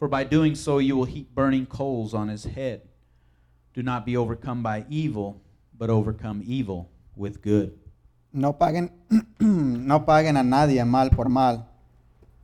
for 0.00 0.08
by 0.08 0.24
doing 0.24 0.54
so 0.54 0.78
you 0.78 0.96
will 0.96 1.04
heap 1.04 1.34
burning 1.34 1.66
coals 1.66 2.14
on 2.14 2.28
his 2.28 2.44
head. 2.44 2.80
Do 3.74 3.82
not 3.82 4.06
be 4.06 4.16
overcome 4.16 4.62
by 4.62 4.86
evil, 4.88 5.42
but 5.78 5.90
overcome 5.90 6.42
evil 6.46 6.88
with 7.14 7.42
good. 7.42 7.78
No 8.32 8.54
paguen, 8.54 8.90
no 9.40 10.06
paguen 10.06 10.38
a 10.38 10.42
nadie 10.42 10.82
mal 10.86 11.10
por 11.10 11.28
mal. 11.28 11.66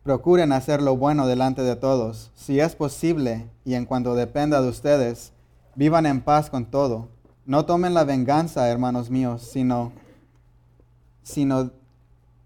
Procuren 0.04 0.52
hacer 0.52 0.82
lo 0.82 0.96
bueno 0.96 1.26
delante 1.26 1.62
de 1.62 1.74
todos. 1.76 2.30
Si 2.34 2.60
es 2.60 2.76
posible, 2.76 3.50
y 3.64 3.72
en 3.74 3.86
cuanto 3.86 4.14
dependa 4.14 4.60
de 4.60 4.68
ustedes, 4.68 5.32
vivan 5.74 6.04
en 6.04 6.20
paz 6.20 6.50
con 6.50 6.66
todo. 6.66 7.08
No 7.46 7.64
tomen 7.64 7.94
la 7.94 8.04
venganza, 8.04 8.68
hermanos 8.68 9.08
míos, 9.08 9.42
sino, 9.42 9.92
sino, 11.22 11.70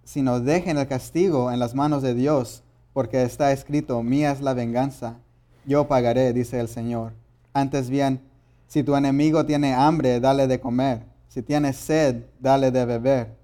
sino 0.04 0.40
dejen 0.40 0.78
el 0.78 0.86
castigo 0.86 1.50
en 1.50 1.58
las 1.58 1.74
manos 1.74 2.00
de 2.02 2.14
Dios, 2.14 2.62
porque 3.00 3.22
está 3.22 3.50
escrito, 3.50 4.02
mía 4.02 4.30
es 4.30 4.42
la 4.42 4.52
venganza, 4.52 5.16
yo 5.64 5.88
pagaré, 5.88 6.34
dice 6.34 6.60
el 6.60 6.68
Señor. 6.68 7.14
Antes 7.54 7.88
bien, 7.88 8.20
si 8.66 8.82
tu 8.82 8.94
enemigo 8.94 9.46
tiene 9.46 9.72
hambre, 9.72 10.20
dale 10.20 10.46
de 10.46 10.60
comer. 10.60 11.06
Si 11.28 11.40
tiene 11.40 11.72
sed, 11.72 12.26
dale 12.40 12.70
de 12.70 12.84
beber. 12.84 13.34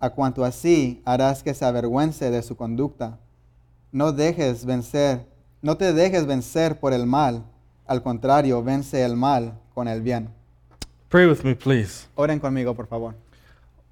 A 0.00 0.08
cuanto 0.08 0.46
así 0.46 1.02
harás 1.04 1.42
que 1.42 1.52
se 1.52 1.62
avergüence 1.62 2.30
de 2.30 2.40
su 2.40 2.56
conducta. 2.56 3.18
No 3.90 4.12
dejes 4.12 4.64
vencer, 4.64 5.26
no 5.60 5.76
te 5.76 5.92
dejes 5.92 6.24
vencer 6.24 6.80
por 6.80 6.94
el 6.94 7.04
mal. 7.04 7.44
Al 7.86 8.02
contrario, 8.02 8.62
vence 8.62 9.04
el 9.04 9.14
mal 9.14 9.52
con 9.74 9.88
el 9.88 10.00
bien. 10.00 10.30
Pray 11.10 11.26
with 11.26 11.42
me, 11.44 11.54
please. 11.54 12.06
Oren 12.14 12.40
conmigo, 12.40 12.74
por 12.74 12.86
favor. 12.86 13.14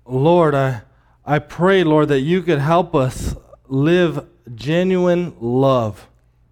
Lord, 0.07 0.55
I, 0.55 0.81
I 1.27 1.41
pray, 1.41 1.85
Lord, 1.85 2.09
that 2.09 2.21
you 2.21 2.41
could 2.41 2.61
help 2.61 2.95
us 2.95 3.37
live 3.69 4.25
genuine 4.57 5.33
love, 5.41 5.97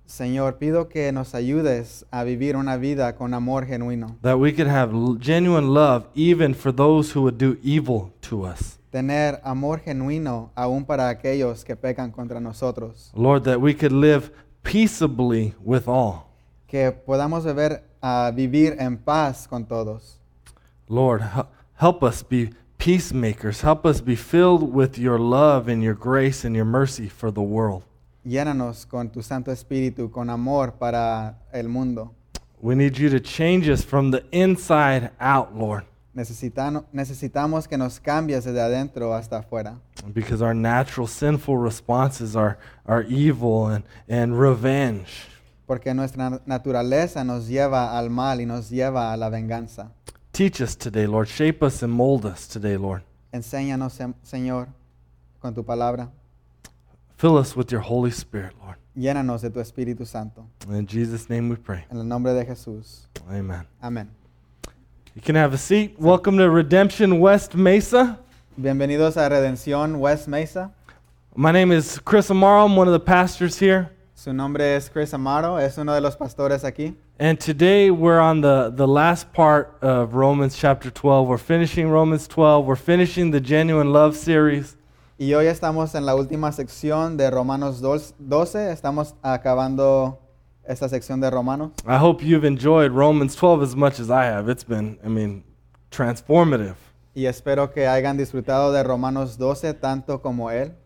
Señor, 0.06 0.56
pido 0.58 0.88
que 0.88 1.12
nos 1.12 1.34
ayudes 1.34 2.06
a 2.10 2.24
vivir 2.24 2.56
una 2.56 2.76
vida 2.78 3.14
con 3.16 3.34
amor 3.34 3.66
genuino. 3.66 4.16
that 4.22 4.38
we 4.38 4.52
could 4.54 4.68
have 4.68 4.92
l- 4.94 5.16
genuine 5.20 5.68
love 5.74 6.06
even 6.14 6.54
for 6.54 6.72
those 6.72 7.12
who 7.14 7.22
would 7.22 7.36
do 7.38 7.58
evil 7.62 8.10
to 8.22 8.44
us. 8.46 8.78
Tener 8.90 9.38
amor 9.44 9.80
genuino 9.84 10.50
aún 10.54 10.86
para 10.86 11.10
aquellos 11.10 11.62
que 11.64 11.76
pecan 11.76 12.10
contra 12.10 12.40
nosotros. 12.40 13.10
Lord, 13.14 13.44
that 13.44 13.60
we 13.60 13.74
could 13.74 13.92
live 13.92 14.30
peaceably 14.62 15.54
with 15.62 15.86
all. 15.86 16.28
Que 16.66 16.90
podamos 16.92 17.44
beber, 17.44 17.82
a 18.00 18.30
vivir 18.34 18.76
en 18.78 18.96
paz 18.96 19.46
con 19.46 19.66
todos. 19.66 20.18
Lord, 20.88 21.20
hel- 21.20 21.48
help 21.74 22.02
us 22.02 22.22
be 22.26 22.50
peacemakers. 22.78 23.60
Help 23.62 23.84
us 23.84 24.00
be 24.00 24.16
filled 24.16 24.62
with 24.72 24.96
your 24.98 25.18
love 25.18 25.68
and 25.68 25.82
your 25.82 25.94
grace 25.94 26.46
and 26.46 26.56
your 26.56 26.64
mercy 26.64 27.08
for 27.10 27.30
the 27.30 27.42
world. 27.42 27.82
Llénanos 28.28 28.84
con 28.84 29.08
tu 29.10 29.22
Santo 29.22 29.50
Espíritu, 29.50 30.10
con 30.10 30.28
amor 30.28 30.74
para 30.74 31.38
el 31.50 31.66
mundo. 31.68 32.12
We 32.60 32.74
need 32.76 32.92
you 32.98 33.08
to 33.08 33.20
change 33.20 33.70
us 33.70 33.82
from 33.82 34.10
the 34.10 34.22
inside 34.32 35.10
out, 35.18 35.54
Lord, 35.54 35.84
necesitamos 36.92 37.66
que 37.66 37.78
nos 37.78 37.98
cambies 38.00 38.44
desde 38.44 38.60
adentro 38.60 39.14
hasta 39.14 39.38
afuera. 39.38 39.78
because 40.12 40.42
our 40.42 40.54
natural 40.54 41.06
sinful 41.08 41.56
responses 41.56 42.36
are, 42.36 42.58
are 42.84 43.06
evil 43.08 43.68
and, 43.68 43.84
and 44.10 44.38
revenge. 44.38 45.08
Porque 45.66 45.94
nuestra 45.94 46.28
na- 46.28 46.40
naturaleza 46.44 47.24
nos 47.24 47.48
lleva 47.48 47.96
al 47.98 48.10
mal 48.10 48.40
y 48.42 48.44
nos 48.46 48.68
lleva 48.68 49.10
a 49.12 49.16
la 49.16 49.30
venganza. 49.30 49.90
Teach 50.32 50.60
us 50.60 50.76
today, 50.76 51.06
Lord. 51.06 51.28
Shape 51.28 51.64
us 51.64 51.82
and 51.82 51.92
mold 51.92 52.26
us 52.26 52.46
today, 52.46 52.76
Lord. 52.76 53.02
Enséñanos, 53.32 53.98
Señor, 54.22 54.68
con 55.40 55.54
tu 55.54 55.64
palabra. 55.64 56.10
Fill 57.18 57.36
us 57.36 57.56
with 57.56 57.72
your 57.72 57.80
Holy 57.80 58.12
Spirit, 58.12 58.52
Lord. 58.62 58.76
Llénanos 58.96 59.40
de 59.40 59.50
tu 59.50 59.58
Espíritu 59.58 60.06
Santo. 60.06 60.46
In 60.70 60.86
Jesus' 60.86 61.28
name 61.28 61.48
we 61.48 61.56
pray. 61.56 61.84
En 61.90 61.98
el 61.98 62.04
nombre 62.04 62.32
de 62.32 62.44
Jesús. 62.44 63.08
Amen. 63.28 63.66
Amén. 63.82 64.08
You 65.16 65.22
can 65.22 65.34
have 65.34 65.52
a 65.52 65.58
seat. 65.58 65.98
Welcome 65.98 66.38
to 66.38 66.48
Redemption 66.48 67.18
West 67.18 67.56
Mesa. 67.56 68.20
Bienvenidos 68.56 69.16
a 69.16 69.28
Redención 69.28 69.98
West 69.98 70.28
Mesa. 70.28 70.70
My 71.34 71.50
name 71.50 71.72
is 71.72 71.98
Chris 72.04 72.30
Amaro. 72.30 72.66
I'm 72.66 72.76
one 72.76 72.86
of 72.86 72.92
the 72.92 73.00
pastors 73.00 73.58
here. 73.58 73.90
Su 74.14 74.32
nombre 74.32 74.76
es 74.76 74.88
Chris 74.88 75.12
Amaro, 75.12 75.60
es 75.60 75.76
uno 75.76 75.94
de 75.94 76.00
los 76.00 76.14
pastores 76.14 76.62
aquí. 76.62 76.94
And 77.18 77.40
today 77.40 77.90
we're 77.90 78.20
on 78.20 78.42
the, 78.42 78.70
the 78.76 78.86
last 78.86 79.32
part 79.32 79.76
of 79.82 80.14
Romans 80.14 80.56
chapter 80.56 80.88
12. 80.88 81.26
We're 81.26 81.36
finishing 81.36 81.88
Romans 81.88 82.28
12. 82.28 82.64
We're 82.64 82.76
finishing 82.76 83.32
the 83.32 83.40
Genuine 83.40 83.92
Love 83.92 84.16
series. 84.16 84.76
Y 85.20 85.34
hoy 85.34 85.46
estamos 85.46 85.96
en 85.96 86.06
la 86.06 86.14
última 86.14 86.52
sección 86.52 87.16
de 87.16 87.28
Romanos 87.28 87.80
2 87.80 88.14
12. 88.20 88.70
Estamos 88.70 89.16
acabando 89.20 90.20
esta 90.62 90.88
sección 90.88 91.20
de 91.20 91.28
Romanos. 91.28 91.72
I 91.84 91.96
hope 92.00 92.24
you've 92.24 92.46
enjoyed 92.46 92.92
Romans 92.92 93.34
12 93.34 93.64
as 93.64 93.74
much 93.74 93.98
as 93.98 94.10
I 94.10 94.26
have. 94.26 94.48
It's 94.48 94.64
been, 94.64 94.96
I 95.04 95.08
mean, 95.08 95.42
transformative. 95.90 96.76
Y 97.16 97.26
espero 97.26 97.72
que 97.72 97.88
hayan 97.88 98.16
disfrutado 98.16 98.72
de 98.72 98.80
Romanos 98.84 99.36
12 99.36 99.74
tanto 99.74 100.22
como 100.22 100.50
él. 100.52 100.76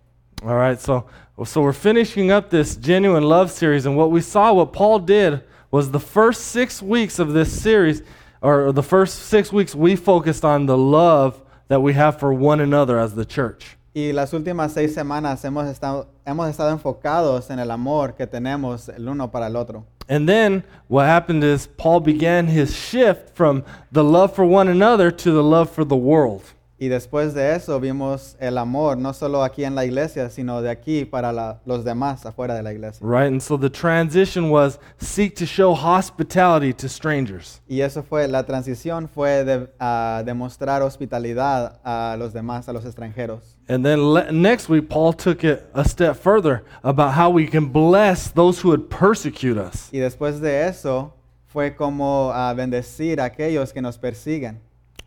All 0.42 0.56
right, 0.56 0.80
so 0.80 1.04
so 1.44 1.60
we're 1.60 1.74
finishing 1.74 2.30
up 2.30 2.48
this 2.48 2.74
genuine 2.76 3.24
love 3.24 3.50
series, 3.50 3.84
and 3.84 3.98
what 3.98 4.10
we 4.10 4.22
saw, 4.22 4.54
what 4.54 4.72
Paul 4.72 5.00
did, 5.00 5.42
was 5.70 5.90
the 5.90 6.00
first 6.00 6.46
six 6.46 6.80
weeks 6.80 7.18
of 7.18 7.34
this 7.34 7.52
series, 7.52 8.02
or 8.40 8.72
the 8.72 8.82
first 8.82 9.26
six 9.28 9.52
weeks, 9.52 9.74
we 9.74 9.94
focused 9.94 10.42
on 10.42 10.64
the 10.64 10.78
love 10.78 11.42
that 11.68 11.82
we 11.82 11.92
have 11.92 12.18
for 12.18 12.32
one 12.32 12.60
another 12.60 12.98
as 12.98 13.14
the 13.14 13.26
church. 13.26 13.76
Y 13.94 14.12
las 14.12 14.32
últimas 14.32 14.72
seis 14.72 14.94
semanas 14.94 15.44
hemos 15.44 15.66
estado, 15.68 16.08
hemos 16.24 16.48
estado 16.48 16.70
enfocados 16.70 17.50
en 17.50 17.58
el 17.58 17.70
amor 17.70 18.14
que 18.14 18.26
tenemos 18.26 18.88
el 18.88 19.06
uno 19.06 19.30
para 19.30 19.48
el 19.48 19.56
otro. 19.56 19.84
And 20.08 20.26
then 20.26 20.64
what 20.88 21.06
happened 21.06 21.44
is 21.44 21.66
Paul 21.66 22.00
began 22.00 22.48
his 22.48 22.74
shift 22.74 23.34
from 23.34 23.64
the 23.92 24.02
love 24.02 24.34
for 24.34 24.44
one 24.44 24.70
another 24.70 25.10
to 25.10 25.30
the 25.30 25.42
love 25.42 25.70
for 25.70 25.84
the 25.84 25.96
world. 25.96 26.42
Y 26.82 26.88
después 26.88 27.32
de 27.32 27.54
eso 27.54 27.78
vimos 27.78 28.34
el 28.40 28.58
amor, 28.58 28.98
no 28.98 29.12
solo 29.12 29.44
aquí 29.44 29.62
en 29.62 29.76
la 29.76 29.84
iglesia, 29.84 30.28
sino 30.30 30.60
de 30.62 30.68
aquí 30.68 31.04
para 31.04 31.32
la- 31.32 31.60
los 31.64 31.84
demás 31.84 32.26
afuera 32.26 32.56
de 32.56 32.62
la 32.64 32.72
iglesia. 32.72 32.98
Right? 33.06 33.28
And 33.30 33.40
so 33.40 33.56
the 33.56 33.70
transition 33.70 34.50
was 34.50 34.80
seek 34.98 35.36
to 35.36 35.46
show 35.46 35.76
hospitality 35.76 36.72
to 36.74 36.88
strangers. 36.88 37.60
Y 37.68 37.82
eso 37.82 38.02
fue, 38.02 38.26
la 38.26 38.42
transición 38.44 39.08
fue 39.08 39.44
de 39.44 39.68
a 39.78 40.24
demostrar 40.26 40.82
hospitalidad 40.82 41.78
a 41.84 42.16
los 42.18 42.32
demás, 42.32 42.68
a 42.68 42.72
los 42.72 42.84
extranjeros. 42.84 43.56
And 43.68 43.84
then 43.84 44.12
le- 44.12 44.32
next 44.32 44.68
week, 44.68 44.88
Paul 44.88 45.12
took 45.14 45.44
it 45.44 45.60
a 45.74 45.84
step 45.84 46.16
further 46.16 46.64
about 46.82 47.14
how 47.16 47.30
we 47.30 47.46
can 47.46 47.70
bless 47.70 48.28
those 48.34 48.60
who 48.60 48.70
would 48.70 48.88
persecute 48.88 49.56
us. 49.56 49.88
Y 49.92 49.98
después 50.00 50.40
de 50.40 50.66
eso 50.66 51.14
fue 51.46 51.76
como 51.76 52.32
a 52.32 52.52
bendecir 52.54 53.20
a 53.20 53.26
aquellos 53.26 53.72
que 53.72 53.80
nos 53.80 53.98
persiguen. 53.98 54.58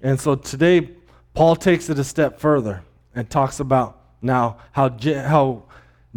And 0.01 0.17
so 0.17 0.37
today, 0.37 0.99
Paul 1.35 1.57
takes 1.57 1.89
it 1.89 1.99
a 1.99 2.03
step 2.05 2.39
further 2.39 2.81
and 3.13 3.29
talks 3.29 3.59
about 3.59 3.99
now 4.21 4.55
how, 4.71 4.89
how 5.27 5.63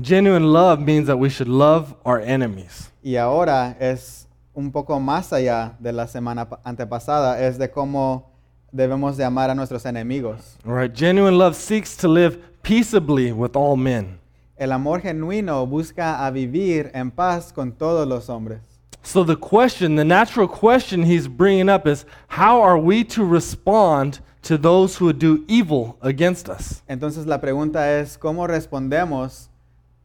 genuine 0.00 0.52
love 0.52 0.80
means 0.80 1.08
that 1.08 1.18
we 1.18 1.28
should 1.28 1.48
love 1.48 1.96
our 2.04 2.20
enemies. 2.20 2.92
Y 3.02 3.16
ahora 3.16 3.76
es 3.80 4.28
un 4.54 4.70
poco 4.70 5.00
más 5.00 5.32
allá 5.32 5.75
de 5.81 5.93
la 5.93 6.06
semana 6.06 6.46
antepasada, 6.64 7.40
es 7.40 7.58
de 7.58 7.69
cómo 7.69 8.26
debemos 8.72 9.16
de 9.16 9.25
amar 9.25 9.50
a 9.50 9.56
nuestros 9.56 9.84
enemigos. 9.87 10.56
All 10.64 10.75
right, 10.75 10.94
genuine 10.94 11.37
love 11.37 11.56
seeks 11.56 11.96
to 11.96 12.06
live 12.06 12.38
peaceably 12.62 13.32
with 13.32 13.56
all 13.56 13.76
men. 13.76 14.20
El 14.56 14.70
amor 14.70 15.00
genuino 15.00 15.66
busca 15.66 16.25
a 16.25 16.31
vivir 16.31 16.93
en 16.94 17.10
paz 17.10 17.52
con 17.52 17.72
todos 17.72 18.06
los 18.06 18.28
hombres. 18.28 18.60
So 19.02 19.25
the 19.25 19.37
question, 19.37 19.96
the 19.96 20.04
natural 20.04 20.46
question 20.46 21.02
he's 21.02 21.26
bringing 21.26 21.69
up 21.69 21.88
is 21.88 22.04
how 22.28 22.60
are 22.60 22.78
we 22.78 23.02
to 23.04 23.25
respond 23.25 24.20
to 24.43 24.56
those 24.58 24.96
who 24.96 25.06
would 25.06 25.19
do 25.19 25.44
evil 25.49 25.96
against 26.00 26.49
us? 26.49 26.82
Entonces 26.88 27.26
la 27.26 27.40
pregunta 27.40 27.99
es, 28.00 28.17
¿cómo 28.19 28.46
respondemos 28.46 29.50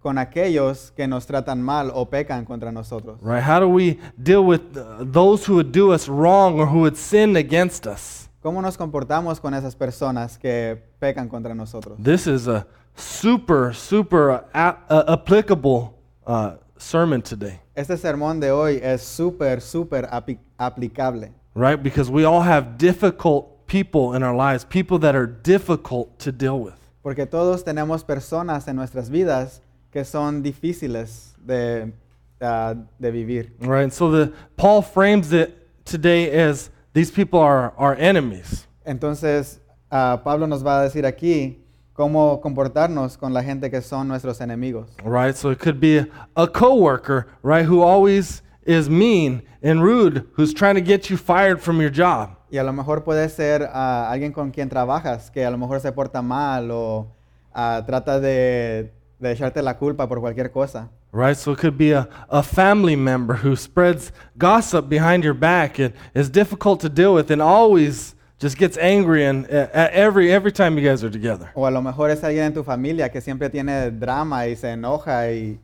con 0.01 0.17
aquellos 0.17 0.91
que 0.95 1.07
nos 1.07 1.25
tratan 1.25 1.61
mal 1.61 1.91
o 1.93 2.09
pecan 2.09 2.43
contra 2.45 2.71
nosotros? 2.71 3.19
Right? 3.21 3.41
How 3.43 3.59
do 3.59 3.67
we 3.69 3.99
deal 4.21 4.45
with 4.45 4.61
uh, 4.77 5.03
those 5.05 5.45
who 5.45 5.55
would 5.55 5.71
do 5.71 5.93
us 5.93 6.07
wrong 6.09 6.59
or 6.59 6.65
who 6.67 6.79
would 6.81 6.95
sin 6.97 7.35
against 7.37 7.85
us? 7.87 8.29
¿Cómo 8.41 8.61
nos 8.61 8.75
comportamos 8.77 9.39
con 9.39 9.53
esas 9.53 9.73
personas 9.75 10.37
que 10.37 10.77
pecan 10.99 11.29
contra 11.29 11.55
nosotros? 11.55 11.97
This 11.97 12.27
is 12.27 12.47
a 12.49 12.65
super, 12.95 13.73
super 13.73 14.31
uh, 14.31 14.41
a- 14.53 14.77
uh, 14.89 15.03
applicable 15.13 15.93
uh, 16.27 16.55
sermon 16.77 17.21
today. 17.21 17.59
este 17.75 17.95
sermón 17.97 18.41
de 18.41 18.51
hoy 18.51 18.79
es 18.83 19.01
súper, 19.01 19.61
súper 19.61 20.07
api- 20.11 20.37
aplicable. 20.57 21.31
right? 21.55 21.81
Because 21.81 22.11
we 22.11 22.25
all 22.25 22.41
have 22.41 22.77
difficult 22.77 23.47
people 23.73 24.13
in 24.13 24.21
our 24.21 24.35
lives, 24.35 24.63
people 24.63 24.99
that 24.99 25.15
are 25.15 25.25
difficult 25.25 26.19
to 26.19 26.31
deal 26.31 26.59
with. 26.59 26.75
Porque 27.01 27.25
todos 27.25 27.63
tenemos 27.63 28.03
personas 28.03 28.67
en 28.67 28.75
nuestras 28.75 29.09
vidas 29.09 29.61
que 29.91 30.05
son 30.05 30.43
difíciles 30.43 31.33
de, 31.43 31.91
ah, 32.39 32.75
de 32.99 33.11
vivir. 33.11 33.51
Right? 33.59 33.83
And 33.83 33.91
so 33.91 34.11
the 34.11 34.31
Paul 34.57 34.83
frames 34.83 35.33
it 35.33 35.57
today 35.85 36.29
as 36.29 36.69
these 36.93 37.09
people 37.09 37.39
are 37.39 37.73
our 37.75 37.95
enemies. 37.95 38.67
Entonces, 38.85 39.59
ah, 39.91 40.21
Pablo 40.23 40.45
nos 40.45 40.61
va 40.61 40.81
a 40.81 40.83
decir 40.83 41.03
aquí 41.03 41.57
cómo 41.93 42.39
comportarnos 42.41 43.17
con 43.17 43.33
la 43.33 43.41
gente 43.41 43.71
que 43.71 43.81
son 43.81 44.07
nuestros 44.07 44.39
enemigos. 44.39 44.87
Right? 45.03 45.35
So 45.35 45.49
it 45.49 45.57
could 45.57 45.79
be 45.79 45.97
a, 45.97 46.07
a 46.35 46.47
coworker, 46.47 47.25
right, 47.41 47.65
who 47.65 47.81
always 47.81 48.43
is 48.65 48.87
mean 48.87 49.41
and 49.63 49.81
rude, 49.83 50.27
who's 50.33 50.53
trying 50.53 50.75
to 50.75 50.81
get 50.81 51.09
you 51.09 51.17
fired 51.17 51.59
from 51.59 51.81
your 51.81 51.89
job. 51.89 52.37
Y 52.53 52.59
a 52.59 52.63
lo 52.63 52.71
mejor 52.71 53.03
puede 53.03 53.29
ser 53.29 53.67
ah, 53.73 54.11
alguien 54.11 54.31
con 54.31 54.51
quien 54.51 54.69
trabajas 54.69 55.31
que 55.31 55.43
a 55.43 55.49
lo 55.49 55.57
mejor 55.57 55.79
se 55.79 55.91
porta 55.91 56.21
mal 56.21 56.69
o 56.69 57.07
ah, 57.51 57.81
trata 57.83 58.19
de, 58.19 58.93
de 59.17 59.31
echarte 59.31 59.59
la 59.63 59.75
culpa 59.75 60.07
por 60.07 60.19
cualquier 60.19 60.51
cosa. 60.51 60.87
Right? 61.11 61.35
So 61.35 61.53
it 61.53 61.59
could 61.59 61.79
be 61.79 61.93
a, 61.93 62.07
a 62.29 62.43
family 62.43 62.95
member 62.95 63.37
who 63.37 63.55
spreads 63.55 64.13
gossip 64.37 64.87
behind 64.87 65.23
your 65.23 65.33
back 65.33 65.79
and 65.79 65.95
is 66.13 66.29
difficult 66.29 66.79
to 66.81 66.89
deal 66.89 67.15
with 67.15 67.31
and 67.31 67.41
always 67.41 68.13
just 68.39 68.59
gets 68.59 68.77
angry 68.77 69.25
and 69.25 69.47
at 69.49 69.91
every 69.91 70.31
every 70.31 70.51
time 70.51 70.77
you 70.77 70.87
guys 70.87 71.03
are 71.03 71.09
together. 71.09 71.49
O 71.55 71.65
a 71.65 71.71
lo 71.71 71.81
mejor 71.81 72.11
es 72.11 72.23
alguien 72.23 72.45
en 72.45 72.53
tu 72.53 72.63
familia 72.63 73.09
que 73.09 73.19
siempre 73.19 73.49
tiene 73.49 73.89
drama 73.89 74.45
y 74.45 74.55
se 74.55 74.69
enoja 74.69 75.31
y 75.31 75.59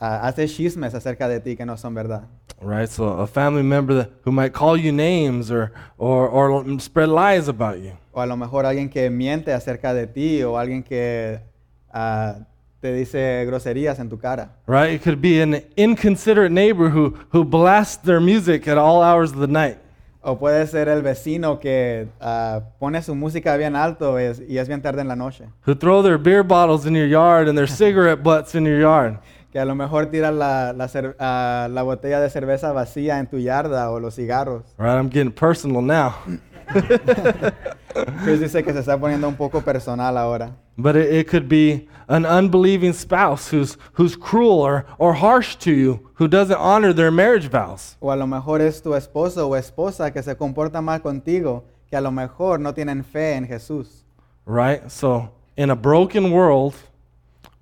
ah, 0.00 0.26
hace 0.26 0.46
chismes 0.48 0.94
acerca 0.94 1.28
de 1.28 1.40
ti 1.40 1.56
que 1.56 1.64
no 1.64 1.76
son 1.76 1.94
verdad. 1.94 2.22
Right? 2.60 2.88
So 2.88 3.04
a 3.20 3.26
family 3.26 3.62
member 3.62 3.94
that, 3.94 4.10
who 4.24 4.32
might 4.32 4.52
call 4.52 4.76
you 4.76 4.90
names 4.92 5.50
or, 5.50 5.70
or, 5.96 6.28
or 6.28 6.80
spread 6.80 7.08
lies 7.08 7.48
about 7.48 7.78
you. 7.80 7.92
O 8.12 8.20
a 8.20 8.26
lo 8.26 8.36
mejor 8.36 8.66
alguien 8.66 8.88
que 8.90 9.08
miente 9.10 9.52
acerca 9.52 9.94
de 9.94 10.06
ti 10.08 10.42
o 10.42 10.58
alguien 10.58 10.82
que 10.82 11.38
ah, 11.92 12.34
te 12.80 12.92
dice 12.92 13.44
groserías 13.46 13.98
en 14.00 14.08
tu 14.08 14.18
cara. 14.18 14.50
Right? 14.66 14.92
It 14.94 15.02
could 15.02 15.20
be 15.20 15.40
an 15.40 15.62
inconsiderate 15.76 16.50
neighbor 16.52 16.88
who, 16.90 17.14
who 17.30 17.44
blasts 17.44 18.02
their 18.04 18.20
music 18.20 18.66
at 18.68 18.76
all 18.78 19.02
hours 19.02 19.32
of 19.32 19.38
the 19.38 19.46
night. 19.46 19.78
O 20.20 20.36
puede 20.36 20.66
ser 20.66 20.88
el 20.88 21.00
vecino 21.02 21.60
que 21.60 22.08
ah, 22.20 22.60
pone 22.80 23.00
su 23.02 23.14
música 23.14 23.56
bien 23.56 23.76
alto 23.76 24.18
es- 24.18 24.40
y 24.48 24.58
es 24.58 24.66
bien 24.66 24.82
tarde 24.82 25.00
en 25.00 25.06
la 25.08 25.14
noche. 25.16 25.44
Who 25.64 25.76
throw 25.76 26.02
their 26.02 26.18
beer 26.18 26.42
bottles 26.42 26.86
in 26.86 26.94
your 26.94 27.06
yard 27.06 27.48
and 27.48 27.56
their 27.56 27.68
cigarette 27.68 28.22
butts 28.24 28.54
in 28.56 28.64
your 28.64 28.80
yard. 28.80 29.18
Que 29.52 29.58
a 29.58 29.64
lo 29.64 29.74
mejor 29.74 30.06
tira 30.06 30.30
la, 30.30 30.72
la, 30.72 30.90
ah, 31.18 31.68
la 31.70 31.82
botella 31.82 32.20
de 32.20 32.28
cerveza 32.28 32.72
vacía 32.72 33.18
en 33.18 33.26
tu 33.26 33.38
yarda 33.38 33.90
o 33.90 33.98
los 33.98 34.14
cigarros. 34.16 34.74
Right? 34.76 34.96
I'm 34.96 35.08
getting 35.08 35.32
personal 35.32 35.80
now. 35.80 36.14
Chris 38.22 38.40
dice 38.40 38.62
que 38.62 38.72
se 38.72 38.80
está 38.80 38.98
poniendo 38.98 39.26
un 39.26 39.36
poco 39.36 39.62
personal 39.62 40.16
ahora. 40.18 40.54
But 40.76 40.96
it, 40.96 41.12
it 41.12 41.28
could 41.28 41.48
be 41.48 41.88
an 42.08 42.26
unbelieving 42.26 42.92
spouse 42.92 43.48
who's, 43.48 43.76
who's 43.94 44.16
cruel 44.16 44.60
or, 44.60 44.84
or 44.98 45.14
harsh 45.14 45.56
to 45.56 45.72
you, 45.72 46.10
who 46.14 46.28
doesn't 46.28 46.56
honor 46.58 46.92
their 46.92 47.10
marriage 47.10 47.48
vows. 47.48 47.96
O 48.00 48.10
a 48.10 48.16
lo 48.16 48.26
mejor 48.26 48.60
es 48.60 48.80
tu 48.82 48.90
esposo 48.90 49.48
o 49.48 49.56
esposa 49.56 50.12
que 50.12 50.22
se 50.22 50.34
comporta 50.34 50.82
mal 50.82 51.00
contigo, 51.00 51.64
que 51.90 51.96
a 51.96 52.00
lo 52.00 52.10
mejor 52.10 52.60
no 52.60 52.72
tienen 52.74 53.02
fe 53.02 53.34
en 53.34 53.46
Jesús. 53.46 54.04
Right? 54.44 54.90
So, 54.90 55.30
in 55.56 55.70
a 55.70 55.76
broken 55.76 56.30
world 56.30 56.74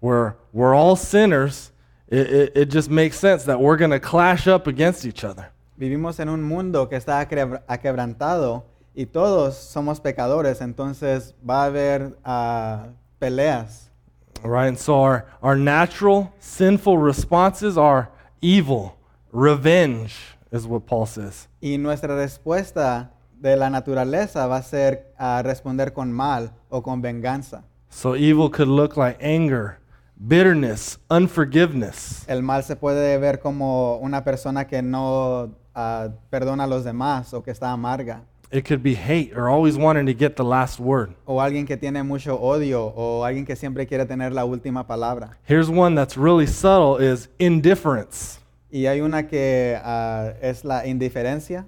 where 0.00 0.36
we're 0.52 0.74
all 0.74 0.96
sinners, 0.96 1.72
it, 2.08 2.31
it, 2.31 2.53
it 2.55 2.70
just 2.70 2.91
makes 2.91 3.19
sense 3.19 3.44
that 3.44 3.61
we're 3.61 3.76
going 3.76 3.91
to 3.91 4.00
clash 4.00 4.47
up 4.47 4.67
against 4.67 5.05
each 5.05 5.25
other. 5.25 5.50
Vivimos 5.79 6.20
en 6.20 6.29
un 6.29 6.43
mundo 6.43 6.88
que 6.88 6.97
está 6.97 7.20
aquebrantado 7.20 8.64
y 8.94 9.05
todos 9.06 9.56
somos 9.56 10.00
pecadores, 10.00 10.61
entonces 10.62 11.35
va 11.49 11.64
a 11.64 11.67
haber 11.67 12.17
ah, 12.25 12.87
peleas. 13.20 13.91
Right? 14.43 14.69
And 14.69 14.79
so, 14.79 15.00
our, 15.00 15.26
our 15.43 15.56
natural 15.56 16.32
sinful 16.38 16.99
responses 16.99 17.76
are 17.76 18.11
evil, 18.41 18.97
revenge, 19.32 20.17
is 20.50 20.67
what 20.67 20.87
Paul 20.87 21.06
says. 21.06 21.49
Y 21.61 21.76
nuestra 21.79 22.14
respuesta 22.17 23.11
de 23.41 23.56
la 23.56 23.69
naturaleza 23.69 24.47
va 24.47 24.58
a 24.58 24.62
ser 24.62 25.12
a 25.19 25.43
responder 25.43 25.93
con 25.93 26.12
mal 26.12 26.53
o 26.70 26.82
con 26.82 27.03
venganza. 27.03 27.64
So, 27.91 28.14
evil 28.14 28.50
could 28.50 28.69
look 28.69 28.97
like 28.97 29.19
anger, 29.20 29.79
bitterness, 30.16 30.98
unforgiveness. 31.10 32.24
El 32.28 32.42
mal 32.42 32.62
se 32.64 32.76
puede 32.76 33.18
ver 33.18 33.40
como 33.40 33.96
una 33.98 34.24
persona 34.24 34.66
que 34.66 34.82
no 34.82 35.54
ah, 35.74 36.08
perdona 36.30 36.64
a 36.64 36.66
los 36.66 36.84
demás 36.84 37.32
o 37.34 37.42
que 37.42 37.50
está 37.50 37.72
amarga. 37.72 38.22
It 38.52 38.64
could 38.64 38.82
be 38.82 38.94
hate 38.94 39.36
or 39.36 39.48
always 39.48 39.76
wanting 39.76 40.06
to 40.06 40.14
get 40.14 40.36
the 40.36 40.44
last 40.44 40.78
word. 40.78 41.14
O 41.26 41.40
alguien 41.40 41.66
que 41.66 41.76
tiene 41.76 42.04
mucho 42.04 42.38
odio 42.40 42.92
o 42.94 43.24
alguien 43.24 43.44
que 43.44 43.56
siempre 43.56 43.86
quiere 43.86 44.06
tener 44.06 44.32
la 44.32 44.44
última 44.44 44.86
palabra. 44.86 45.36
Here's 45.44 45.68
one 45.68 45.96
that's 45.96 46.16
really 46.16 46.46
subtle 46.46 46.96
is 46.96 47.28
indifference. 47.38 48.38
Y 48.70 48.86
hay 48.86 49.00
una 49.00 49.26
que 49.26 49.76
ah, 49.82 50.32
es 50.40 50.64
la 50.64 50.86
indiferencia. 50.86 51.66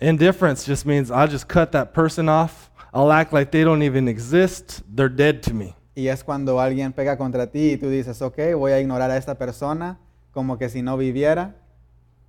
Indifference 0.00 0.64
just 0.64 0.86
means 0.86 1.10
I'll 1.10 1.28
just 1.28 1.48
cut 1.48 1.72
that 1.72 1.92
person 1.92 2.28
off. 2.28 2.70
I'll 2.92 3.12
act 3.12 3.32
like 3.32 3.50
they 3.50 3.64
don't 3.64 3.82
even 3.82 4.08
exist. 4.08 4.82
They're 4.88 5.08
dead 5.08 5.42
to 5.44 5.54
me. 5.54 5.74
Y 5.98 6.06
es 6.06 6.22
cuando 6.22 6.60
alguien 6.60 6.92
pega 6.92 7.18
contra 7.18 7.48
ti 7.48 7.72
y 7.72 7.76
tú 7.76 7.90
dices, 7.90 8.22
ok, 8.22 8.38
voy 8.56 8.70
a 8.70 8.78
ignorar 8.78 9.10
a 9.10 9.16
esta 9.16 9.36
persona 9.36 9.98
como 10.30 10.56
que 10.56 10.68
si 10.68 10.80
no 10.80 10.96
viviera. 10.96 11.56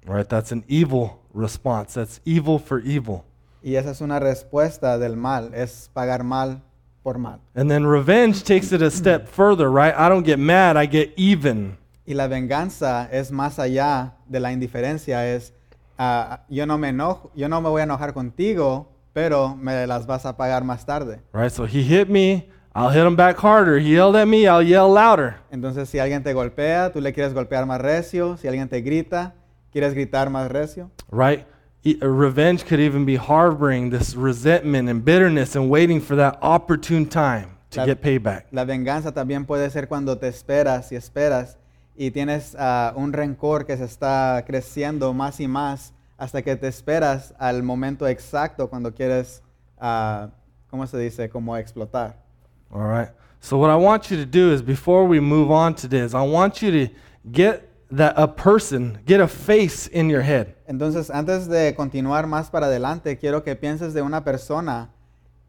Right? 0.08 0.28
That's 0.28 0.52
an 0.52 0.66
evil 0.68 1.12
response. 1.36 1.94
That's 1.94 2.20
evil 2.26 2.58
for 2.58 2.82
evil. 2.84 3.22
Y 3.62 3.76
esa 3.76 3.92
es 3.92 4.02
una 4.02 4.18
respuesta 4.18 4.98
del 4.98 5.18
mal, 5.18 5.54
es 5.54 5.92
pagar 5.94 6.24
mal 6.24 6.64
por 7.04 7.20
mal. 7.20 7.42
And 7.54 7.70
then 7.70 7.86
revenge 7.86 8.44
takes 8.44 8.72
it 8.72 8.82
a 8.82 8.90
step 8.90 9.28
further, 9.28 9.70
right? 9.70 9.94
I 9.96 10.10
don't 10.10 10.26
get 10.26 10.40
mad, 10.40 10.76
I 10.76 10.88
get 10.88 11.14
even. 11.16 11.78
Y 12.08 12.16
la 12.16 12.28
venganza 12.28 13.08
es 13.12 13.32
más 13.32 13.60
allá 13.60 14.16
de 14.26 14.40
la 14.40 14.52
indiferencia, 14.52 15.32
es 15.32 15.54
ah, 16.00 16.42
yo 16.50 16.66
no 16.66 16.80
me 16.80 16.90
enojo, 16.90 17.30
yo 17.36 17.48
no 17.48 17.62
me 17.62 17.70
voy 17.70 17.82
a 17.82 17.84
enojar 17.84 18.16
contigo, 18.16 18.90
pero 19.14 19.56
me 19.56 19.86
las 19.86 20.08
vas 20.08 20.26
a 20.26 20.36
pagar 20.38 20.64
más 20.64 20.88
tarde. 20.88 21.22
Right? 21.34 21.52
So 21.52 21.66
he 21.66 21.84
hit 21.84 22.08
me, 22.08 22.50
I'll 22.80 22.90
hit 22.90 23.06
him 23.06 23.16
back 23.18 23.38
harder. 23.38 23.78
He 23.78 23.96
yelled 23.96 24.16
at 24.16 24.26
me, 24.28 24.48
I'll 24.48 24.64
yell 24.64 24.90
louder. 24.90 25.36
Entonces 25.52 25.90
si 25.90 26.00
alguien 26.00 26.24
te 26.24 26.32
golpea, 26.34 26.94
tú 26.94 27.02
le 27.02 27.12
quieres 27.12 27.34
golpear 27.34 27.66
más 27.66 27.82
recio, 27.82 28.38
si 28.38 28.48
alguien 28.48 28.70
te 28.70 28.82
grita, 28.82 29.34
quieres 29.74 29.94
gritar 29.94 30.30
más 30.30 30.50
recio. 30.50 30.90
Right? 31.12 31.46
E- 31.84 31.98
uh, 32.02 32.08
Revenge 32.08 32.64
could 32.66 32.80
even 32.80 33.06
be 33.06 33.18
harboring 33.18 33.90
this 33.90 34.16
resentment 34.16 34.88
and 34.90 35.04
bitterness 35.04 35.56
and 35.58 35.70
waiting 35.70 36.00
for 36.00 36.16
that 36.16 36.38
opportune 36.42 37.06
time 37.06 37.50
to 37.72 37.76
Claro. 37.76 37.88
get 37.88 38.02
payback. 38.02 38.46
La 38.52 38.64
venganza 38.64 39.12
también 39.14 39.46
puede 39.46 39.70
ser 39.70 39.88
cuando 39.90 40.18
te 40.18 40.28
esperas 40.30 40.92
y 40.92 40.96
esperas 40.96 41.58
y 41.98 42.12
tienes 42.12 42.56
ah, 42.58 42.94
un 42.96 43.12
rencor 43.12 43.66
que 43.66 43.76
se 43.76 43.84
está 43.84 44.42
creciendo 44.48 45.14
más 45.14 45.40
y 45.42 45.48
más 45.50 45.94
hasta 46.18 46.42
que 46.42 46.56
te 46.56 46.68
esperas 46.70 47.34
al 47.40 47.62
momento 47.62 48.08
exacto 48.08 48.70
cuando 48.70 48.94
quieres, 48.94 49.44
ah, 49.80 50.30
¿cómo 50.70 50.88
se 50.88 50.98
dice? 50.98 51.30
Como 51.30 51.56
explotar. 51.58 52.29
All 52.72 52.82
right. 52.82 53.10
So 53.42 53.58
what 53.58 53.70
I 53.70 53.76
want 53.76 54.12
you 54.12 54.18
to 54.18 54.26
do 54.26 54.52
is 54.52 54.62
before 54.62 55.06
we 55.06 55.20
move 55.20 55.50
on 55.50 55.74
today 55.74 56.00
is 56.00 56.14
I 56.14 56.22
want 56.22 56.62
you 56.62 56.72
to 56.72 56.94
get 57.32 57.70
that 57.92 58.14
a 58.18 58.28
person, 58.28 59.00
get 59.06 59.20
a 59.20 59.28
face 59.28 59.88
in 59.88 60.10
your 60.10 60.22
head. 60.22 60.56
Entonces, 60.68 61.10
antes 61.10 61.48
de 61.48 61.74
continuar 61.76 62.28
más 62.28 62.52
para 62.52 62.68
adelante, 62.68 63.18
quiero 63.18 63.44
que 63.44 63.56
pienses 63.56 63.94
de 63.94 64.02
una 64.02 64.24
persona 64.24 64.90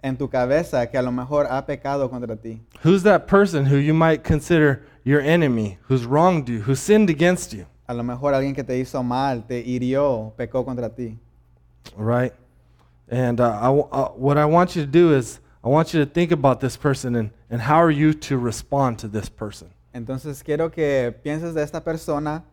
en 0.02 0.16
tu 0.16 0.28
cabeza 0.28 0.86
que 0.90 0.96
a 0.96 1.02
lo 1.02 1.12
mejor 1.12 1.46
ha 1.50 1.66
pecado 1.66 2.08
contra 2.08 2.36
ti. 2.36 2.62
Who's 2.82 3.02
that 3.02 3.26
person 3.26 3.66
who 3.66 3.76
you 3.76 3.92
might 3.92 4.24
consider 4.24 4.82
your 5.04 5.20
enemy, 5.20 5.78
who's 5.88 6.06
wronged 6.06 6.48
you, 6.48 6.62
who 6.62 6.74
sinned 6.74 7.10
against 7.10 7.52
you? 7.52 7.66
A 7.86 7.92
lo 7.92 8.02
mejor 8.02 8.32
alguien 8.34 8.54
que 8.54 8.64
te 8.64 8.78
hizo 8.78 9.02
mal, 9.02 9.46
te 9.46 9.62
hirió, 9.62 10.32
pecó 10.36 10.64
contra 10.64 10.88
ti. 10.88 11.18
All 11.98 12.04
right? 12.04 12.32
And 13.10 13.40
uh, 13.40 13.58
I 13.60 13.68
uh, 13.68 14.08
what 14.10 14.38
I 14.38 14.46
want 14.46 14.76
you 14.76 14.82
to 14.82 14.90
do 14.90 15.14
is 15.14 15.40
I 15.62 15.68
want 15.68 15.92
you 15.92 16.04
to 16.04 16.10
think 16.10 16.32
about 16.32 16.60
this 16.60 16.76
person 16.76 17.14
and, 17.16 17.30
and 17.50 17.60
how 17.62 17.76
are 17.82 17.90
you 17.90 18.12
to 18.14 18.38
respond 18.38 18.98
to 19.00 19.08
this 19.08 19.28
person. 19.28 19.68
Entonces 19.92 20.42
quiero 20.42 20.70
que 20.70 21.12
pienses 21.22 21.52
de 21.54 21.62
esta 21.62 21.80
persona 21.82 22.44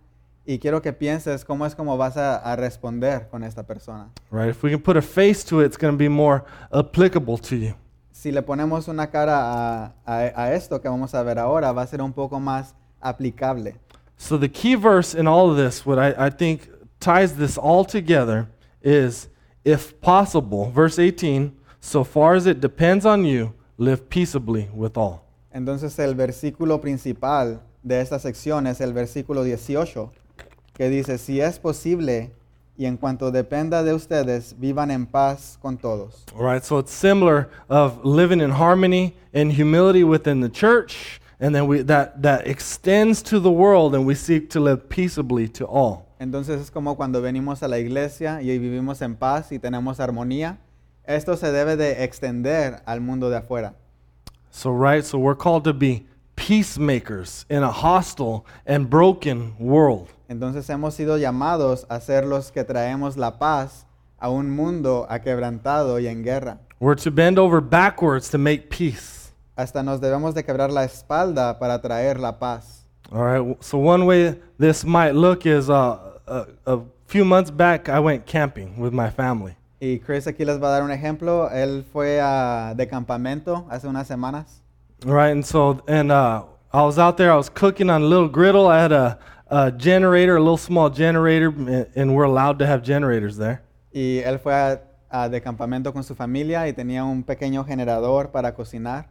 y 0.45 0.57
quiero 0.59 0.81
que 0.81 0.91
pienses 0.91 1.45
cómo 1.45 1.65
es 1.65 1.75
como 1.75 1.95
vas 1.97 2.17
a, 2.17 2.37
a 2.37 2.55
responder 2.55 3.27
con 3.29 3.43
esta 3.43 3.63
persona. 3.63 4.09
Right? 4.31 4.49
If 4.49 4.63
we 4.63 4.71
can 4.71 4.81
put 4.81 4.97
a 4.97 5.01
face 5.01 5.43
to 5.45 5.61
it, 5.61 5.65
it's 5.67 5.77
going 5.77 5.93
to 5.93 5.97
be 5.97 6.09
more 6.09 6.43
applicable 6.73 7.37
to 7.37 7.55
you. 7.55 7.73
Si 8.11 8.31
le 8.31 8.41
ponemos 8.41 8.87
una 8.87 9.07
cara 9.07 9.33
a, 9.37 9.93
a- 10.05 10.33
a 10.35 10.53
esto 10.53 10.79
que 10.81 10.89
vamos 10.89 11.13
a 11.13 11.21
ver 11.23 11.37
ahora, 11.37 11.71
va 11.71 11.83
a 11.83 11.87
ser 11.87 12.01
un 12.01 12.11
poco 12.13 12.39
más 12.39 12.73
aplicable. 13.01 13.75
So 14.17 14.37
the 14.37 14.49
key 14.49 14.75
verse 14.75 15.13
in 15.13 15.27
all 15.27 15.49
of 15.51 15.57
this, 15.57 15.85
what 15.85 15.99
I, 15.99 16.25
I 16.27 16.29
think 16.31 16.67
ties 16.99 17.35
this 17.35 17.57
all 17.57 17.85
together, 17.85 18.47
is 18.81 19.29
if 19.63 20.01
possible, 20.01 20.71
verse 20.71 20.97
18, 20.97 21.51
so 21.79 22.03
far 22.03 22.35
as 22.35 22.45
it 22.45 22.59
depends 22.59 23.05
on 23.05 23.25
you, 23.25 23.53
live 23.77 24.09
peaceably 24.09 24.69
with 24.73 24.97
all. 24.97 25.23
Entonces 25.51 25.97
el 25.99 26.15
versículo 26.15 26.81
principal 26.81 27.61
de 27.83 28.01
esta 28.01 28.19
sección 28.19 28.67
es 28.67 28.81
el 28.81 28.93
versículo 28.93 29.43
18. 29.43 30.11
que 30.77 30.89
dice, 30.89 31.17
si 31.17 31.41
es 31.41 31.57
posible 31.57 32.31
y 32.77 32.85
en 32.85 32.97
cuanto 32.97 33.31
dependa 33.31 33.83
de 33.83 33.95
ustedes, 33.95 34.55
vivan 34.59 34.91
en 34.91 35.07
paz 35.07 35.57
con 35.59 35.75
todos. 35.77 36.23
All 36.35 36.45
right, 36.45 36.63
so 36.63 36.77
it's 36.77 36.91
similar 36.91 37.49
of 37.67 38.05
living 38.05 38.39
in 38.39 38.51
harmony 38.51 39.15
and 39.33 39.51
humility 39.51 40.03
within 40.03 40.39
the 40.39 40.49
church, 40.49 41.19
and 41.39 41.55
then 41.55 41.67
we 41.67 41.81
that 41.83 42.21
that 42.21 42.45
extends 42.45 43.23
to 43.23 43.39
the 43.39 43.49
world, 43.49 43.95
and 43.95 44.05
we 44.05 44.13
seek 44.13 44.51
to 44.51 44.59
live 44.59 44.87
peaceably 44.87 45.49
to 45.49 45.65
all. 45.65 46.05
Entonces 46.19 46.61
es 46.61 46.69
como 46.69 46.95
cuando 46.95 47.21
venimos 47.21 47.63
a 47.63 47.67
la 47.67 47.79
iglesia 47.79 48.39
y 48.41 48.55
vivimos 48.59 49.01
en 49.01 49.15
paz 49.15 49.51
y 49.51 49.57
tenemos 49.57 49.99
armonía. 49.99 50.59
Esto 51.07 51.37
se 51.37 51.53
debe 51.53 51.77
de 51.77 52.03
extender 52.03 52.81
al 52.85 52.99
mundo 52.99 53.29
de 53.29 53.37
afuera. 53.37 53.73
So 54.51 54.71
right, 54.71 55.05
so 55.05 55.17
we're 55.17 55.37
called 55.37 55.63
to 55.63 55.73
be 55.73 56.05
peacemakers 56.35 57.45
in 57.49 57.63
a 57.63 57.71
hostile 57.71 58.45
and 58.65 58.89
broken 58.89 59.55
world. 59.57 60.09
Entonces 60.27 60.69
hemos 60.69 60.95
sido 60.95 61.17
llamados 61.17 61.85
a 61.89 62.01
ser 62.01 62.25
los 62.25 62.51
que 62.51 62.65
traemos 62.65 63.15
la 63.15 63.39
paz 63.39 63.85
a 64.19 64.29
un 64.29 64.49
mundo 64.49 65.07
aquebrantado 65.09 65.97
y 65.99 66.07
en 66.07 66.23
guerra. 66.23 66.59
We're 66.81 66.95
to 66.95 67.11
bend 67.11 67.39
over 67.39 67.61
backwards 67.61 68.29
to 68.31 68.37
make 68.37 68.69
peace. 68.69 69.31
Hasta 69.55 69.83
nos 69.83 70.01
debemos 70.01 70.33
de 70.33 70.43
quebrar 70.43 70.71
la 70.71 70.83
espalda 70.83 71.57
para 71.57 71.81
traer 71.81 72.19
la 72.19 72.33
paz. 72.33 72.85
All 73.13 73.23
right. 73.23 73.63
So 73.63 73.77
one 73.77 74.05
way 74.05 74.35
this 74.59 74.83
might 74.83 75.15
look 75.15 75.45
is 75.45 75.69
uh, 75.69 76.19
a, 76.27 76.45
a 76.65 76.81
few 77.05 77.23
months 77.23 77.49
back 77.49 77.87
I 77.87 77.99
went 77.99 78.25
camping 78.25 78.77
with 78.77 78.91
my 78.91 79.09
family. 79.09 79.55
Y 79.79 79.99
Chris 79.99 80.25
aquí 80.27 80.43
les 80.43 80.59
va 80.61 80.69
a 80.69 80.71
dar 80.71 80.83
un 80.83 80.91
ejemplo. 80.91 81.49
Él 81.51 81.83
fue 81.91 82.19
a- 82.21 82.73
de 82.75 82.87
campamento 82.87 83.65
hace 83.69 83.87
unas 83.87 84.07
semanas. 84.07 84.61
Right, 85.05 85.31
and 85.31 85.45
so 85.45 85.81
and 85.87 86.11
uh, 86.11 86.43
I 86.73 86.81
was 86.81 86.97
out 86.97 87.17
there. 87.17 87.31
I 87.31 87.35
was 87.37 87.49
cooking 87.49 87.89
on 87.89 88.01
a 88.01 88.05
little 88.05 88.27
griddle. 88.27 88.67
I 88.67 88.79
had 88.81 88.91
a, 88.91 89.19
a 89.49 89.71
generator, 89.71 90.35
a 90.37 90.39
little 90.39 90.57
small 90.57 90.89
generator, 90.89 91.49
and- 91.49 91.87
and 91.95 92.15
we're 92.15 92.25
allowed 92.25 92.57
to 92.59 92.65
have 92.65 92.81
generators 92.81 93.37
there. 93.37 93.61
Y 93.93 94.21
él 94.25 94.39
fue 94.39 94.53
a- 94.53 94.81
a 95.09 95.29
de 95.29 95.39
campamento 95.41 95.93
con 95.93 96.03
su 96.03 96.15
familia 96.15 96.67
y 96.67 96.73
tenía 96.73 97.03
un 97.03 97.23
pequeño 97.23 97.63
generador 97.63 98.31
para 98.31 98.53
cocinar. 98.55 99.05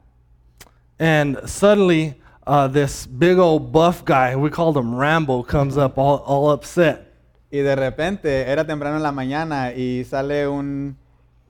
And 0.98 1.38
suddenly, 1.46 2.16
uh, 2.46 2.66
this 2.68 3.06
big 3.06 3.38
old 3.38 3.70
buff 3.72 4.04
guy, 4.04 4.34
we 4.34 4.50
called 4.50 4.76
him 4.76 4.94
Rambo, 4.94 5.42
comes 5.42 5.76
up 5.76 5.96
all, 5.98 6.22
all 6.26 6.50
upset. 6.50 7.05
Y 7.50 7.58
de 7.58 7.76
repente 7.76 8.50
era 8.50 8.66
temprano 8.66 8.96
en 8.96 9.02
la 9.02 9.12
mañana 9.12 9.72
y 9.72 10.04
sale 10.04 10.48
un, 10.48 10.96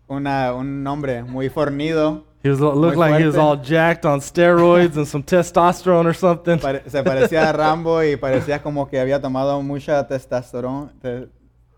una- 0.09 0.53
un 0.55 0.87
hombre 0.87 1.23
muy 1.23 1.49
fornido. 1.49 2.25
He 2.43 2.51
was 2.51 2.61
looked 2.61 2.97
like 2.97 3.19
he 3.21 3.27
was 3.27 3.37
all 3.37 3.57
jacked 3.57 4.05
on 4.05 4.21
steroids 4.21 4.97
and 4.97 5.07
some 5.07 5.23
testosterone 5.27 6.07
or 6.07 6.15
something. 6.15 6.59
Pare- 6.61 6.83
se 6.89 7.03
parecía 7.03 7.49
a 7.49 7.53
Rambo 7.53 8.05
y 8.05 8.17
parecía 8.17 8.63
como 8.63 8.87
que 8.89 9.01
había 9.01 9.21
tomado 9.21 9.61
mucha 9.63 10.07
testosterona. 10.07 10.93
Te, 11.03 11.29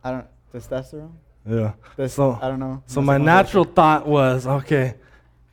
I 0.05 0.11
don't, 0.11 0.27
testosterone? 0.53 1.13
Yeah. 1.49 1.75
Tes- 1.97 2.13
So, 2.13 2.39
I 2.43 2.49
don't 2.49 2.59
know. 2.59 2.83
so 2.87 3.01
No 3.01 3.07
my 3.07 3.19
natural 3.19 3.65
thought 3.65 4.07
was, 4.07 4.47
okay, 4.47 4.95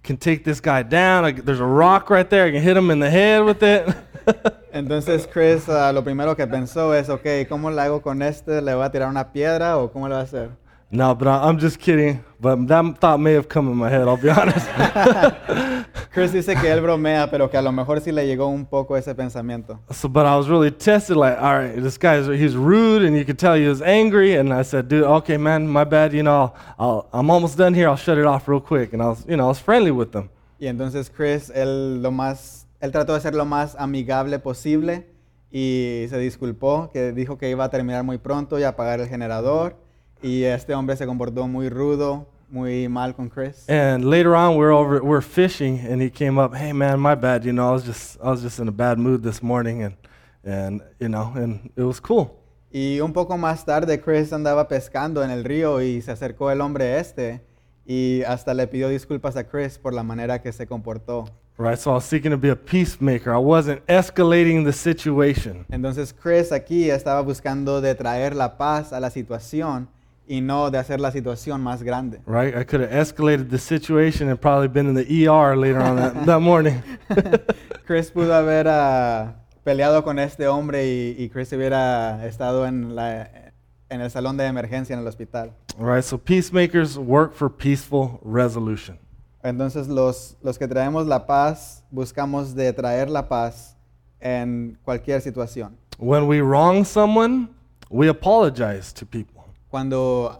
can 0.04 0.18
take 0.18 0.44
this 0.44 0.60
guy 0.60 0.84
down. 0.84 1.24
I, 1.24 1.32
there's 1.32 1.62
a 1.62 1.66
rock 1.66 2.10
right 2.10 2.30
there. 2.30 2.46
I 2.48 2.52
can 2.52 2.62
hit 2.62 2.76
him 2.76 2.92
in 2.92 3.00
the 3.00 3.10
head 3.10 3.46
with 3.46 3.64
it. 3.64 3.88
Entonces 4.75 5.25
Chris 5.32 5.70
ah, 5.70 5.94
lo 5.94 6.03
primero 6.03 6.36
que 6.36 6.46
pensó 6.46 6.94
es, 6.94 7.08
ok, 7.08 7.48
¿cómo 7.48 7.72
le 7.72 7.82
hago 7.82 8.01
con 8.01 8.22
este? 8.22 8.62
¿Le 8.62 8.75
voy 8.75 8.84
a 8.84 8.91
tirar 8.91 9.08
una 9.08 9.32
piedra 9.32 9.77
o 9.77 9.89
cómo 9.89 10.10
le 10.10 10.15
va 10.15 10.20
a 10.20 10.24
hacer? 10.24 10.50
no, 10.91 11.15
but 11.15 11.29
I, 11.29 11.48
I'm 11.48 11.58
just 11.58 11.79
kidding. 11.79 12.22
But 12.41 12.67
that 12.67 13.00
thought 13.00 13.22
may 13.22 13.34
have 13.34 13.48
come 13.48 13.72
in 13.72 13.77
my 13.77 13.89
head. 13.89 14.05
I'll 14.08 14.17
be 14.17 14.29
honest. 14.29 14.67
Chris 16.12 16.34
dice 16.34 16.55
que 16.55 16.70
él 16.70 16.82
bromea, 16.82 17.29
pero 17.32 17.50
que 17.50 17.58
a 17.58 17.62
lo 17.62 17.72
mejor 17.72 18.01
sí 18.01 18.12
le 18.12 18.25
llegó 18.27 18.48
un 18.48 18.65
poco 18.65 18.98
ese 18.98 19.15
pensamiento. 19.15 19.79
so, 19.91 20.10
but 20.10 20.25
I 20.25 20.36
was 20.36 20.50
really 20.50 20.72
tested. 20.72 21.15
Like, 21.15 21.38
all 21.39 21.55
right, 21.55 21.82
this 21.82 21.98
guy's 21.98 22.27
he's 22.27 22.58
rude, 22.58 23.03
and 23.03 23.15
you 23.15 23.24
could 23.24 23.39
tell 23.39 23.55
he 23.55 23.67
was 23.67 23.82
angry. 23.82 24.36
And 24.36 24.53
I 24.53 24.63
said, 24.63 24.89
dude, 24.89 25.03
okay, 25.03 25.38
man, 25.38 25.67
my 25.70 25.86
bad. 25.86 26.13
You 26.13 26.24
know, 26.24 26.34
I'll, 26.34 26.55
I'll, 26.77 27.10
I'm 27.13 27.29
almost 27.29 27.58
done 27.58 27.74
here. 27.74 27.88
I'll 27.88 27.96
shut 27.96 28.17
it 28.17 28.25
off 28.25 28.48
real 28.50 28.60
quick. 28.60 28.91
And 28.91 29.01
I 29.01 29.08
was, 29.08 29.25
you 29.25 29.38
know, 29.38 29.46
I 29.46 29.48
was 29.48 29.60
friendly 29.60 29.91
with 29.91 30.12
them. 30.12 30.29
Y 30.60 30.67
entonces 30.67 31.10
Chris, 31.10 31.50
él, 31.50 32.01
lo 32.01 32.12
más, 32.12 32.65
él 32.79 32.91
trató 32.91 33.13
de 33.13 33.22
ser 33.22 33.36
lo 33.36 33.46
más 33.46 33.75
amigable 33.79 34.39
posible 34.39 35.08
y 35.51 36.05
se 36.10 36.17
disculpó, 36.17 36.89
que 36.91 37.12
dijo 37.13 37.38
que 37.38 37.50
iba 37.50 37.63
a 37.63 37.70
terminar 37.70 38.03
muy 38.03 38.17
pronto 38.17 38.60
y 38.60 38.63
apagar 38.63 39.00
el 39.00 39.08
generador. 39.08 39.77
Y 40.22 40.44
este 40.44 40.74
hombre 40.74 40.96
se 40.98 41.05
comportó 41.05 41.48
muy 41.48 41.70
rudo, 41.70 42.27
muy 42.50 42.88
mal 42.88 43.15
con 43.15 43.29
Chris. 43.29 43.70
And 43.70 44.05
later 44.05 44.34
on, 44.34 44.58
we're 44.58 44.74
over, 44.74 45.01
we're 45.03 45.22
fishing, 45.22 45.79
and 45.79 46.01
he 46.01 46.10
came 46.10 46.38
up. 46.39 46.53
Hey, 46.55 46.74
man, 46.74 47.00
my 47.00 47.15
bad. 47.15 47.44
You 47.44 47.53
know, 47.53 47.70
I 47.70 47.74
was 47.74 47.86
just, 47.86 48.17
I 48.22 48.29
was 48.32 48.41
just 48.41 48.60
in 48.60 48.67
a 48.67 48.72
bad 48.72 48.98
mood 48.98 49.24
this 49.24 49.41
morning, 49.41 49.84
and, 49.84 49.96
and 50.44 50.82
you 51.00 51.10
know, 51.10 51.32
and 51.36 51.70
it 51.75 51.84
was 51.84 52.00
cool. 52.00 52.41
Y 52.72 53.00
un 53.00 53.13
poco 53.13 53.38
más 53.38 53.63
tarde 53.63 54.01
Chris 54.01 54.34
andaba 54.34 54.67
pescando 54.67 55.24
en 55.24 55.32
el 55.32 55.46
río 55.46 55.82
y 55.82 56.01
se 56.01 56.12
acercó 56.12 56.51
el 56.51 56.60
hombre 56.60 57.00
este 57.00 57.41
y 57.86 58.24
hasta 58.24 58.53
le 58.53 58.67
pidió 58.67 58.89
disculpas 58.89 59.38
a 59.38 59.48
Chris 59.48 59.77
por 59.77 59.94
la 59.94 60.03
manera 60.03 60.41
que 60.41 60.51
se 60.51 60.67
comportó. 60.67 61.25
Right. 61.58 61.80
So 61.80 61.92
I 61.92 61.94
was 61.96 62.06
seeking 62.06 62.32
to 62.32 62.38
be 62.38 62.50
a 62.50 62.56
peacemaker. 62.56 63.34
I 63.34 63.38
wasn't 63.38 63.86
escalating 63.88 64.66
the 64.66 64.74
situation. 64.74 65.66
Entonces 65.72 66.14
Chris 66.14 66.52
aquí 66.52 66.90
estaba 66.90 67.22
buscando 67.22 67.80
de 67.80 67.96
traer 67.96 68.36
la 68.36 68.58
paz 68.58 68.92
a 68.92 69.00
la 69.00 69.10
situación 69.10 69.88
y 70.28 70.42
no 70.42 70.70
de 70.70 70.78
hacer 70.78 71.00
la 71.00 71.12
situación 71.12 71.62
más 71.62 71.82
grande. 71.82 72.20
Right. 72.26 72.56
I 72.56 72.66
could 72.66 72.82
have 72.82 72.92
escalated 72.92 73.50
the 73.50 73.58
situation 73.58 74.30
and 74.30 74.40
probably 74.40 74.68
been 74.68 74.88
in 74.88 74.96
the 74.96 75.28
ER 75.28 75.56
later 75.56 75.80
on 75.80 75.96
that, 75.96 76.26
that 76.26 76.42
morning. 76.42 76.82
Chris 77.86 78.12
pudo 78.12 78.34
haber 78.34 78.68
ah, 78.68 79.36
peleado 79.64 80.04
con 80.04 80.20
este 80.20 80.48
hombre 80.48 80.86
y, 80.88 81.16
y 81.18 81.30
Chris 81.30 81.54
hubiera 81.54 82.26
estado 82.26 82.66
en, 82.66 82.96
la, 82.96 83.54
en 83.90 84.02
el 84.02 84.12
salón 84.12 84.36
de 84.36 84.46
emergencia 84.46 84.94
en 84.94 85.00
el 85.00 85.08
hospital. 85.08 85.54
Right. 85.78 86.04
So 86.04 86.18
peacemakers 86.18 86.98
work 86.98 87.34
for 87.34 87.50
peaceful 87.50 88.20
resolution. 88.24 88.98
Entonces 89.46 89.88
los, 89.88 90.36
los 90.42 90.58
que 90.58 90.68
traemos 90.68 91.06
la 91.06 91.28
paz 91.28 91.84
buscamos 91.92 92.56
de 92.56 92.74
traer 92.74 93.12
la 93.12 93.30
paz 93.30 93.78
en 94.20 94.75
cualquier 94.84 95.22
situación. 95.22 95.78
When 96.00 96.28
we 96.28 96.42
wrong 96.42 96.84
someone, 96.84 97.50
we 97.92 98.10
apologize 98.10 98.92
to 98.94 99.06
people. 99.06 99.44
Cuando 99.70 100.36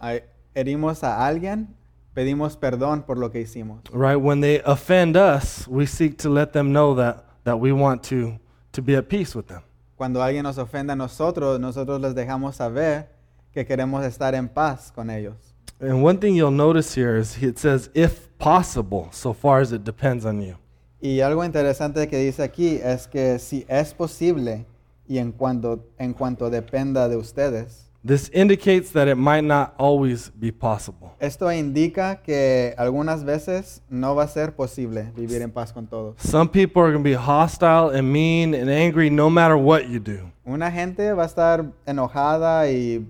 herimos 0.54 1.04
a 1.04 1.24
alguien, 1.24 1.68
pedimos 2.14 2.56
perdón 2.56 3.02
por 3.02 3.16
lo 3.16 3.30
que 3.30 3.40
hicimos. 3.40 3.80
Right. 3.92 4.16
When 4.16 4.40
they 4.40 4.60
offend 4.64 5.16
us, 5.16 5.68
we 5.68 5.86
seek 5.86 6.18
to 6.18 6.28
let 6.28 6.46
them 6.46 6.72
know 6.72 6.96
that, 6.96 7.24
that 7.44 7.60
we 7.60 7.70
want 7.70 8.02
to, 8.08 8.40
to 8.72 8.82
be 8.82 8.96
at 8.96 9.08
peace 9.08 9.36
with 9.36 9.46
them. 9.46 9.62
Cuando 9.94 10.20
alguien 10.20 10.42
nos 10.42 10.58
ofende 10.58 10.92
a 10.92 10.96
nosotros, 10.96 11.60
nosotros 11.60 12.00
les 12.00 12.14
dejamos 12.16 12.56
saber 12.56 13.08
que 13.52 13.64
queremos 13.64 14.04
estar 14.04 14.34
en 14.34 14.48
paz 14.48 14.90
con 14.92 15.10
ellos. 15.10 15.45
And 15.80 16.02
one 16.02 16.18
thing 16.18 16.34
you'll 16.34 16.50
notice 16.50 16.94
here 16.94 17.16
is 17.16 17.36
it 17.42 17.58
says, 17.58 17.90
if 17.94 18.28
possible, 18.38 19.08
so 19.12 19.32
far 19.32 19.60
as 19.60 19.72
it 19.72 19.84
depends 19.84 20.24
on 20.24 20.40
you. 20.40 20.56
Y 21.00 21.20
algo 21.20 21.44
interesante 21.44 22.08
que 22.08 22.18
dice 22.18 22.42
aquí 22.42 22.80
es 22.82 23.06
que 23.06 23.38
si 23.38 23.64
es 23.68 23.92
posible 23.92 24.64
y 25.06 25.18
en 25.18 25.32
cuanto, 25.32 25.84
en 25.98 26.14
cuanto 26.14 26.50
dependa 26.50 27.08
de 27.08 27.16
ustedes, 27.16 27.82
This 28.04 28.30
indicates 28.32 28.92
that 28.92 29.08
it 29.08 29.16
might 29.16 29.42
not 29.42 29.74
always 29.78 30.30
be 30.38 30.52
possible. 30.52 31.10
esto 31.18 31.50
indica 31.50 32.22
que 32.22 32.72
algunas 32.78 33.24
veces 33.24 33.82
no 33.90 34.14
va 34.14 34.22
a 34.22 34.28
ser 34.28 34.54
posible 34.54 35.10
vivir 35.16 35.42
en 35.42 35.50
paz 35.50 35.72
con 35.72 35.88
todos. 35.88 36.14
Some 36.22 36.48
people 36.48 36.82
are 36.82 36.92
going 36.92 37.02
to 37.02 37.08
be 37.10 37.16
hostile 37.16 37.90
and 37.90 38.04
mean 38.12 38.54
and 38.54 38.70
angry 38.70 39.10
no 39.10 39.28
matter 39.28 39.56
what 39.56 39.88
you 39.88 39.98
do. 39.98 40.30
Una 40.44 40.70
gente 40.70 41.12
va 41.14 41.24
a 41.24 41.26
estar 41.26 41.72
enojada 41.84 42.70
y 42.70 43.04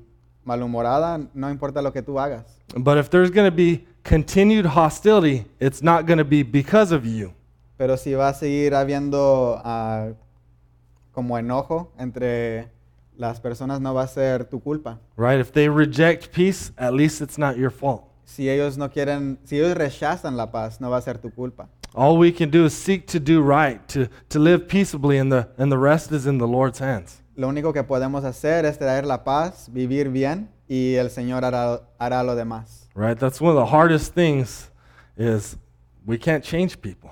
malhumorada, 0.47 1.21
no 1.35 1.51
importa 1.51 1.83
lo 1.83 1.93
que 1.93 2.01
tú 2.01 2.19
hagas. 2.19 2.45
But 2.75 2.97
if 2.97 3.11
there's 3.11 3.31
going 3.31 3.51
to 3.51 3.55
be 3.55 3.87
continued 4.05 4.67
hostility, 4.67 5.45
it's 5.61 5.83
not 5.83 6.07
going 6.07 6.19
to 6.19 6.25
be 6.25 6.43
because 6.43 6.93
of 6.93 7.05
you. 7.05 7.35
Pero 7.77 7.97
si 7.97 8.15
va 8.15 8.29
a 8.29 8.35
seguir 8.35 8.75
habiendo 8.75 9.61
ah, 9.63 10.13
como 11.13 11.37
enojo 11.37 11.93
entre 11.99 12.71
las 13.19 13.41
personas, 13.41 13.81
no 13.81 13.93
va 13.93 14.03
a 14.03 14.09
ser 14.09 14.45
tu 14.45 14.61
culpa. 14.61 14.99
Right? 15.17 15.41
If 15.41 15.53
they 15.53 15.69
reject 15.69 16.33
peace, 16.33 16.73
at 16.79 16.95
least 16.95 17.21
it's 17.21 17.37
not 17.37 17.57
your 17.59 17.71
fault. 17.71 18.05
Si 18.25 18.49
ellos 18.49 18.77
no 18.77 18.89
quieren, 18.89 19.39
si 19.45 19.59
ellos 19.59 19.77
rechazan 19.77 20.37
la 20.37 20.51
paz, 20.51 20.81
no 20.81 20.91
va 20.91 20.99
a 20.99 21.03
ser 21.03 21.19
tu 21.19 21.31
culpa. 21.31 21.69
All 21.95 22.19
we 22.19 22.33
can 22.33 22.51
do 22.51 22.67
is 22.67 22.75
seek 22.75 23.07
to 23.09 23.21
do 23.21 23.41
right, 23.41 23.87
to, 23.89 24.09
to 24.29 24.39
live 24.39 24.69
peaceably, 24.69 25.17
and 25.19 25.33
the, 25.33 25.49
and 25.57 25.73
the 25.73 25.79
rest 25.79 26.13
is 26.13 26.27
in 26.27 26.39
the 26.39 26.47
Lord's 26.47 26.79
hands. 26.79 27.23
Lo 27.37 27.49
único 27.49 27.73
que 27.75 27.85
podemos 27.85 28.25
hacer 28.25 28.65
es 28.65 28.79
traer 28.79 29.05
la 29.05 29.23
paz, 29.23 29.69
vivir 29.71 30.09
bien 30.09 30.49
y 30.67 30.95
el 30.95 31.11
Señor 31.11 31.45
hará, 31.45 31.83
hará 31.99 32.23
lo 32.23 32.35
demás. 32.35 32.89
Right? 32.95 33.19
That's 33.19 33.41
one 33.41 33.51
of 33.51 33.63
the 33.63 33.71
hardest 33.71 34.15
things 34.15 34.71
is 35.19 35.59
we 36.07 36.19
can't 36.19 36.43
change 36.43 36.81
people. 36.81 37.11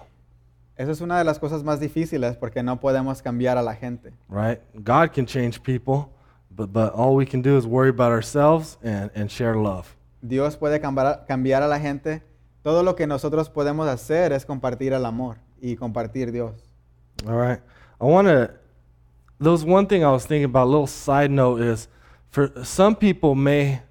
Eso 0.76 0.90
es 0.90 1.00
una 1.02 1.18
de 1.18 1.24
las 1.24 1.38
cosas 1.38 1.62
más 1.62 1.78
difíciles 1.78 2.36
porque 2.36 2.62
no 2.62 2.80
podemos 2.80 3.20
cambiar 3.22 3.58
a 3.58 3.62
la 3.62 3.74
gente. 3.74 4.12
Right? 4.28 4.60
God 4.82 5.12
can 5.12 5.26
change 5.26 5.62
people, 5.62 6.08
but, 6.50 6.72
but 6.72 6.94
all 6.94 7.14
we 7.14 7.26
can 7.26 7.42
do 7.42 7.58
is 7.58 7.66
worry 7.66 7.90
about 7.90 8.10
ourselves 8.10 8.78
and, 8.82 9.10
and 9.14 9.30
share 9.30 9.56
love. 9.56 9.94
Dios 10.22 10.56
puede 10.56 10.80
cambiar, 10.80 11.26
cambiar 11.28 11.62
a 11.62 11.68
la 11.68 11.78
gente. 11.78 12.22
Todo 12.62 12.82
lo 12.82 12.96
que 12.96 13.06
nosotros 13.06 13.50
podemos 13.50 13.86
hacer 13.88 14.32
es 14.32 14.46
compartir 14.46 14.94
el 14.94 15.04
amor 15.04 15.36
y 15.60 15.76
compartir 15.76 16.32
Dios. 16.32 16.70
All 17.26 17.36
right. 17.36 17.60
I 18.00 18.06
want 18.06 18.26
to. 18.28 18.63
There 19.40 19.52
was 19.52 19.64
one 19.64 19.86
thing 19.86 20.04
I 20.04 20.10
was 20.10 20.26
thinking 20.26 20.44
about. 20.44 20.64
A 20.64 20.70
little 20.70 20.86
side 20.86 21.30
note 21.30 21.60
is 21.60 21.88
For 22.30 22.64
some 22.64 22.96
people 22.96 23.34
may 23.34 23.82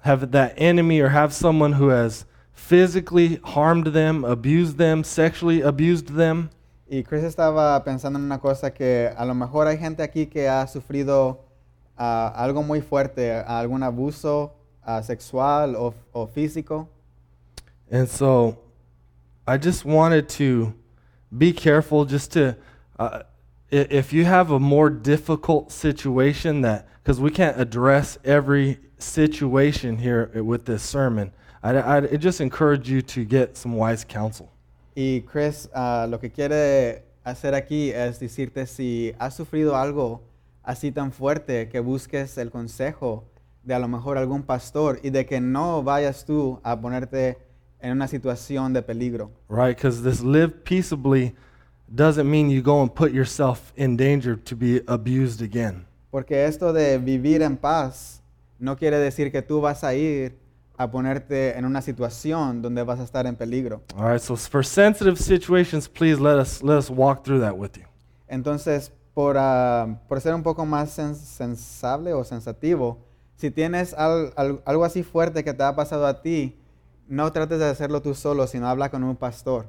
have 0.00 0.32
that 0.32 0.54
enemy 0.56 1.00
or 1.00 1.08
have 1.08 1.32
someone 1.32 1.74
who 1.74 1.88
has 1.88 2.26
physically 2.52 3.40
harmed 3.44 3.88
them, 3.88 4.24
abused 4.24 4.78
them, 4.78 5.04
sexually 5.04 5.60
abused 5.60 6.08
them. 6.08 6.50
Y 6.90 7.02
Chris 7.02 7.24
estaba 7.24 7.82
pensando 7.84 8.18
en 8.18 8.24
una 8.24 8.38
cosa 8.38 8.72
que 8.72 9.10
a 9.16 9.24
lo 9.24 9.34
mejor 9.34 9.66
hay 9.66 9.78
gente 9.78 10.02
aquí 10.02 10.26
que 10.26 10.48
ha 10.48 10.66
sufrido 10.66 11.40
ah, 11.96 12.32
algo 12.36 12.62
muy 12.62 12.80
fuerte, 12.80 13.32
algún 13.46 13.82
abuso 13.82 14.52
ah, 14.82 15.02
sexual 15.02 15.74
o, 15.76 15.94
o 16.12 16.26
físico. 16.26 16.88
And 17.90 18.08
so 18.08 18.58
I 19.46 19.56
just 19.56 19.84
wanted 19.84 20.28
to 20.30 20.74
be 21.30 21.52
careful 21.52 22.04
just 22.04 22.32
to, 22.32 22.56
uh, 22.98 23.22
if 23.70 24.12
you 24.12 24.24
have 24.24 24.50
a 24.50 24.60
more 24.60 24.90
difficult 24.90 25.72
situation 25.72 26.62
that, 26.62 26.88
because 27.02 27.20
we 27.20 27.30
can't 27.30 27.58
address 27.60 28.18
every 28.24 28.78
situation 28.98 29.98
here 29.98 30.30
with 30.42 30.64
this 30.64 30.82
sermon, 30.82 31.32
I, 31.62 31.76
I, 31.76 31.96
I 31.96 32.16
just 32.16 32.40
encourage 32.40 32.88
you 32.88 33.02
to 33.02 33.24
get 33.24 33.56
some 33.56 33.74
wise 33.74 34.04
counsel. 34.04 34.50
Y 34.96 35.24
Chris 35.26 35.68
ah, 35.74 36.06
lo 36.08 36.18
que 36.18 36.30
quiere 36.30 37.02
hacer 37.24 37.54
aquí 37.54 37.90
es 37.90 38.20
decirte 38.20 38.66
si 38.66 39.12
has 39.18 39.34
sufrido 39.34 39.74
algo 39.74 40.22
así 40.62 40.92
tan 40.92 41.10
fuerte 41.10 41.68
que 41.68 41.80
busques 41.80 42.38
el 42.38 42.50
consejo 42.50 43.24
de 43.64 43.74
a 43.74 43.78
lo 43.78 43.88
mejor 43.88 44.18
algún 44.18 44.42
pastor 44.42 45.00
y 45.02 45.10
de 45.10 45.26
que 45.26 45.40
no 45.40 45.82
vayas 45.82 46.24
tú 46.24 46.60
a 46.62 46.80
ponerte 46.80 47.38
en 47.80 47.92
una 47.92 48.08
situación 48.08 48.72
de 48.72 48.82
peligro. 48.82 49.30
Right? 49.48 49.76
Because 49.76 50.02
this 50.02 50.22
live 50.22 50.64
peaceably 50.64 51.34
doesn't 51.88 52.28
mean 52.28 52.50
you 52.50 52.62
go 52.62 52.80
and 52.82 52.90
put 52.92 53.12
yourself 53.12 53.72
in 53.76 53.96
danger 53.96 54.36
to 54.36 54.56
be 54.56 54.82
abused 54.86 55.42
again. 55.42 55.86
Porque 56.10 56.44
esto 56.46 56.72
de 56.72 56.98
vivir 56.98 57.42
en 57.42 57.56
paz 57.56 58.22
no 58.58 58.76
quiere 58.76 58.98
decir 58.98 59.30
que 59.32 59.42
tú 59.42 59.60
vas 59.60 59.82
a 59.84 59.94
ir 59.94 60.36
a 60.76 60.90
ponerte 60.90 61.56
en 61.56 61.64
una 61.64 61.80
situación 61.82 62.60
donde 62.62 62.82
vas 62.82 62.98
a 63.00 63.04
estar 63.04 63.26
en 63.26 63.36
peligro. 63.36 63.82
All 63.96 64.10
right, 64.12 64.20
so 64.20 64.36
for 64.36 64.64
sensitive 64.64 65.16
situations, 65.16 65.88
please 65.88 66.20
let 66.20 66.36
us 66.40 66.62
let 66.62 66.76
us 66.78 66.90
walk 66.90 67.22
through 67.24 67.40
that 67.40 67.56
with 67.56 67.72
you. 67.76 67.84
Entonces, 68.28 68.90
por, 69.12 69.36
ah, 69.38 70.00
por 70.08 70.20
ser 70.20 70.34
un 70.34 70.42
poco 70.42 70.64
más 70.66 70.96
sen- 70.98 71.14
sensable 71.14 72.12
o 72.12 72.24
sensativo, 72.24 72.98
si 73.36 73.50
tienes 73.50 73.94
al- 73.94 74.32
al- 74.36 74.60
algo 74.64 74.84
así 74.84 75.02
fuerte 75.04 75.44
que 75.44 75.52
te 75.54 75.62
ha 75.62 75.74
pasado 75.76 76.06
a 76.06 76.20
ti, 76.22 76.56
no 77.08 77.30
trates 77.30 77.58
de 77.58 77.66
hacerlo 77.66 78.00
tú 78.02 78.14
solo, 78.14 78.46
sino 78.46 78.66
habla 78.68 78.90
con 78.90 79.04
un 79.04 79.14
pastor. 79.16 79.66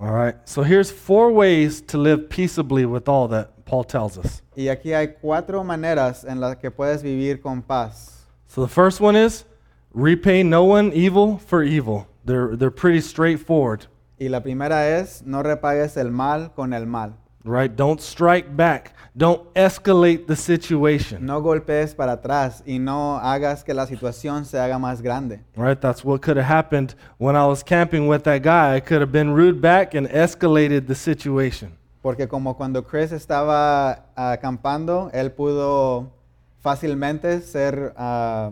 All 0.00 0.12
right. 0.12 0.36
So 0.44 0.62
here's 0.62 0.90
four 0.90 1.32
ways 1.32 1.80
to 1.82 1.98
live 1.98 2.28
peaceably 2.30 2.86
with 2.86 3.08
all 3.08 3.28
that 3.28 3.64
Paul 3.64 3.84
tells 3.84 4.16
us. 4.16 4.42
Y 4.56 4.68
aquí 4.68 4.92
hay 4.92 5.14
cuatro 5.20 5.64
maneras 5.64 6.24
en 6.24 6.40
las 6.40 6.56
que 6.56 6.70
puedes 6.70 7.02
vivir 7.02 7.40
con 7.42 7.62
paz. 7.62 8.26
So 8.46 8.62
the 8.62 8.72
first 8.72 9.00
one 9.00 9.16
is 9.16 9.44
repay 9.92 10.42
no 10.44 10.64
one 10.64 10.92
evil 10.92 11.38
for 11.38 11.62
evil. 11.62 12.06
They're 12.24 12.56
they're 12.56 12.70
pretty 12.70 13.00
straightforward, 13.00 13.86
Y 14.20 14.28
la 14.28 14.40
primera 14.40 14.98
es, 14.98 15.22
no 15.24 15.42
repagues 15.42 15.96
el 15.96 16.10
mal 16.10 16.52
con 16.54 16.72
el 16.72 16.86
mal. 16.86 17.14
Right? 17.48 17.74
Don't 17.74 18.00
strike 18.00 18.54
back. 18.54 18.92
Don't 19.16 19.42
escalate 19.54 20.26
the 20.28 20.36
situation. 20.36 21.26
No 21.26 21.40
golpees 21.42 21.92
para 21.94 22.12
atrás 22.12 22.62
y 22.64 22.78
no 22.78 23.16
hagas 23.18 23.64
que 23.64 23.74
la 23.74 23.86
situación 23.86 24.44
se 24.44 24.58
haga 24.60 24.78
más 24.78 25.02
grande. 25.02 25.40
Right? 25.56 25.80
That's 25.80 26.04
what 26.04 26.20
could 26.20 26.36
have 26.36 26.46
happened 26.46 26.94
when 27.18 27.34
I 27.34 27.44
was 27.46 27.64
camping 27.64 28.06
with 28.06 28.22
that 28.22 28.42
guy. 28.44 28.76
I 28.76 28.80
could 28.80 29.00
have 29.00 29.10
been 29.10 29.34
rude 29.34 29.60
back 29.60 29.94
and 29.94 30.06
escalated 30.08 30.86
the 30.86 30.94
situation. 30.94 31.72
Porque 32.00 32.28
como 32.28 32.56
cuando 32.56 32.84
Chris 32.84 33.10
estaba 33.10 34.04
acampando, 34.14 35.10
él 35.12 35.32
pudo 35.32 36.12
fácilmente 36.60 37.40
ser, 37.40 37.92
ah, 37.96 38.50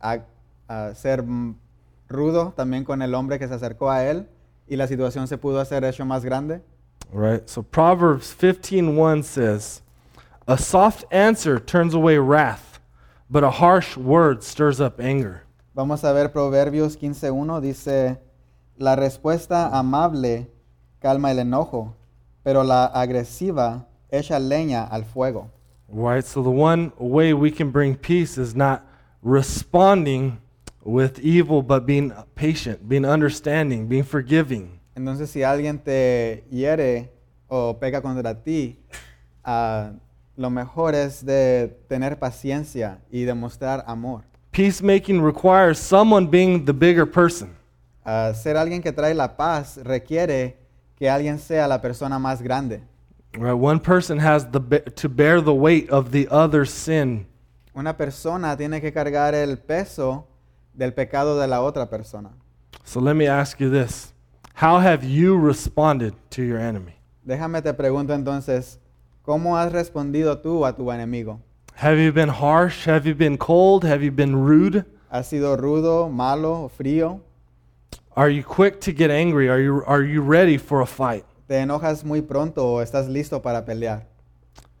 a- 0.00 0.20
a 0.68 0.94
ser 0.94 1.22
rudo 2.08 2.54
también 2.56 2.84
con 2.84 3.02
el 3.02 3.14
hombre 3.14 3.38
que 3.38 3.46
se 3.46 3.52
acercó 3.54 3.90
a 3.90 4.04
él 4.04 4.26
y 4.66 4.76
la 4.76 4.86
situación 4.86 5.28
se 5.28 5.36
pudo 5.36 5.60
hacer 5.60 5.84
hecho 5.84 6.06
más 6.06 6.24
grande. 6.24 6.62
Right? 7.12 7.48
So 7.48 7.62
Proverbs 7.62 8.34
15:1 8.34 9.22
says, 9.22 9.82
"A 10.46 10.58
soft 10.58 11.04
answer 11.10 11.58
turns 11.58 11.94
away 11.94 12.18
wrath, 12.18 12.80
but 13.30 13.44
a 13.44 13.50
harsh 13.50 13.96
word 13.96 14.42
stirs 14.42 14.80
up 14.80 15.00
anger." 15.00 15.42
Vamos 15.74 16.02
a 16.02 16.12
ver 16.12 16.28
Proverbios 16.28 16.96
15.1, 16.96 17.60
dice, 17.60 18.18
la 18.78 18.96
respuesta 18.96 19.70
amable 19.72 20.48
calma 21.00 21.30
el 21.30 21.38
enojo, 21.38 21.94
pero 22.42 22.62
la 22.62 22.90
agresiva 22.92 23.86
echa 24.12 24.38
leña 24.38 24.88
al 24.90 25.04
fuego. 25.04 25.50
Right? 25.88 26.24
So 26.24 26.42
the 26.42 26.50
one 26.50 26.92
way 26.98 27.32
we 27.32 27.50
can 27.50 27.70
bring 27.70 27.96
peace 27.96 28.36
is 28.38 28.54
not 28.54 28.84
responding 29.22 30.38
with 30.82 31.18
evil, 31.20 31.62
but 31.62 31.86
being 31.86 32.12
patient, 32.34 32.88
being 32.88 33.04
understanding, 33.04 33.86
being 33.86 34.04
forgiving. 34.04 34.77
Entonces, 34.98 35.30
si 35.30 35.44
alguien 35.44 35.78
te 35.78 36.44
hiere 36.50 37.12
o 37.46 37.78
pega 37.78 38.02
contra 38.02 38.34
ti, 38.42 38.80
ah, 39.44 39.92
lo 40.36 40.50
mejor 40.50 40.96
es 40.96 41.24
de 41.24 41.78
tener 41.88 42.18
paciencia 42.18 42.98
y 43.08 43.22
demostrar 43.22 43.84
amor. 43.86 44.24
Peacemaking 44.50 45.24
requires 45.24 45.78
someone 45.78 46.26
being 46.26 46.64
the 46.64 46.72
bigger 46.72 47.08
person. 47.08 47.50
Ah, 48.04 48.32
ser 48.34 48.56
alguien 48.56 48.82
que 48.82 48.90
trae 48.90 49.14
la 49.14 49.36
paz 49.36 49.78
requiere 49.84 50.56
que 50.96 51.08
alguien 51.08 51.38
sea 51.38 51.68
la 51.68 51.80
persona 51.80 52.18
más 52.18 52.42
grande. 52.42 52.82
Right? 53.34 53.54
One 53.54 53.78
person 53.78 54.18
has 54.18 54.50
the 54.50 54.58
be- 54.58 54.80
to 54.80 55.08
bear 55.08 55.40
the 55.40 55.54
weight 55.54 55.88
of 55.90 56.10
the 56.10 56.26
other's 56.28 56.70
sin. 56.70 57.28
Una 57.72 57.96
persona 57.96 58.56
tiene 58.56 58.80
que 58.80 58.92
cargar 58.92 59.36
el 59.36 59.58
peso 59.58 60.26
del 60.74 60.92
pecado 60.92 61.38
de 61.38 61.46
la 61.46 61.62
otra 61.62 61.88
persona. 61.88 62.30
So 62.82 63.00
let 63.00 63.14
me 63.14 63.28
ask 63.28 63.60
you 63.60 63.70
this. 63.70 64.12
How 64.60 64.80
have 64.80 65.04
you 65.04 65.38
responded 65.38 66.14
to 66.30 66.42
your 66.42 66.58
enemy? 66.58 66.96
Déjame 67.24 67.62
te 67.62 67.72
pregunto 67.74 68.12
entonces, 68.12 68.80
¿cómo 69.24 69.56
has 69.56 69.72
respondido 69.72 70.36
tú 70.42 70.66
a 70.66 70.74
tu 70.74 70.90
enemigo? 70.90 71.38
Have 71.76 72.00
you 72.00 72.10
been 72.10 72.28
harsh? 72.28 72.84
Have 72.88 73.06
you 73.06 73.14
been 73.14 73.38
cold? 73.38 73.84
Have 73.84 74.02
you 74.02 74.10
been 74.10 74.34
rude? 74.34 74.84
¿Has 75.12 75.28
sido 75.28 75.56
rudo, 75.56 76.10
malo, 76.10 76.72
frío? 76.76 77.20
Are 78.16 78.28
you 78.28 78.42
quick 78.42 78.80
to 78.80 78.92
get 78.92 79.12
angry? 79.12 79.48
Are 79.48 79.60
you, 79.60 79.84
are 79.86 80.02
you 80.02 80.20
ready 80.20 80.58
for 80.58 80.80
a 80.80 80.86
fight? 80.86 81.24
¿Te 81.46 81.54
enojas 81.54 82.02
muy 82.04 82.22
pronto 82.22 82.66
o 82.66 82.82
estás 82.82 83.08
listo 83.08 83.40
para 83.40 83.64
pelear? 83.64 84.06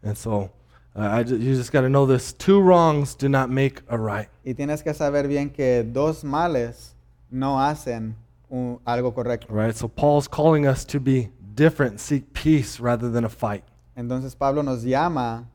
And 0.02 0.18
so 0.18 0.50
uh, 0.96 1.02
I 1.02 1.22
ju- 1.22 1.36
you 1.36 1.54
just 1.54 1.70
got 1.70 1.82
to 1.82 1.88
know 1.88 2.04
this 2.04 2.32
two 2.32 2.60
wrongs 2.60 3.14
do 3.14 3.28
not 3.28 3.48
make 3.48 3.82
a 3.88 3.96
right. 3.96 4.26
Y 4.44 4.54
tienes 4.54 4.82
que 4.82 4.92
saber 4.92 5.28
bien 5.28 5.50
que 5.50 5.84
dos 5.84 6.24
males 6.24 6.96
no 7.30 7.60
hacen 7.60 8.16
un- 8.50 8.78
algo 8.84 9.12
correcto. 9.14 9.46
Right? 9.50 9.74
So 9.74 9.88
Paul's 9.88 10.28
calling 10.28 10.66
us 10.66 10.84
to 10.86 11.00
be 11.00 11.30
different, 11.54 12.00
seek 12.00 12.32
peace 12.32 12.80
rather 12.80 13.10
than 13.10 13.24
a 13.24 13.28
fight. 13.28 13.64
Entonces 13.96 14.34
Pablo 14.36 14.62
nos 14.62 14.82
llama 14.84 15.48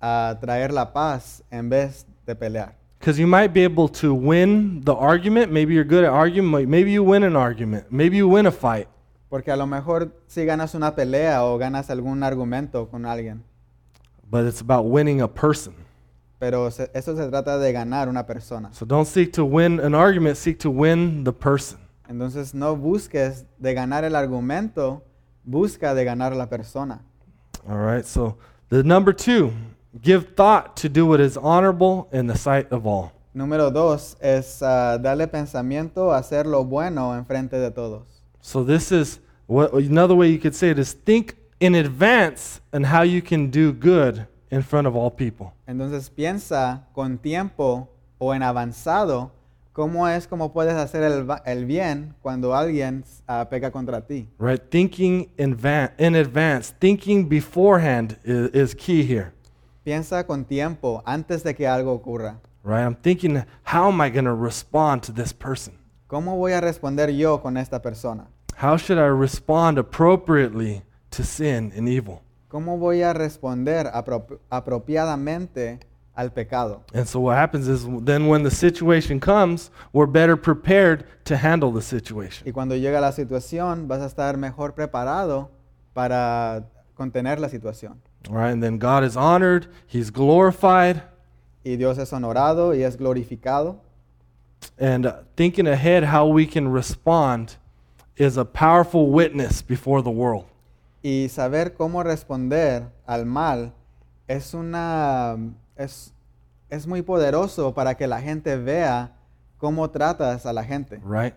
a 0.00 0.36
traer 0.40 0.70
la 0.72 0.92
paz 0.92 1.42
en 1.50 1.68
vez 1.70 2.04
de 2.26 2.34
pelear. 2.34 2.74
Because 2.98 3.18
you 3.18 3.26
might 3.26 3.52
be 3.52 3.62
able 3.62 3.88
to 3.88 4.12
win 4.14 4.82
the 4.84 4.94
argument. 4.94 5.52
Maybe 5.52 5.74
you're 5.74 5.84
good 5.84 6.04
at 6.04 6.10
argument. 6.12 6.68
Maybe 6.68 6.90
you 6.92 7.02
win 7.04 7.22
an 7.24 7.36
argument. 7.36 7.90
Maybe 7.90 8.16
you 8.16 8.28
win 8.28 8.46
a 8.46 8.50
fight. 8.52 8.88
Porque 9.28 9.48
a 9.50 9.56
lo 9.56 9.66
mejor 9.66 10.12
si 10.26 10.44
ganas 10.44 10.74
una 10.74 10.94
pelea 10.94 11.44
o 11.44 11.58
ganas 11.58 11.90
algún 11.90 12.22
argumento 12.22 12.88
con 12.90 13.04
alguien, 13.06 13.42
But 14.30 14.44
it's 14.46 14.60
about 14.60 14.86
winning 14.86 15.20
a 15.20 15.28
person. 15.28 15.74
pero 16.38 16.70
se- 16.70 16.90
eso 16.94 17.16
se 17.16 17.28
trata 17.28 17.58
de 17.58 17.72
ganar 17.72 18.08
una 18.08 18.24
persona. 18.26 18.72
So 18.72 18.84
don't 18.84 19.06
seek 19.06 19.32
to 19.34 19.44
win 19.44 19.78
an 19.80 19.94
argument, 19.94 20.36
seek 20.36 20.58
to 20.60 20.70
win 20.70 21.24
the 21.24 21.32
person. 21.32 21.78
Entonces 22.08 22.54
no 22.54 22.76
busques 22.76 23.44
de 23.58 23.74
ganar 23.74 24.04
el 24.04 24.14
argumento, 24.14 25.02
busca 25.44 25.94
de 25.94 26.04
ganar 26.04 26.34
la 26.36 26.48
persona. 26.48 27.02
All 27.68 27.78
right. 27.78 28.04
So 28.04 28.36
the 28.68 28.82
number 28.82 29.12
two, 29.12 29.52
give 30.00 30.34
thought 30.34 30.76
to 30.76 30.88
do 30.88 31.06
what 31.06 31.20
is 31.20 31.36
honorable 31.36 32.08
in 32.12 32.26
the 32.26 32.36
sight 32.36 32.72
of 32.72 32.86
all. 32.86 33.12
Número 33.34 33.70
dos 33.70 34.16
es 34.20 34.62
ah, 34.62 34.98
darle 34.98 35.26
pensamiento 35.26 36.12
a 36.12 36.18
hacer 36.18 36.46
lo 36.46 36.64
bueno 36.64 37.14
en 37.14 37.26
frente 37.26 37.58
de 37.58 37.70
todos. 37.70 38.02
So 38.40 38.64
this 38.64 38.92
is 38.92 39.20
what 39.46 39.72
another 39.74 40.14
way 40.14 40.28
you 40.28 40.38
could 40.38 40.54
say 40.54 40.70
it 40.70 40.78
is 40.78 40.94
think 40.94 41.36
in 41.60 41.74
advance 41.74 42.60
on 42.72 42.84
how 42.84 43.02
you 43.02 43.20
can 43.20 43.50
do 43.50 43.72
good 43.72 44.26
in 44.50 44.62
front 44.62 44.86
of 44.86 44.94
all 44.94 45.10
people. 45.10 45.52
Entonces 45.66 46.08
piensa 46.08 46.86
con 46.94 47.18
tiempo 47.18 47.88
o 48.18 48.32
en 48.32 48.42
avanzado 48.42 49.32
cómo 49.76 50.08
es 50.08 50.26
como 50.26 50.54
puedes 50.54 50.72
hacer 50.72 51.02
el, 51.02 51.26
el 51.44 51.66
bien 51.66 52.14
cuando 52.22 52.56
alguien 52.56 53.04
ah, 53.28 53.46
peca 53.50 53.70
contra 53.70 54.00
ti. 54.00 54.26
Right? 54.38 54.70
Thinking 54.70 55.30
in, 55.36 55.54
in 55.98 56.14
advance, 56.14 56.72
thinking 56.80 57.28
beforehand 57.28 58.16
is, 58.24 58.48
is 58.54 58.74
key 58.74 59.02
here. 59.02 59.34
Piensa 59.84 60.26
con 60.26 60.46
tiempo 60.46 61.02
antes 61.04 61.42
de 61.42 61.54
que 61.54 61.66
algo 61.66 61.92
ocurra. 61.92 62.40
Right? 62.64 62.86
I'm 62.86 62.96
thinking, 62.96 63.44
how 63.64 63.88
am 63.88 64.00
I 64.00 64.08
going 64.08 64.24
to 64.24 64.34
respond 64.34 65.02
to 65.02 65.12
this 65.12 65.34
person? 65.34 65.74
¿Cómo 66.08 66.36
voy 66.36 66.52
a 66.52 66.62
responder 66.62 67.14
yo 67.14 67.42
con 67.42 67.58
esta 67.58 67.82
persona? 67.82 68.28
How 68.56 68.78
should 68.78 68.98
I 68.98 69.08
respond 69.08 69.78
appropriately 69.78 70.84
to 71.10 71.22
sin 71.22 71.70
and 71.76 71.86
evil? 71.86 72.22
¿Cómo 72.48 72.78
voy 72.78 73.02
a 73.02 73.12
responder 73.12 73.90
apro- 73.92 74.38
apropiadamente 74.48 75.80
al 76.16 76.30
pecado. 76.32 76.82
And 76.94 77.06
so 77.06 77.20
what 77.20 77.36
happens 77.36 77.68
is 77.68 77.86
then 78.04 78.26
when 78.26 78.42
the 78.42 78.50
situation 78.50 79.20
comes, 79.20 79.70
we're 79.92 80.06
better 80.06 80.36
prepared 80.36 81.04
to 81.24 81.36
handle 81.36 81.70
the 81.70 81.82
situation. 81.82 82.46
Y 82.48 82.52
cuando 82.52 82.74
llega 82.74 83.00
la 83.00 83.12
situación, 83.12 83.86
vas 83.86 84.00
a 84.00 84.06
estar 84.06 84.36
mejor 84.38 84.74
preparado 84.74 85.50
para 85.92 86.64
contener 86.94 87.38
la 87.38 87.48
situación. 87.48 88.00
All 88.28 88.34
right? 88.36 88.50
And 88.52 88.62
then 88.62 88.78
God 88.78 89.04
is 89.04 89.16
honored, 89.16 89.68
he's 89.86 90.10
glorified, 90.10 91.02
Y 91.64 91.76
Dios 91.76 91.98
es 91.98 92.12
honorado 92.12 92.74
y 92.74 92.82
es 92.82 92.96
glorificado. 92.96 93.80
and 94.78 95.04
uh, 95.06 95.18
thinking 95.36 95.66
ahead 95.66 96.04
how 96.04 96.26
we 96.26 96.46
can 96.46 96.68
respond 96.68 97.56
is 98.16 98.36
a 98.36 98.44
powerful 98.44 99.10
witness 99.10 99.62
before 99.62 100.00
the 100.02 100.10
world. 100.10 100.44
Y 101.02 101.28
saber 101.28 101.74
cómo 101.74 102.02
responder 102.02 102.88
al 103.06 103.26
mal 103.26 103.72
es 104.28 104.54
una 104.54 105.36
es, 105.76 106.12
es 106.70 106.86
muy 106.86 107.02
poderoso 107.02 107.72
para 107.74 107.94
que 107.96 108.06
la 108.06 108.20
gente 108.20 108.56
vea 108.56 109.12
cómo 109.58 109.88
tratas 109.90 110.46
a 110.46 110.52
la 110.52 110.64
gente. 110.64 111.00
right? 111.04 111.34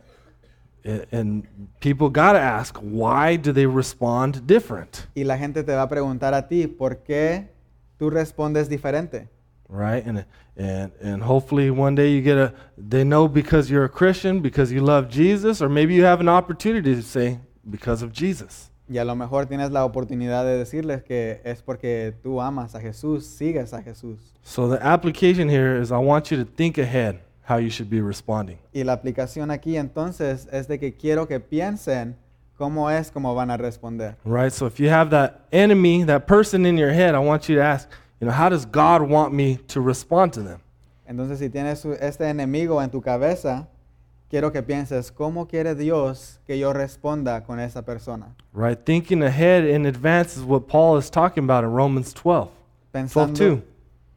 And 1.11 1.45
people 1.81 2.09
got 2.09 2.33
to 2.33 2.39
ask, 2.39 2.77
why 2.81 3.35
do 3.37 3.51
they 3.51 3.65
respond 3.65 4.47
different, 4.47 5.07
Y 5.13 5.23
la 5.25 5.37
gente 5.37 5.63
te 5.63 5.73
va 5.75 5.83
a 5.83 5.89
preguntar 5.89 6.33
a 6.33 6.47
ti, 6.47 6.67
¿por 6.67 7.03
qué 7.03 7.49
tú 7.97 8.09
respondes 8.09 8.69
diferente? 8.69 9.27
right? 9.67 10.03
And 10.07 10.25
and 10.57 10.91
and 11.01 11.21
hopefully 11.21 11.69
one 11.69 11.95
day 11.95 12.11
you 12.11 12.21
get 12.21 12.37
a 12.37 12.53
they 12.77 13.03
know 13.03 13.27
because 13.27 13.69
you're 13.69 13.85
a 13.85 13.89
Christian, 13.89 14.41
because 14.41 14.71
you 14.71 14.81
love 14.81 15.09
Jesus, 15.09 15.61
or 15.61 15.69
maybe 15.69 15.93
you 15.93 16.03
have 16.05 16.21
an 16.21 16.29
opportunity 16.29 16.95
to 16.95 17.03
say 17.03 17.39
because 17.69 18.01
of 18.01 18.11
Jesus. 18.11 18.71
Y 18.89 18.97
a 18.97 19.05
lo 19.05 19.15
mejor 19.15 19.45
tienes 19.45 19.69
la 19.69 19.85
oportunidad 19.85 20.43
de 20.45 20.57
decirles 20.57 21.03
que 21.03 21.41
es 21.43 21.61
porque 21.61 22.15
tú 22.23 22.41
amas 22.41 22.73
a 22.73 22.81
Jesús, 22.81 23.23
sigues 23.23 23.71
a 23.71 23.83
Jesús. 23.83 24.33
So 24.41 24.67
the 24.67 24.83
application 24.83 25.47
here 25.47 25.79
is 25.79 25.91
I 25.91 25.97
want 25.97 26.31
you 26.31 26.43
to 26.43 26.45
think 26.45 26.79
ahead 26.79 27.19
how 27.47 27.57
you 27.57 27.69
should 27.69 27.89
be 27.89 28.01
responding. 28.01 28.57
Y 28.73 28.83
la 28.83 28.93
aplicación 28.93 29.51
aquí 29.51 29.77
entonces 29.77 30.47
es 30.51 30.67
de 30.67 30.79
que 30.79 30.95
quiero 30.95 31.27
que 31.27 31.39
piensen 31.39 32.15
cómo 32.57 32.89
es 32.89 33.11
como 33.11 33.35
van 33.35 33.51
a 33.51 33.57
responder. 33.57 34.17
Right? 34.25 34.51
So 34.51 34.65
if 34.65 34.79
you 34.79 34.89
have 34.89 35.11
that 35.11 35.47
enemy, 35.51 36.03
that 36.05 36.25
person 36.25 36.65
in 36.65 36.75
your 36.75 36.91
head, 36.91 37.13
I 37.13 37.19
want 37.19 37.47
you 37.47 37.55
to 37.57 37.63
ask, 37.63 37.87
you 38.19 38.25
know, 38.25 38.33
how 38.33 38.49
does 38.49 38.65
God 38.65 39.01
want 39.01 39.33
me 39.33 39.57
to 39.67 39.81
respond 39.81 40.33
to 40.33 40.41
them? 40.41 40.59
Entonces 41.07 41.37
si 41.37 41.49
tienes 41.49 41.85
este 41.85 42.27
enemigo 42.27 42.81
en 42.81 42.89
tu 42.89 43.01
cabeza, 43.01 43.67
quiero 44.29 44.51
que 44.51 44.61
pienses 44.61 45.11
cómo 45.11 45.47
quiere 45.47 45.75
Dios 45.75 46.39
que 46.45 46.57
yo 46.57 46.71
responda 46.71 47.43
con 47.43 47.59
esa 47.59 47.81
persona. 47.81 48.35
Right? 48.53 48.77
Thinking 48.85 49.23
ahead 49.23 49.65
in 49.65 49.85
advance 49.85 50.37
is 50.37 50.43
what 50.43 50.67
Paul 50.67 50.97
is 50.97 51.09
talking 51.09 51.43
about 51.43 51.63
in 51.63 51.71
Romans 51.71 52.13
12. 52.13 52.49
12 52.49 52.51
Pensando, 52.91 53.37
2. 53.37 53.63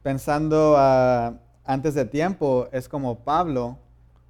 pensando 0.03 0.75
ah, 0.77 1.35
antes 1.67 1.95
de 1.95 2.05
tiempo 2.05 2.69
es 2.73 2.89
como 2.89 3.15
Pablo, 3.17 3.79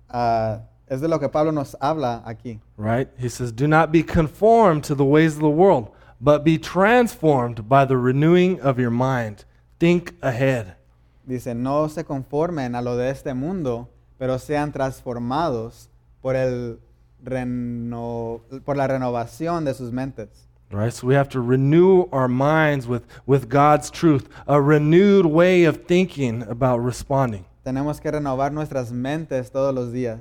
ah, 0.08 0.60
es 0.88 1.00
de 1.00 1.08
lo 1.08 1.18
que 1.18 1.28
Pablo 1.28 1.52
nos 1.52 1.74
habla 1.80 2.22
aquí. 2.26 2.60
Right? 2.76 3.08
He 3.18 3.28
says, 3.28 3.52
Do 3.52 3.66
not 3.66 3.92
be 3.92 4.02
conformed 4.02 4.84
to 4.84 4.94
the 4.94 5.04
ways 5.04 5.34
of 5.34 5.40
the 5.40 5.48
world, 5.48 5.90
but 6.20 6.44
be 6.44 6.58
transformed 6.58 7.68
by 7.68 7.84
the 7.84 7.96
renewing 7.96 8.60
of 8.60 8.78
your 8.78 8.90
mind. 8.90 9.44
Think 9.78 10.14
ahead. 10.22 10.76
Dice, 11.24 11.54
no 11.54 11.86
se 11.88 12.02
conformen 12.02 12.74
a 12.74 12.82
lo 12.82 12.96
de 12.96 13.08
este 13.08 13.32
mundo, 13.34 13.88
pero 14.22 14.38
sean 14.38 14.70
transformados 14.70 15.90
por, 16.20 16.36
el 16.36 16.78
reno- 17.24 18.40
por 18.64 18.76
la 18.76 18.86
renovación 18.86 19.64
de 19.64 19.74
sus 19.74 19.90
mentes. 19.90 20.46
Right? 20.70 20.92
So 20.92 21.08
we 21.08 21.16
have 21.16 21.28
to 21.30 21.40
renew 21.40 22.04
our 22.12 22.28
minds 22.28 22.86
with, 22.86 23.02
with 23.26 23.48
God's 23.48 23.90
truth, 23.90 24.28
a 24.46 24.60
renewed 24.60 25.26
way 25.26 25.64
of 25.64 25.88
thinking 25.88 26.44
about 26.44 26.78
responding. 26.84 27.44
Tenemos 27.64 28.00
que 28.00 28.12
renovar 28.12 28.52
nuestras 28.52 28.92
mentes 28.92 29.50
todos 29.50 29.74
los 29.74 29.92
días. 29.92 30.20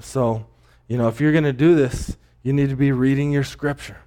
So, 0.00 0.44
you 0.86 0.98
know, 0.98 1.08
if 1.08 1.18
you're 1.18 1.32
going 1.32 1.44
to 1.44 1.54
do 1.54 1.74
this, 1.74 2.18
you 2.42 2.52
need 2.52 2.68
to 2.68 2.76
be 2.76 2.92
reading 2.92 3.32
your 3.32 3.44
scripture. 3.44 4.02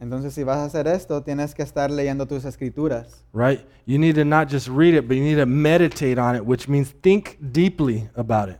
Entonces, 0.00 0.32
si 0.32 0.44
vas 0.44 0.58
a 0.58 0.64
hacer 0.64 0.86
esto, 0.86 1.22
tienes 1.22 1.54
que 1.54 1.62
estar 1.62 1.90
leyendo 1.90 2.26
tus 2.26 2.44
escrituras. 2.44 3.24
Right? 3.32 3.60
You 3.86 3.98
need 3.98 4.14
to 4.14 4.24
not 4.24 4.48
just 4.48 4.68
read 4.68 4.94
it, 4.94 5.08
but 5.08 5.16
you 5.16 5.24
need 5.24 5.38
to 5.38 5.46
meditate 5.46 6.18
on 6.18 6.36
it, 6.36 6.42
which 6.42 6.68
means 6.68 6.94
think 7.02 7.36
deeply 7.40 8.08
about 8.14 8.48
it. 8.48 8.58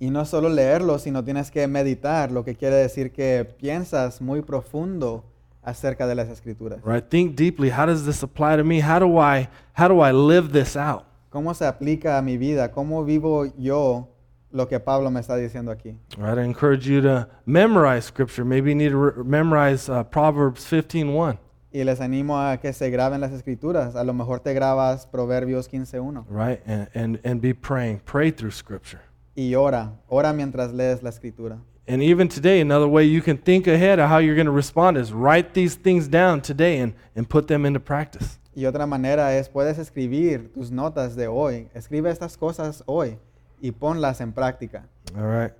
Y 0.00 0.10
no 0.10 0.24
solo 0.24 0.48
leerlo, 0.48 0.98
sino 0.98 1.22
tienes 1.22 1.50
que 1.50 1.66
meditar, 1.68 2.30
lo 2.32 2.44
que 2.44 2.56
quiere 2.56 2.76
decir 2.76 3.12
que 3.12 3.44
piensas 3.44 4.20
muy 4.20 4.42
profundo 4.42 5.24
acerca 5.62 6.06
de 6.06 6.14
las 6.14 6.28
escrituras. 6.28 6.80
Right? 6.84 7.04
Think 7.08 7.36
deeply. 7.36 7.70
How 7.70 7.86
does 7.86 8.04
this 8.04 8.22
apply 8.22 8.56
to 8.56 8.64
me? 8.64 8.80
How 8.80 8.98
do 8.98 9.18
I 9.18 9.48
how 9.74 9.88
do 9.88 10.04
I 10.04 10.12
live 10.12 10.52
this 10.52 10.76
out? 10.76 11.04
¿Cómo 11.30 11.54
se 11.54 11.66
aplica 11.66 12.18
a 12.18 12.22
mi 12.22 12.36
vida? 12.36 12.70
¿Cómo 12.70 13.04
vivo 13.04 13.46
yo 13.58 14.08
lo 14.54 14.68
que 14.68 14.78
Pablo 14.80 15.10
me 15.10 15.20
está 15.20 15.36
diciendo 15.36 15.70
aquí? 15.72 15.96
Right? 16.16 16.38
I 16.38 16.44
encourage 16.44 16.86
you 16.86 17.02
to 17.02 17.28
memorize 17.44 18.06
scripture. 18.06 18.44
Maybe 18.44 18.70
you 18.70 18.76
need 18.76 18.90
to 18.90 18.96
re- 18.96 19.24
memorize 19.24 19.88
uh, 19.88 20.04
Proverbs 20.04 20.64
15:1. 20.64 21.38
Y 21.72 21.82
les 21.82 22.00
animo 22.00 22.38
a 22.38 22.56
que 22.58 22.72
se 22.72 22.88
graben 22.88 23.20
las 23.20 23.32
escrituras. 23.32 23.96
A 23.96 24.04
lo 24.04 24.12
mejor 24.12 24.38
te 24.38 24.54
grabas 24.54 25.06
Proverbios 25.06 25.68
15.1 25.68 26.24
Right? 26.28 26.60
And, 26.66 26.88
and 26.94 27.20
and 27.24 27.40
be 27.40 27.52
praying. 27.52 28.00
Pray 28.06 28.30
through 28.30 28.52
scripture. 28.52 29.00
y 29.34 29.54
ora. 29.56 29.92
Ora 30.08 30.32
mientras 30.32 30.72
lees 30.72 31.02
la 31.02 31.10
escritura. 31.10 31.58
And 31.86 32.00
even 32.00 32.28
today, 32.28 32.60
another 32.60 32.86
way 32.86 33.04
you 33.04 33.20
can 33.20 33.36
think 33.36 33.66
ahead 33.66 33.98
of 33.98 34.08
how 34.08 34.18
you're 34.18 34.36
going 34.36 34.46
to 34.46 34.52
respond 34.52 34.96
is 34.96 35.12
write 35.12 35.52
these 35.52 35.74
things 35.74 36.08
down 36.08 36.40
today 36.40 36.78
and, 36.78 36.94
and 37.14 37.28
put 37.28 37.48
them 37.48 37.66
into 37.66 37.80
practice. 37.80 38.38
Y 38.56 38.62
otra 38.66 38.86
manera 38.86 39.36
es, 39.36 39.48
puedes 39.48 39.78
escribir 39.78 40.52
tus 40.54 40.70
notas 40.70 41.16
de 41.16 41.26
hoy. 41.26 41.68
Escribe 41.74 42.08
estas 42.08 42.38
cosas 42.38 42.84
hoy 42.86 43.18
y 43.64 43.70
ponlas 43.72 44.20
en 44.20 44.32
práctica. 44.32 44.84
All 45.16 45.24
right. 45.26 45.52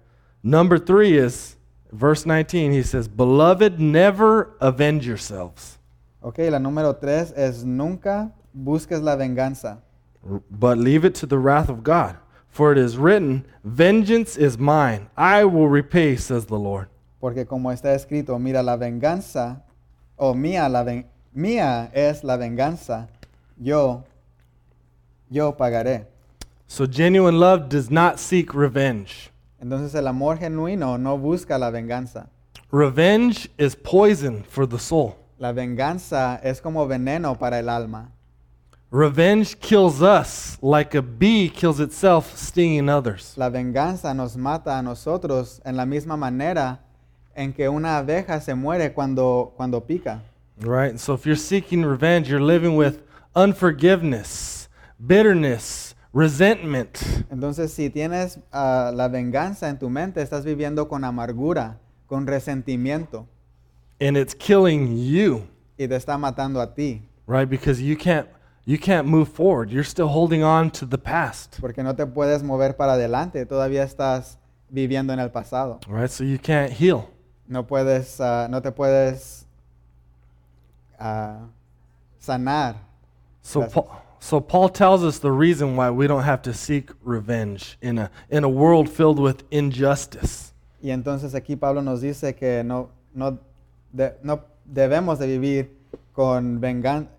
Number 0.43 0.79
three 0.79 1.17
is 1.17 1.57
verse 1.91 2.27
19. 2.27 2.73
He 2.73 2.83
says, 2.83 3.09
Beloved, 3.09 3.79
never 3.81 4.51
avenge 4.61 5.07
yourselves, 5.07 5.79
Ok, 6.23 6.39
la 6.51 6.59
número 6.59 6.95
tres 6.99 7.33
es 7.37 7.65
nunca 7.65 8.33
busques 8.55 9.01
la 9.01 9.17
venganza, 9.17 9.79
but 10.51 10.77
leave 10.79 11.05
it 11.05 11.15
to 11.15 11.27
the 11.27 11.39
wrath 11.39 11.69
of 11.69 11.83
God. 11.83 12.17
For 12.49 12.73
it 12.73 12.79
is 12.79 12.97
written, 12.97 13.45
Vengeance 13.65 14.37
is 14.37 14.59
mine, 14.59 15.09
I 15.17 15.45
will 15.45 15.69
repay, 15.69 16.17
says 16.17 16.47
the 16.47 16.59
Lord. 16.59 16.89
porque 17.21 17.47
como 17.47 17.71
está 17.71 17.95
escrito, 17.95 18.39
mira 18.39 18.63
la 18.63 18.77
venganza, 18.77 19.63
o 20.19 20.35
mía, 20.35 20.69
la 20.71 20.83
ven- 20.85 21.07
mía 21.35 21.91
es 21.95 22.23
la 22.23 22.37
venganza, 22.37 23.09
yo, 23.59 24.05
yo 25.31 25.53
pagaré. 25.57 26.07
So 26.67 26.87
genuine 26.87 27.39
love 27.39 27.69
does 27.69 27.91
not 27.91 28.19
seek 28.19 28.55
revenge. 28.55 29.31
Entonces 29.61 29.95
el 29.95 30.07
amor 30.09 30.39
genuino 30.39 30.99
no 30.99 31.17
busca 31.17 31.59
la 31.59 31.71
venganza. 31.71 32.29
Revenge 32.71 33.49
is 33.57 33.75
poison 33.75 34.43
for 34.43 34.67
the 34.67 34.79
soul. 34.79 35.17
La 35.39 35.53
venganza 35.53 36.41
es 36.43 36.61
como 36.61 36.87
veneno 36.87 37.39
para 37.39 37.59
el 37.59 37.69
alma. 37.69 38.11
Revenge 38.91 39.59
kills 39.59 40.01
us 40.03 40.57
like 40.63 40.95
a 40.95 41.03
bee 41.03 41.49
kills 41.49 41.81
itself, 41.81 42.37
stinging 42.37 42.89
others. 42.89 43.35
La 43.37 43.51
venganza 43.51 44.15
nos 44.15 44.37
mata 44.37 44.79
a 44.79 44.83
nosotros 44.83 45.61
en 45.65 45.77
la 45.77 45.85
misma 45.85 46.17
manera 46.17 46.79
en 47.35 47.53
que 47.53 47.69
una 47.69 47.99
abeja 47.99 48.41
se 48.41 48.55
muere 48.55 48.93
cuando, 48.93 49.53
cuando 49.57 49.81
pica. 49.81 50.23
Right? 50.61 50.99
So 50.99 51.15
if 51.15 51.27
you're 51.27 51.37
seeking 51.37 51.85
revenge, 51.85 52.29
you're 52.29 52.41
living 52.41 52.77
with 52.77 53.03
unforgiveness, 53.35 54.69
bitterness, 55.05 55.94
resentment. 56.15 56.99
Entonces, 57.31 57.73
si 57.73 57.91
tienes 57.91 58.39
ah, 58.53 58.93
la 58.95 59.09
venganza 59.09 59.69
en 59.69 59.79
tu 59.79 59.91
mente, 59.91 60.23
estás 60.23 60.45
viviendo 60.45 60.89
con 60.89 61.05
amargura, 61.05 61.81
con 62.07 62.27
resentimiento 62.27 63.27
And 64.01 64.17
it's 64.17 64.35
killing 64.35 64.97
you, 64.97 65.47
y 65.79 65.87
te 65.87 65.95
está 65.95 66.19
matando 66.19 66.61
a 66.61 66.75
ti, 66.75 67.03
right? 67.27 67.49
Because 67.49 67.81
you 67.81 67.97
can't 67.97 68.29
you 68.67 68.77
can't 68.77 69.07
move 69.07 69.29
forward. 69.29 69.71
You're 69.71 69.85
still 69.85 70.09
holding 70.09 70.43
on 70.43 70.71
to 70.73 70.87
the 70.87 70.99
past. 70.99 71.61
porque 71.61 71.83
no 71.83 71.95
te 71.95 72.05
puedes 72.05 72.43
mover 72.43 72.77
para 72.77 72.95
adelante, 72.95 73.47
todavía 73.47 73.85
estás 73.85 74.39
viviendo 74.69 75.13
en 75.13 75.21
el 75.21 75.31
pasado. 75.31 75.79
Right? 75.89 76.11
So 76.11 76.25
you 76.25 76.39
can't 76.39 76.73
heal. 76.73 77.09
No 77.47 77.67
puedes, 77.67 78.21
ah, 78.21 78.49
no 78.51 78.61
te 78.61 78.73
puedes 78.73 79.47
ah, 80.99 81.47
sanar. 82.19 82.77
So 83.43 83.69
Paul, 83.69 83.87
so 84.25 84.41
Paul 84.41 84.71
tells 84.71 85.05
us 85.05 85.19
the 85.19 85.31
reason 85.31 85.77
why 85.77 85.91
we 85.91 86.07
don't 86.07 86.23
have 86.23 86.41
to 86.43 86.55
seek 86.55 86.89
revenge 87.03 87.77
in 87.83 87.99
a 87.99 88.11
in 88.31 88.43
a 88.43 88.49
world 88.49 88.89
filled 88.89 89.19
with 89.19 89.45
injustice. 89.51 90.55
Y 90.83 90.91
entonces 90.91 91.35
aquí 91.35 91.61
Pablo 91.61 91.83
nos 91.83 92.01
dice 92.01 92.35
que 92.35 92.63
no, 92.65 92.89
no, 93.15 93.39
de- 93.93 94.15
no 94.23 94.41
debemos 94.65 95.19
de 95.19 95.27
vivir 95.27 95.69
con 96.15 96.59
venganza. 96.59 97.11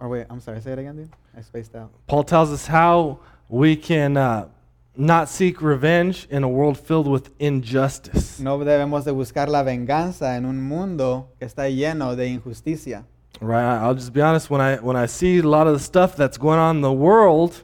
Oh, 0.00 0.08
wait, 0.08 0.26
I'm 0.30 0.40
sorry, 0.40 0.62
say 0.62 0.72
it 0.72 0.78
again, 0.78 0.96
dude. 0.96 1.10
I 1.36 1.42
spaced 1.42 1.74
out. 1.76 1.90
Paul 2.06 2.24
tells 2.24 2.50
us 2.50 2.66
how 2.66 3.18
we 3.50 3.76
can 3.76 4.16
uh, 4.16 4.48
not 4.96 5.28
seek 5.28 5.60
revenge 5.60 6.26
in 6.30 6.44
a 6.44 6.48
world 6.48 6.78
filled 6.78 7.08
with 7.08 7.30
injustice. 7.38 8.40
No 8.40 8.58
debemos 8.58 9.04
de 9.04 9.12
buscar 9.12 9.50
la 9.50 9.62
venganza 9.62 10.34
en 10.36 10.46
un 10.46 10.62
mundo 10.62 11.28
que 11.38 11.46
está 11.46 11.68
lleno 11.68 12.16
de 12.16 12.28
injusticia. 12.28 13.04
Right? 13.40 13.78
I'll 13.78 13.94
just 13.94 14.12
be 14.12 14.20
honest. 14.20 14.50
When 14.50 14.60
I 14.60 14.76
when 14.76 14.96
I 14.96 15.06
see 15.06 15.38
a 15.38 15.42
lot 15.42 15.66
of 15.66 15.74
the 15.74 15.78
stuff 15.78 16.16
that's 16.16 16.38
going 16.38 16.58
on 16.58 16.76
in 16.76 16.82
the 16.82 16.92
world, 16.92 17.62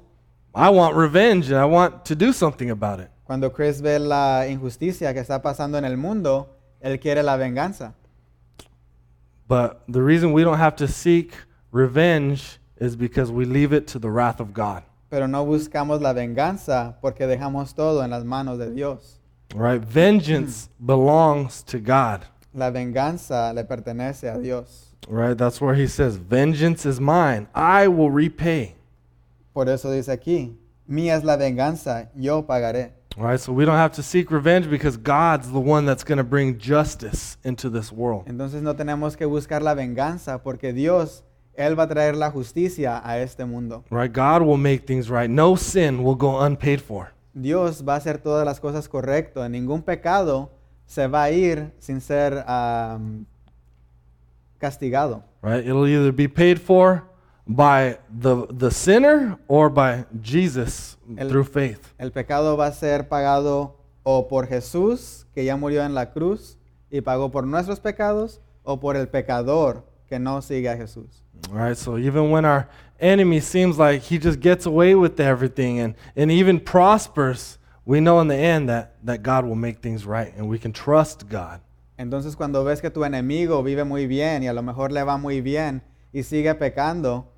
I 0.55 0.71
want 0.71 0.95
revenge 0.95 1.51
and 1.51 1.59
I 1.59 1.65
want 1.65 2.05
to 2.07 2.15
do 2.15 2.33
something 2.33 2.71
about 2.71 3.01
it. 3.01 3.11
Cuando 3.25 3.51
Chris 3.51 3.81
ve 3.81 3.99
la 3.99 4.47
injusticia 4.47 5.13
que 5.13 5.21
está 5.21 5.43
pasando 5.43 5.77
en 5.79 5.85
el 5.85 5.97
mundo, 5.97 6.49
él 6.81 7.01
quiere 7.01 7.23
la 7.23 7.37
venganza. 7.37 7.95
But 9.49 9.83
the 9.89 10.03
reason 10.03 10.33
we 10.33 10.45
don't 10.45 10.59
have 10.59 10.77
to 10.77 10.87
seek 10.87 11.35
revenge 11.73 12.59
is 12.79 12.97
because 12.97 13.31
we 13.31 13.45
leave 13.45 13.73
it 13.73 13.87
to 13.89 13.99
the 13.99 14.11
wrath 14.11 14.41
of 14.41 14.53
God. 14.53 14.85
Pero 15.11 15.27
no 15.27 15.45
buscamos 15.45 16.01
la 16.01 16.13
venganza 16.13 16.97
porque 17.01 17.27
dejamos 17.27 17.75
todo 17.75 18.03
en 18.03 18.11
las 18.11 18.25
manos 18.25 18.59
de 18.59 18.71
Dios. 18.71 19.19
Right? 19.55 19.81
Vengeance 19.81 20.69
mm. 20.69 20.87
belongs 20.87 21.63
to 21.65 21.79
God. 21.79 22.27
La 22.53 22.71
venganza 22.71 23.53
le 23.55 23.65
pertenece 23.65 24.29
a 24.29 24.39
Dios. 24.39 24.94
Right? 25.09 25.37
That's 25.37 25.61
where 25.61 25.75
he 25.75 25.87
says, 25.87 26.17
Vengeance 26.17 26.87
is 26.87 27.01
mine. 27.01 27.49
I 27.55 27.89
will 27.89 28.11
repay. 28.11 28.75
Por 29.53 29.69
eso 29.69 29.91
dice 29.91 30.09
aquí, 30.11 30.57
mía 30.87 31.17
es 31.17 31.25
la 31.25 31.37
venganza, 31.37 32.11
yo 32.17 32.43
pagaré. 32.43 32.93
Right? 33.17 33.39
So 33.39 33.53
we 33.53 33.65
don't 33.65 33.77
have 33.77 33.93
to 33.93 34.03
seek 34.03 34.31
revenge 34.31 34.69
because 34.69 34.97
God's 34.97 35.53
the 35.53 35.61
one 35.61 35.87
that's 35.87 36.03
going 36.03 36.19
to 36.19 36.25
bring 36.25 36.59
justice 36.59 37.39
into 37.45 37.71
this 37.71 37.93
world. 37.93 38.27
Entonces 38.27 38.63
no 38.63 38.75
tenemos 38.75 39.17
que 39.17 39.27
buscar 39.27 39.63
la 39.63 39.75
venganza 39.75 40.43
porque 40.43 40.73
Dios, 40.73 41.23
Él 41.57 41.79
va 41.79 41.85
a 41.85 41.89
traer 41.89 42.17
la 42.17 42.31
justicia 42.31 43.01
a 43.05 43.21
este 43.21 43.45
mundo. 43.45 43.85
Right? 43.91 44.13
God 44.13 44.43
will 44.43 44.57
make 44.57 44.87
things 44.87 45.09
right. 45.09 45.31
No 45.31 45.55
sin 45.55 46.03
will 46.03 46.17
go 46.17 46.41
unpaid 46.41 46.81
for. 46.81 47.13
Dios 47.33 47.85
va 47.87 47.95
a 47.95 47.97
hacer 47.99 48.19
todas 48.19 48.45
las 48.45 48.59
cosas 48.59 48.89
correcto. 48.89 49.49
Ningún 49.49 49.83
pecado 49.83 50.51
se 50.87 51.07
va 51.07 51.25
a 51.25 51.31
ir 51.31 51.73
sin 51.79 52.01
ser 52.01 52.45
am, 52.49 53.27
castigado. 54.65 55.23
Right? 55.43 55.67
It'll 55.67 55.87
either 55.87 56.13
be 56.13 56.29
paid 56.29 56.61
for 56.61 57.03
by 57.47 57.99
the 58.11 58.47
the 58.51 58.71
sinner 58.71 59.39
or 59.49 59.69
by 59.69 60.07
Jesus 60.23 60.97
El- 61.19 61.29
through 61.29 61.45
faith. 61.45 61.93
El 61.99 62.11
pecado 62.11 62.57
va 62.57 62.69
a 62.69 62.73
ser 62.73 63.09
pagado 63.09 63.77
o 64.03 64.29
por 64.29 64.47
Jesús, 64.47 65.27
que 65.35 65.45
ya 65.45 65.57
murió 65.57 65.85
en 65.85 65.95
la 65.95 66.07
cruz 66.13 66.57
y 66.91 67.01
pagó 67.01 67.31
por 67.31 67.47
nuestros 67.47 67.81
pecados, 67.81 68.41
o 68.63 68.79
por 68.79 68.97
el 68.97 69.09
pecador 69.09 69.85
que 70.09 70.19
no 70.19 70.41
sigue 70.41 70.69
a 70.69 70.77
Jesús. 70.77 71.23
Right? 71.51 71.77
So 71.77 71.99
even 71.99 72.31
when 72.31 72.45
our 72.45 72.69
enemy 72.99 73.41
seems 73.41 73.79
like 73.79 74.03
he 74.03 74.19
just 74.19 74.41
gets 74.41 74.67
away 74.67 74.95
with 74.95 75.21
everything 75.21 75.81
and, 75.81 75.95
and 76.17 76.31
even 76.31 76.61
prospers, 76.61 77.59
we 77.85 78.01
know 78.01 78.21
in 78.21 78.29
the 78.29 78.37
end 78.37 78.69
that, 78.69 78.95
that 79.05 79.23
God 79.23 79.45
will 79.45 79.57
make 79.57 79.81
things 79.81 80.07
right 80.07 80.33
and 80.37 80.49
we 80.49 80.59
can 80.59 80.73
trust 80.73 81.29
God. 81.29 81.61
Entonces 81.97 82.37
cuando 82.37 82.65
ves 82.65 82.83
que 82.83 82.91
tu 82.91 83.05
enemigo 83.05 83.63
vive 83.63 83.85
muy 83.85 84.07
bien 84.07 84.43
y 84.43 84.49
a 84.49 84.53
lo 84.53 84.63
mejor 84.63 84.91
le 84.93 85.03
va 85.03 85.17
muy 85.17 85.41
bien 85.41 85.83
y 86.13 86.23
sigue 86.23 86.55
pecando, 86.55 87.33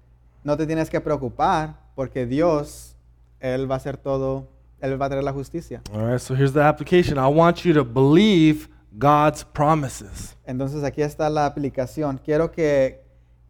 no 0.45 0.57
te 0.57 0.67
tienes 0.67 0.89
que 0.89 1.01
preocupar 1.01 1.77
porque 1.95 2.27
Dios, 2.27 2.97
Él 3.41 3.71
va 3.71 3.75
a 3.75 3.79
hacer 3.79 3.97
todo, 3.97 4.49
Él 4.81 5.01
va 5.01 5.07
a 5.07 5.09
traer 5.09 5.25
la 5.25 5.33
justicia. 5.33 5.83
All 5.93 6.11
right, 6.11 6.21
so 6.21 6.35
here's 6.35 6.53
the 6.53 6.63
application. 6.63 7.19
I 7.19 7.29
want 7.29 7.65
you 7.65 7.75
to 7.75 7.85
believe 7.85 8.69
God's 8.93 9.45
promises. 9.45 10.37
Entonces 10.47 10.85
aquí 10.85 11.03
está 11.03 11.29
la 11.29 11.47
aplicación. 11.47 12.19
Quiero 12.25 12.51
que, 12.51 13.03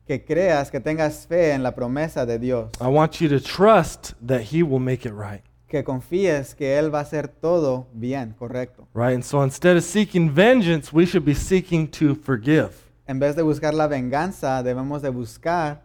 que 0.07 0.25
creas, 0.25 0.71
que 0.71 0.81
tengas 0.81 1.27
fe 1.27 1.53
en 1.53 1.63
la 1.63 1.75
promesa 1.75 2.27
de 2.27 2.39
Dios, 2.39 2.71
I 2.81 2.87
want 2.87 3.21
you 3.21 3.29
to 3.29 3.41
trust 3.41 4.15
that 4.27 4.53
He 4.53 4.63
will 4.63 4.81
make 4.81 5.07
it 5.07 5.13
right. 5.13 5.43
Que 5.69 5.83
confíes 5.83 6.55
que 6.55 6.79
Él 6.79 6.95
va 6.95 7.01
a 7.01 7.03
hacer 7.03 7.29
todo 7.29 7.87
bien, 7.93 8.35
correcto. 8.39 8.87
Right? 8.95 9.15
And 9.15 9.23
so 9.23 9.43
instead 9.43 9.77
of 9.77 9.83
seeking 9.83 10.31
vengeance, 10.31 10.93
we 10.93 11.07
should 11.07 11.25
be 11.25 11.35
seeking 11.35 11.89
to 11.89 12.15
forgive. 12.15 12.71
En 13.07 13.19
vez 13.19 13.37
de 13.37 13.43
buscar 13.43 13.75
la 13.75 13.87
venganza, 13.87 14.63
debemos 14.63 15.03
de 15.03 15.11
buscar 15.11 15.83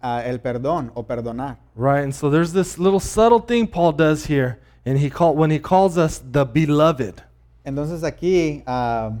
ah, 0.00 0.22
el 0.24 0.40
perdón 0.40 0.90
o 0.94 1.04
perdonar. 1.04 1.58
Right? 1.74 2.04
And 2.04 2.12
so 2.12 2.30
there's 2.30 2.52
this 2.52 2.78
little 2.78 3.00
subtle 3.00 3.40
thing 3.40 3.66
Paul 3.66 3.92
does 3.92 4.26
here, 4.26 4.58
and 4.84 4.98
he 4.98 5.10
call, 5.10 5.34
when 5.34 5.50
he 5.50 5.58
calls 5.58 5.96
us 5.96 6.20
the 6.20 6.44
beloved. 6.44 7.22
Entonces 7.64 8.04
aquí 8.04 8.62
ah, 8.66 9.12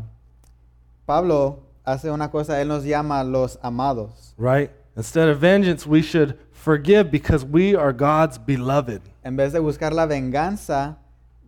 Pablo 1.04 1.60
hace 1.84 2.10
una 2.10 2.30
cosa, 2.30 2.60
él 2.60 2.68
nos 2.68 2.84
llama 2.84 3.24
los 3.24 3.58
amados. 3.62 4.34
Right? 4.36 4.70
Instead 4.96 5.28
of 5.28 5.38
vengeance, 5.38 5.86
we 5.86 6.00
should 6.00 6.38
forgive 6.70 7.12
because 7.12 7.44
we 7.44 7.76
are 7.76 7.92
God's 7.92 8.38
beloved. 8.38 9.00
En 9.24 9.36
vez 9.36 9.52
de 9.52 9.60
buscar 9.60 9.92
la 9.92 10.04
venganza, 10.06 10.96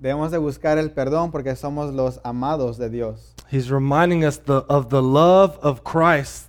debemos 0.00 0.30
de 0.30 0.38
buscar 0.38 0.78
el 0.78 0.90
perdón 0.92 1.32
porque 1.32 1.56
somos 1.56 1.92
los 1.92 2.20
amados 2.24 2.78
de 2.78 2.88
Dios. 2.88 3.34
He's 3.50 3.68
reminding 3.68 4.24
us 4.24 4.38
the, 4.38 4.64
of 4.68 4.90
the 4.90 5.02
love 5.02 5.58
of 5.60 5.82
Christ 5.82 6.48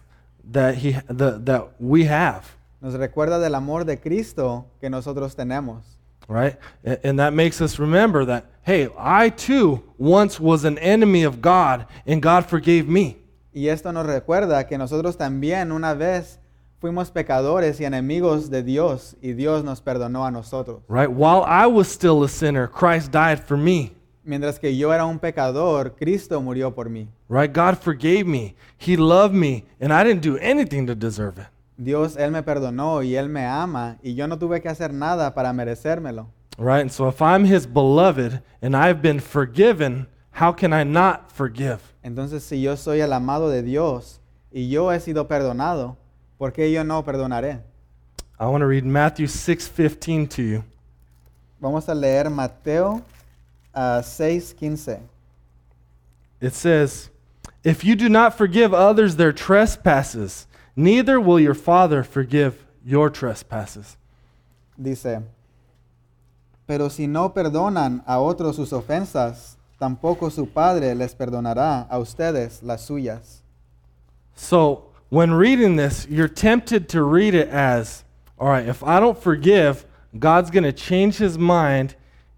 that, 0.51 0.75
he, 0.75 0.91
the, 1.07 1.39
that 1.45 1.69
we 1.79 2.05
have. 2.05 2.43
Nos 2.81 2.93
recuerda 2.93 3.39
del 3.39 3.55
amor 3.55 3.85
de 3.85 3.97
Cristo 3.97 4.65
que 4.79 4.89
nosotros 4.89 5.35
tenemos. 5.35 5.83
right? 6.27 6.57
A- 6.85 6.99
And 7.03 7.17
that 7.19 7.33
makes 7.33 7.59
us 7.61 7.79
remember 7.79 8.23
that, 8.25 8.45
hey, 8.61 8.87
I 8.97 9.29
too 9.29 9.81
once 9.97 10.39
was 10.39 10.63
an 10.63 10.77
enemy 10.77 11.23
of 11.23 11.41
God, 11.41 11.87
and 12.05 12.21
God 12.21 12.45
forgave 12.45 12.87
me. 12.87 13.17
Y 13.51 13.67
esto 13.67 13.91
nos 13.91 14.05
recuerda 14.05 14.67
que 14.67 14.77
nosotros 14.77 15.17
también 15.17 15.71
una 15.71 15.93
vez 15.95 16.38
fuimos 16.79 17.11
pecadores 17.11 17.79
y 17.79 17.85
enemigos 17.85 18.49
de 18.49 18.63
Dios 18.63 19.15
y 19.21 19.33
Dios 19.33 19.63
nos 19.63 19.81
perdonó 19.81 20.25
a 20.25 20.31
nosotros. 20.31 20.81
Right? 20.87 21.09
While 21.09 21.43
I 21.45 21.67
was 21.67 21.87
still 21.87 22.23
a 22.23 22.29
sinner, 22.29 22.67
Christ 22.67 23.11
died 23.11 23.39
for 23.43 23.57
me. 23.57 23.93
Mientras 24.23 24.59
que 24.59 24.75
yo 24.75 24.93
era 24.93 25.05
un 25.05 25.19
pecador, 25.19 25.95
Cristo 25.95 26.39
murió 26.41 26.73
por 26.73 26.89
mí. 26.89 27.07
Right? 27.29 27.51
God 27.53 27.77
forgave 27.77 28.25
me. 28.25 28.55
He 28.77 28.95
loved 28.95 29.33
me, 29.33 29.65
and 29.79 29.91
I 29.91 30.03
didn't 30.03 30.21
do 30.21 30.37
anything 30.37 30.85
to 30.87 30.95
deserve 30.95 31.39
it. 31.39 31.47
Dios, 31.77 32.17
Él 32.17 32.31
me 32.31 32.43
perdonó 32.43 33.01
y 33.01 33.15
Él 33.15 33.29
me 33.29 33.45
ama 33.45 33.97
y 34.03 34.13
yo 34.13 34.27
no 34.27 34.37
tuve 34.37 34.61
que 34.61 34.69
hacer 34.69 34.93
nada 34.93 35.33
para 35.33 35.53
merecérmelo. 35.53 36.27
Right? 36.57 36.81
And 36.81 36.91
so 36.91 37.07
if 37.07 37.21
I'm 37.21 37.45
his 37.45 37.65
beloved 37.65 38.41
and 38.61 38.75
I've 38.75 39.01
been 39.01 39.21
forgiven, 39.21 40.07
how 40.31 40.51
can 40.51 40.73
I 40.73 40.83
not 40.83 41.31
forgive? 41.31 41.79
Entonces, 42.03 42.43
si 42.43 42.61
yo 42.61 42.75
soy 42.75 42.99
el 42.99 43.13
amado 43.13 43.49
de 43.49 43.63
Dios 43.63 44.19
y 44.51 44.67
yo 44.67 44.91
he 44.91 44.99
sido 44.99 45.27
perdonado, 45.29 45.95
¿por 46.39 46.51
qué 46.51 46.71
yo 46.71 46.83
no 46.83 47.03
perdonaré? 47.03 47.59
I 48.39 48.45
want 48.45 48.61
to 48.61 48.65
read 48.65 48.85
Matthew 48.85 49.27
6:15 49.27 50.27
to 50.29 50.41
you. 50.41 50.63
Vamos 51.59 51.87
a 51.89 51.93
leer 51.93 52.29
Mateo 52.29 53.03
ah, 53.75 54.01
6:15. 54.01 55.01
It 56.41 56.53
says, 56.53 57.09
If 57.63 57.83
you 57.83 57.95
do 57.95 58.07
not 58.07 58.37
forgive 58.37 58.73
others 58.73 59.17
their 59.17 59.33
trespasses, 59.33 60.47
neither 60.75 61.19
will 61.19 61.39
your 61.39 61.53
Father 61.53 62.03
forgive 62.03 62.65
your 62.85 63.09
trespasses. 63.09 63.97
Dice, 64.77 65.21
pero 66.65 66.89
si 66.89 67.07
no 67.07 67.33
perdonan 67.33 68.01
a 68.05 68.19
otros 68.19 68.55
sus 68.55 68.71
ofensas, 68.71 69.57
tampoco 69.77 70.29
su 70.29 70.47
Padre 70.47 70.95
les 70.95 71.13
perdonará 71.13 71.81
a 71.81 71.97
ustedes 71.99 72.63
las 72.63 72.85
suyas. 72.85 73.43
So, 74.35 74.88
when 75.09 75.33
reading 75.33 75.75
this, 75.75 76.07
you're 76.09 76.27
tempted 76.27 76.89
to 76.89 77.03
read 77.03 77.33
it 77.33 77.49
as, 77.49 78.03
all 78.37 78.47
right, 78.47 78.67
if 78.67 78.83
I 78.83 78.99
don't 78.99 79.17
forgive, 79.17 79.85
God's 80.17 80.49
going 80.49 80.63
to 80.63 80.73
change 80.73 81.17
his 81.17 81.37
mind 81.37 81.95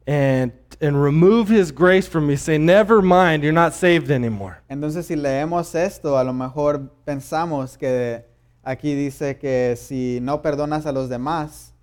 and 0.08 0.52
and 0.82 1.02
remove 1.02 1.48
his 1.48 1.72
grace 1.72 2.08
from 2.08 2.26
me, 2.26 2.36
say, 2.36 2.58
never 2.58 3.02
mind, 3.04 3.44
you're 3.44 3.54
not 3.54 3.74
saved 3.74 4.10
anymore. 4.10 4.58
Entonces, 4.68 5.06
si 5.06 5.16
leemos 5.16 5.76
esto, 5.76 6.18
a 6.18 6.24
lo 6.24 6.34
mejor 6.34 6.90
pensamos 7.06 7.78
que 7.78 8.26
aquí 8.64 8.96
dice 8.96 9.38
que 9.38 9.76
si 9.78 10.20
no 10.22 10.42
perdonas 10.42 10.88
a 10.88 10.92
los 10.92 11.08
demás, 11.08 11.74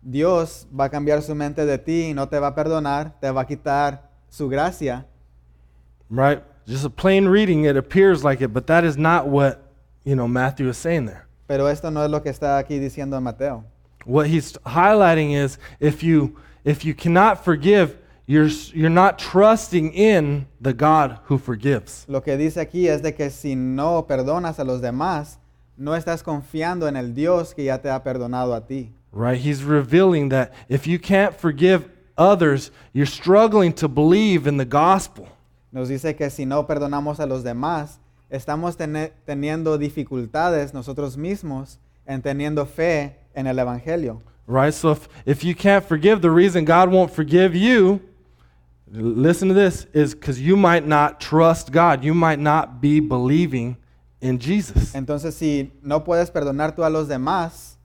Dios 0.00 0.66
va 0.72 0.84
a 0.84 0.88
cambiar 0.88 1.20
su 1.22 1.34
mente 1.34 1.66
de 1.66 1.76
ti 1.76 2.10
y 2.10 2.14
no 2.14 2.28
te 2.28 2.38
va 2.38 2.48
a 2.48 2.54
perdonar, 2.54 3.20
te 3.20 3.30
va 3.30 3.42
a 3.42 3.46
quitar 3.46 4.10
su 4.30 4.48
gracia. 4.48 5.06
Right? 6.08 6.42
Just 6.66 6.86
a 6.86 6.90
plain 6.90 7.28
reading, 7.28 7.64
it 7.64 7.76
appears 7.76 8.24
like 8.24 8.40
it, 8.40 8.54
but 8.54 8.66
that 8.68 8.84
is 8.84 8.96
not 8.96 9.28
what, 9.28 9.65
you 10.06 10.14
know, 10.14 10.28
Matthew 10.28 10.68
is 10.68 10.78
saying 10.78 11.06
there. 11.06 11.26
Pero 11.48 11.66
esto 11.66 11.90
no 11.90 12.02
es 12.02 12.10
lo 12.10 12.22
que 12.22 12.30
está 12.30 12.58
aquí 12.58 12.78
diciendo 12.78 13.20
Mateo. 13.20 13.64
What 14.06 14.28
he's 14.28 14.52
highlighting 14.64 15.32
is 15.32 15.58
if 15.80 16.02
you 16.02 16.36
if 16.64 16.84
you 16.84 16.94
cannot 16.94 17.44
forgive, 17.44 17.98
you're 18.26 18.48
you're 18.72 18.88
not 18.88 19.18
trusting 19.18 19.92
in 19.92 20.46
the 20.60 20.72
God 20.72 21.18
who 21.24 21.38
forgives. 21.38 22.06
Lo 22.08 22.22
que 22.22 22.36
dice 22.36 22.60
aquí 22.60 22.88
es 22.88 23.02
de 23.02 23.12
que 23.12 23.30
si 23.30 23.54
no 23.54 24.06
perdonas 24.06 24.58
a 24.60 24.64
los 24.64 24.80
demás, 24.80 25.38
no 25.76 25.92
estás 25.92 26.22
confiando 26.22 26.88
en 26.88 26.96
el 26.96 27.12
Dios 27.14 27.52
que 27.52 27.64
ya 27.64 27.78
te 27.78 27.90
ha 27.90 28.02
perdonado 28.02 28.54
a 28.54 28.64
ti. 28.64 28.92
Right? 29.12 29.40
He's 29.40 29.64
revealing 29.64 30.28
that 30.28 30.52
if 30.68 30.86
you 30.86 30.98
can't 30.98 31.34
forgive 31.34 31.88
others, 32.16 32.70
you're 32.92 33.06
struggling 33.06 33.72
to 33.74 33.88
believe 33.88 34.46
in 34.46 34.56
the 34.56 34.64
gospel. 34.64 35.26
Nos 35.72 35.88
dice 35.88 36.14
que 36.14 36.30
si 36.30 36.44
no 36.46 36.66
perdonamos 36.66 37.18
a 37.18 37.26
los 37.26 37.42
demás, 37.42 37.98
estamos 38.30 38.76
teniendo 38.76 39.78
dificultades 39.78 40.74
nosotros 40.74 41.16
mismos 41.16 41.78
en 42.06 42.22
teniendo 42.22 42.66
fe 42.66 43.16
en 43.34 43.46
el 43.46 43.58
Evangelio. 43.58 44.22
Right? 44.46 44.72
So 44.72 44.92
if, 44.92 45.08
if 45.24 45.44
you 45.44 45.54
can't 45.54 45.84
forgive, 45.84 46.20
the 46.20 46.30
reason 46.30 46.64
God 46.64 46.90
won't 46.90 47.10
forgive 47.10 47.56
you, 47.56 48.00
listen 48.90 49.48
to 49.48 49.54
this, 49.54 49.86
is 49.92 50.14
because 50.14 50.40
you 50.40 50.56
might 50.56 50.86
not 50.86 51.20
trust 51.20 51.72
God. 51.72 52.04
You 52.04 52.14
might 52.14 52.38
not 52.38 52.80
be 52.80 53.00
believing 53.00 53.76
in 54.20 54.38
Jesus. 54.38 54.94
Entonces, 54.94 55.34
si 55.34 55.72
no 55.82 56.04
puedes 56.04 56.30
perdonar 56.30 56.76
tú 56.76 56.84
a 56.84 56.90
los 56.90 57.08
demás, 57.08 57.76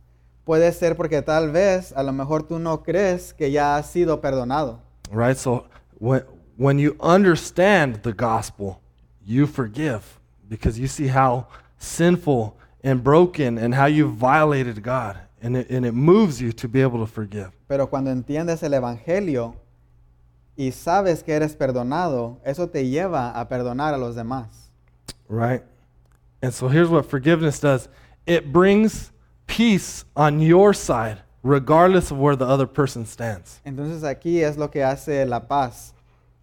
puede 0.45 0.71
ser 0.71 0.95
porque 0.95 1.23
tal 1.23 1.49
vez, 1.49 1.93
a 1.95 2.03
lo 2.03 2.11
mejor 2.11 2.43
tú 2.43 2.59
no 2.59 2.83
crees 2.83 3.33
que 3.33 3.51
ya 3.51 3.77
has 3.77 3.89
sido 3.89 4.21
perdonado. 4.21 4.79
Right? 5.11 5.37
So 5.37 5.65
when, 5.99 6.23
when 6.57 6.77
you 6.77 6.95
understand 6.99 8.03
the 8.03 8.13
gospel, 8.13 8.81
you 9.25 9.47
forgive 9.47 10.20
because 10.51 10.77
you 10.77 10.85
see 10.85 11.07
how 11.07 11.47
sinful 11.77 12.57
and 12.83 13.01
broken 13.01 13.57
and 13.57 13.73
how 13.73 13.85
you 13.85 14.09
violated 14.09 14.83
God. 14.83 15.17
And 15.41 15.55
it, 15.55 15.69
and 15.69 15.85
it 15.85 15.93
moves 15.93 16.39
you 16.41 16.51
to 16.51 16.67
be 16.67 16.81
able 16.81 16.99
to 16.99 17.07
forgive. 17.07 17.51
Pero 17.67 17.87
cuando 17.87 18.11
entiendes 18.11 18.61
el 18.61 18.73
Evangelio 18.73 19.55
y 20.55 20.71
sabes 20.71 21.23
que 21.23 21.33
eres 21.33 21.55
perdonado, 21.55 22.37
eso 22.45 22.67
te 22.67 22.87
lleva 22.87 23.31
a 23.31 23.47
perdonar 23.47 23.93
a 23.93 23.97
los 23.97 24.15
demás. 24.15 24.69
Right? 25.29 25.63
And 26.43 26.53
so 26.53 26.67
here's 26.67 26.89
what 26.89 27.05
forgiveness 27.05 27.59
does 27.59 27.87
it 28.27 28.51
brings 28.51 29.11
peace 29.47 30.03
on 30.15 30.41
your 30.41 30.73
side, 30.73 31.21
regardless 31.43 32.11
of 32.11 32.19
where 32.19 32.35
the 32.35 32.45
other 32.45 32.67
person 32.67 33.05
stands. 33.05 33.61
Entonces 33.65 34.03
aquí 34.03 34.43
es 34.43 34.57
lo 34.57 34.69
que 34.69 34.83
hace 34.83 35.25
la 35.25 35.47
paz, 35.47 35.93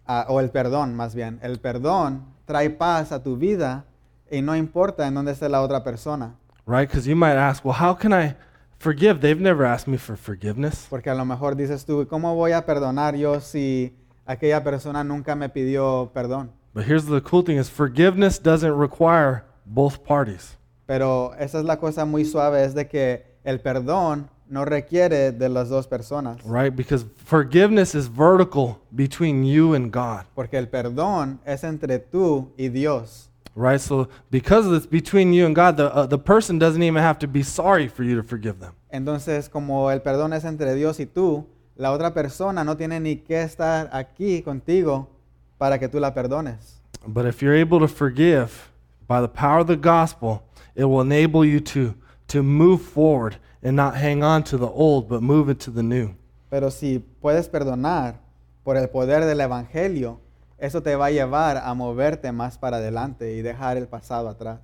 ah, 0.07 0.25
o 0.27 0.39
el 0.39 0.49
perdón 0.49 0.95
más 0.95 1.13
bien. 1.13 1.39
El 1.43 1.59
perdón 1.59 2.25
trae 2.45 2.71
paz 2.71 3.11
a 3.11 3.21
tu 3.21 3.37
vida 3.37 3.85
y 4.31 4.41
no 4.41 4.55
importa 4.55 5.07
en 5.07 5.15
dónde 5.15 5.31
esté 5.31 5.49
la 5.49 5.61
otra 5.61 5.83
persona. 5.83 6.35
Right? 6.65 6.87
Because 6.87 7.09
you 7.09 7.15
might 7.15 7.37
ask, 7.37 7.65
well, 7.65 7.75
how 7.79 7.95
can 7.95 8.13
I 8.13 8.35
forgive? 8.77 9.19
They've 9.21 9.41
never 9.41 9.65
asked 9.65 9.87
me 9.87 9.97
for 9.97 10.15
forgiveness. 10.15 10.87
Porque 10.89 11.09
a 11.09 11.15
lo 11.15 11.25
mejor 11.25 11.55
dices 11.55 11.85
tú, 11.85 12.07
¿cómo 12.07 12.35
voy 12.35 12.51
a 12.51 12.65
perdonar 12.65 13.15
yo 13.15 13.39
si 13.41 13.95
aquella 14.25 14.63
persona 14.63 15.03
nunca 15.03 15.35
me 15.35 15.49
pidió 15.49 16.11
perdón? 16.13 16.51
But 16.73 16.85
here's 16.85 17.05
the 17.05 17.21
cool 17.21 17.43
thing 17.43 17.57
is 17.57 17.69
forgiveness 17.69 18.39
doesn't 18.39 18.77
require 18.77 19.43
both 19.65 20.03
parties. 20.03 20.57
Pero 20.85 21.33
esa 21.39 21.59
es 21.59 21.65
la 21.65 21.77
cosa 21.77 22.05
muy 22.05 22.25
suave, 22.25 22.63
es 22.63 22.73
de 22.73 22.87
que 22.87 23.25
el 23.43 23.59
perdón 23.59 24.29
no 24.47 24.65
requiere 24.65 25.31
de 25.31 25.49
las 25.49 25.69
dos 25.69 25.87
personas. 25.87 26.43
Right? 26.43 26.75
Because 26.75 27.05
forgiveness 27.25 27.95
is 27.95 28.07
vertical 28.07 28.79
between 28.91 29.43
you 29.45 29.75
and 29.75 29.91
God. 29.91 30.25
Porque 30.35 30.57
el 30.57 30.67
perdón 30.67 31.39
es 31.45 31.63
entre 31.63 31.99
tú 31.99 32.51
y 32.57 32.69
Dios. 32.69 33.28
Right? 33.59 33.81
So 33.81 34.07
because 34.31 34.71
it's 34.71 34.85
between 34.85 35.33
you 35.33 35.45
and 35.45 35.53
God, 35.53 35.75
the, 35.75 35.93
uh, 35.93 36.05
the 36.05 36.17
person 36.17 36.57
doesn't 36.59 36.81
even 36.81 37.01
have 37.01 37.19
to 37.19 37.27
be 37.27 37.43
sorry 37.43 37.89
for 37.89 38.03
you 38.03 38.15
to 38.15 38.23
forgive 38.23 38.59
them. 38.59 38.73
Entonces, 38.89 39.49
como 39.49 39.89
el 39.89 39.99
perdón 39.99 40.33
es 40.33 40.45
entre 40.45 40.73
Dios 40.75 40.97
y 40.99 41.05
tú, 41.05 41.45
la 41.75 41.91
otra 41.91 42.13
persona 42.13 42.63
no 42.63 42.77
tiene 42.77 43.01
ni 43.01 43.17
que 43.17 43.41
estar 43.41 43.89
aquí 43.91 44.41
contigo 44.41 45.09
para 45.57 45.77
que 45.77 45.89
tú 45.89 45.99
la 45.99 46.13
perdones. 46.13 46.79
But 47.05 47.25
if 47.25 47.41
you're 47.41 47.53
able 47.53 47.79
to 47.79 47.87
forgive 47.87 48.71
by 49.07 49.19
the 49.19 49.27
power 49.27 49.59
of 49.59 49.67
the 49.67 49.75
gospel, 49.75 50.43
it 50.75 50.85
will 50.85 51.01
enable 51.01 51.43
you 51.43 51.59
to, 51.59 51.95
to 52.29 52.41
move 52.41 52.81
forward 52.81 53.37
and 53.61 53.75
not 53.75 53.95
hang 53.95 54.23
on 54.23 54.43
to 54.43 54.57
the 54.57 54.67
old, 54.67 55.09
but 55.09 55.21
move 55.21 55.49
into 55.49 55.69
the 55.69 55.83
new. 55.83 56.15
Pero 56.49 56.69
si 56.69 56.99
puedes 57.21 57.49
perdonar 57.49 58.21
por 58.63 58.77
el 58.77 58.87
poder 58.87 59.25
del 59.25 59.41
Evangelio, 59.41 60.21
eso 60.59 60.81
te 60.81 60.95
va 60.95 61.07
a 61.07 61.11
llevar 61.11 61.57
a 61.57 61.73
moverte 61.73 62.31
más 62.31 62.57
para 62.57 62.77
adelante 62.77 63.33
y 63.33 63.41
dejar 63.41 63.77
el 63.77 63.87
pasado 63.87 64.29
atrás. 64.29 64.59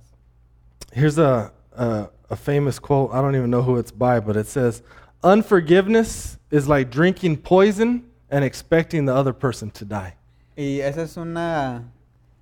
Here's 0.92 1.18
a, 1.18 1.52
a, 1.76 2.10
a 2.30 2.36
famous 2.36 2.78
quote. 2.78 3.12
I 3.12 3.20
don't 3.20 3.34
even 3.34 3.50
know 3.50 3.62
who 3.62 3.78
it's 3.78 3.92
by, 3.92 4.20
but 4.20 4.36
it 4.36 4.46
says, 4.46 4.82
Unforgiveness 5.22 6.38
is 6.50 6.68
like 6.68 6.90
drinking 6.90 7.38
poison 7.38 8.04
and 8.30 8.44
expecting 8.44 9.06
the 9.06 9.14
other 9.14 9.32
person 9.32 9.70
to 9.70 9.84
die. 9.84 10.14
Y 10.56 10.80
esa 10.80 11.02
es 11.02 11.16
una, 11.16 11.92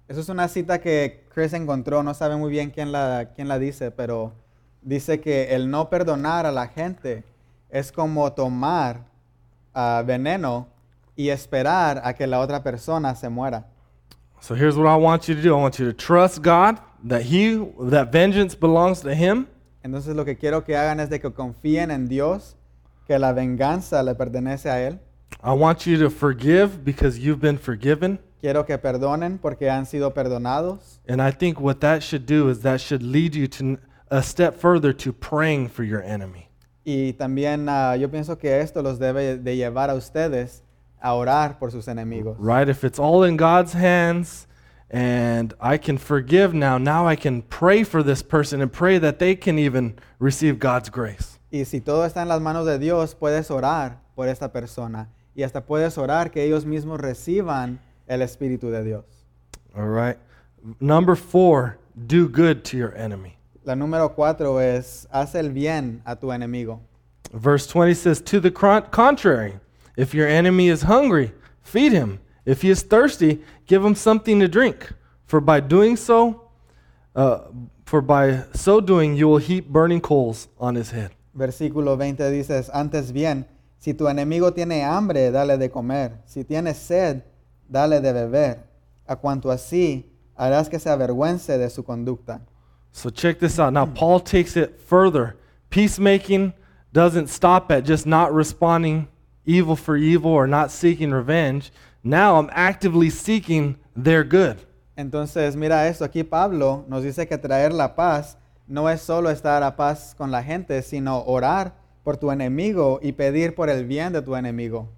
esa 0.09 0.21
es 0.21 0.29
una 0.29 0.49
cita 0.49 0.81
que 0.81 1.25
Chris 1.33 1.53
encontró, 1.53 2.03
no 2.03 2.15
sabe 2.15 2.37
muy 2.37 2.51
bien 2.51 2.71
quién 2.71 2.93
la, 2.93 3.31
quién 3.35 3.49
la 3.49 3.59
dice, 3.59 3.91
pero 3.91 4.33
dice 4.83 5.21
que 5.21 5.55
el 5.55 5.71
no 5.71 5.89
perdonar 5.89 6.47
a 6.47 6.53
la 6.53 6.69
gente 6.69 7.25
es 7.71 7.91
como 7.91 8.33
tomar 8.33 9.01
ah, 9.75 10.03
veneno 10.07 10.69
y 11.17 11.29
esperar 11.29 12.01
a 12.05 12.15
que 12.15 12.27
la 12.27 12.41
otra 12.41 12.63
persona 12.63 13.15
se 13.15 13.29
muera. 13.29 13.67
So 14.41 14.55
here's 14.55 14.77
what 14.77 14.87
I 14.87 14.97
want 14.97 15.29
you 15.29 15.35
to 15.35 15.41
do. 15.41 15.57
I 15.57 15.61
want 15.61 15.79
you 15.79 15.87
to 15.87 15.93
trust 15.93 16.43
God 16.43 16.79
that 17.09 17.23
he 17.23 17.57
that 17.91 18.13
vengeance 18.13 18.55
belongs 18.55 19.01
to 19.01 19.15
him 19.15 19.47
Entonces 19.85 20.17
lo 20.17 20.25
que 20.25 20.37
quiero 20.37 20.65
que 20.65 20.77
hagan 20.79 20.99
es 20.99 21.11
de 21.11 21.21
que 21.21 21.31
confíen 21.31 21.91
en 21.91 22.09
Dios, 22.09 22.57
que 23.07 23.19
la 23.19 23.35
venganza 23.35 24.03
le 24.03 24.15
pertenece 24.15 24.71
a 24.71 24.81
Él. 24.81 24.99
I 25.43 25.51
want 25.51 25.87
you 25.87 25.99
to 25.99 26.09
forgive 26.09 26.83
because 26.83 27.19
you've 27.19 27.41
been 27.41 27.59
forgiven. 27.59 28.19
Quiero 28.41 28.65
que 28.65 28.79
perdonen 28.79 29.39
porque 29.39 29.69
han 29.69 29.85
sido 29.85 30.15
perdonados. 30.15 31.01
And 31.07 31.21
I 31.21 31.31
think 31.31 31.61
what 31.61 31.81
that 31.81 32.03
should 32.03 32.25
do 32.25 32.49
is 32.49 32.61
that 32.61 32.81
should 32.81 33.03
lead 33.03 33.35
you 33.35 33.47
to 33.49 33.79
a 34.11 34.23
step 34.23 34.59
further 34.59 34.95
to 34.95 35.13
praying 35.13 35.69
for 35.69 35.85
your 35.85 36.03
enemy. 36.03 36.49
Y 36.83 37.13
también 37.13 37.69
ah, 37.69 37.95
yo 37.97 38.11
pienso 38.11 38.39
que 38.39 38.61
esto 38.61 38.81
los 38.81 38.99
debe 38.99 39.37
de 39.37 39.57
llevar 39.57 39.91
a 39.91 39.95
ustedes 39.95 40.63
a 41.05 41.15
orar 41.15 41.59
por 41.59 41.71
sus 41.71 41.87
enemigos. 41.87 42.37
Right? 42.39 42.69
If 42.69 42.83
it's 42.83 42.99
all 42.99 43.25
in 43.25 43.37
God's 43.37 43.75
hands 43.75 44.47
and 44.91 45.53
I 45.61 45.77
can 45.77 45.99
forgive 45.99 46.55
now, 46.55 46.79
now 46.79 47.07
I 47.07 47.15
can 47.15 47.43
pray 47.43 47.85
for 47.85 48.03
this 48.03 48.23
person 48.23 48.63
and 48.63 48.73
pray 48.73 48.99
that 48.99 49.19
they 49.19 49.37
can 49.37 49.59
even 49.59 49.97
receive 50.19 50.59
God's 50.59 50.89
grace. 50.89 51.39
Y 51.53 51.65
si 51.65 51.81
todo 51.81 52.05
está 52.05 52.23
en 52.23 52.29
las 52.29 52.41
manos 52.41 52.65
de 52.65 52.79
Dios, 52.79 53.15
puedes 53.15 53.51
orar 53.51 53.99
por 54.17 54.29
esta 54.29 54.51
persona. 54.51 55.09
Y 55.37 55.43
hasta 55.43 55.61
puedes 55.61 55.99
orar 55.99 56.31
que 56.31 56.43
ellos 56.43 56.65
mismos 56.65 57.01
reciban 57.01 57.79
el 58.09 58.23
Espíritu 58.23 58.71
de 58.71 58.83
Dios. 58.83 59.05
All 59.77 59.89
right? 59.89 60.17
Number 60.81 61.17
four, 61.17 61.79
do 62.07 62.29
good 62.29 62.65
to 62.65 62.79
your 62.79 62.95
enemy. 62.97 63.37
La 63.65 63.75
número 63.75 64.15
cuatro 64.15 64.59
es, 64.59 65.07
haz 65.13 65.35
el 65.35 65.51
bien 65.51 66.03
a 66.07 66.17
tu 66.17 66.29
enemigo. 66.29 66.81
Verse 67.33 67.67
20 67.67 67.95
says, 67.95 68.23
To 68.23 68.41
the 68.41 68.51
contrary, 68.51 69.55
if 69.97 70.15
your 70.15 70.29
enemy 70.29 70.69
is 70.69 70.83
hungry, 70.83 71.33
feed 71.63 71.93
him. 71.93 72.21
If 72.45 72.63
he 72.63 72.71
is 72.71 72.83
thirsty, 72.83 73.43
give 73.67 73.85
him 73.85 73.95
something 73.95 74.41
to 74.41 74.49
drink. 74.49 74.93
For 75.27 75.41
by 75.41 75.61
doing 75.61 75.97
so, 75.97 76.51
uh, 77.17 77.41
for 77.85 78.01
by 78.03 78.45
so 78.53 78.81
doing, 78.81 79.17
you 79.17 79.29
will 79.29 79.39
heap 79.39 79.69
burning 79.69 80.01
coals 80.01 80.49
on 80.59 80.75
his 80.75 80.91
head. 80.91 81.13
Versículo 81.37 81.97
20 81.97 82.23
dices, 82.31 82.71
antes 82.73 83.13
bien, 83.13 83.47
si 83.79 83.93
tu 83.93 84.05
enemigo 84.05 84.53
tiene 84.53 84.83
hambre, 84.83 85.31
dale 85.31 85.59
de 85.59 85.69
comer. 85.69 86.23
Si 86.27 86.45
tiene 86.45 86.75
sed, 86.75 87.23
dale 87.69 88.01
de 88.01 88.13
beber. 88.13 88.59
A 89.07 89.17
cuanto 89.17 89.51
así, 89.51 90.11
harás 90.37 90.69
que 90.69 90.79
se 90.79 90.91
avergüence 90.91 91.59
de 91.59 91.69
su 91.71 91.83
conducta. 91.83 92.41
So 92.93 93.11
check 93.11 93.41
this 93.41 93.59
out. 93.59 93.73
Now, 93.73 93.87
Paul 93.87 94.21
takes 94.21 94.57
it 94.57 94.81
further. 94.81 95.37
Peacemaking 95.71 96.53
doesn't 96.93 97.29
stop 97.29 97.73
at 97.73 97.85
just 97.85 98.07
not 98.07 98.33
responding 98.33 99.09
evil 99.47 99.77
for 99.77 99.97
evil 99.97 100.31
or 100.31 100.47
not 100.47 100.71
seeking 100.71 101.11
revenge. 101.11 101.71
Now 102.03 102.37
I'm 102.37 102.51
actively 102.53 103.11
seeking 103.11 103.77
their 103.97 104.25
good. 104.25 104.59
Entonces, 104.97 105.57
mira 105.57 105.89
esto, 105.89 106.05
aquí 106.05 106.23
Pablo 106.23 106.85
nos 106.89 107.03
dice 107.03 107.27
que 107.27 107.37
traer 107.37 107.73
la 107.73 107.95
paz 107.95 108.37
no 108.67 108.89
es 108.89 109.03
solo 109.03 109.31
estar 109.31 109.63
a 109.63 109.77
paz 109.77 110.15
con 110.17 110.31
la 110.31 110.43
gente, 110.43 110.81
sino 110.83 111.23
orar 111.25 111.75
por 112.03 112.17
tu 112.17 112.31
enemigo 112.31 113.01
y 113.03 113.13
pedir 113.13 113.55
por 113.55 113.69
el 113.69 113.85
bien 113.87 114.13
de 114.13 114.23
tu 114.23 114.37
enemigo. 114.37 114.89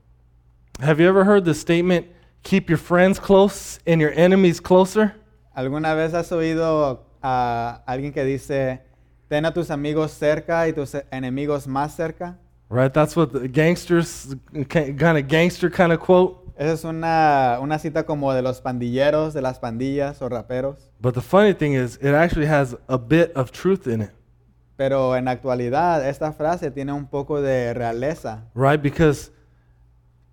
Have 0.81 1.01
you 1.01 1.09
ever 1.09 1.25
heard 1.25 1.45
the 1.45 1.55
statement, 1.55 2.07
keep 2.43 2.69
your 2.69 2.79
friends 2.79 3.19
close 3.19 3.81
and 3.87 4.01
your 4.01 4.13
enemies 4.15 4.61
closer? 4.61 5.15
¿Alguna 5.55 5.95
vez 5.95 6.13
has 6.13 6.31
oído 6.33 7.07
a 7.23 7.83
alguien 7.87 8.13
que 8.13 8.25
dice, 8.25 8.83
ten 9.29 9.47
a 9.47 9.55
tus 9.55 9.71
amigos 9.71 10.13
cerca 10.13 10.69
y 10.69 10.75
tus 10.75 10.95
enemigos 11.11 11.67
más 11.67 11.97
cerca? 11.97 12.39
Right? 12.69 12.93
That's 12.93 13.15
what 13.17 13.33
the 13.33 13.49
gangsters, 13.49 14.35
kind 14.69 15.19
of 15.19 15.29
gangster 15.29 15.71
kind 15.71 15.93
of 15.93 16.01
quote. 16.01 16.43
Esa 16.59 16.73
es 16.73 16.85
una, 16.85 17.59
una 17.61 17.79
cita 17.79 18.05
como 18.05 18.33
de 18.33 18.41
los 18.43 18.61
pandilleros, 18.61 19.35
de 19.35 19.43
las 19.43 19.59
pandillas 19.61 20.21
o 20.23 20.29
raperos. 20.29 20.91
But 21.01 21.15
the 21.15 21.21
funny 21.21 21.53
thing 21.53 21.75
is, 21.75 21.97
it 22.01 22.15
actually 22.15 22.47
has 22.47 22.75
a 22.89 22.97
bit 22.99 23.31
of 23.37 23.53
truth 23.53 23.87
in 23.87 24.01
it. 24.03 24.11
Pero 24.77 25.15
en 25.15 25.29
actualidad 25.29 26.07
esta 26.09 26.33
frase 26.33 26.71
tiene 26.71 26.93
un 26.93 27.07
poco 27.07 27.41
de 27.41 27.73
realeza, 27.75 28.45
Right? 28.55 28.83
Because 28.83 29.31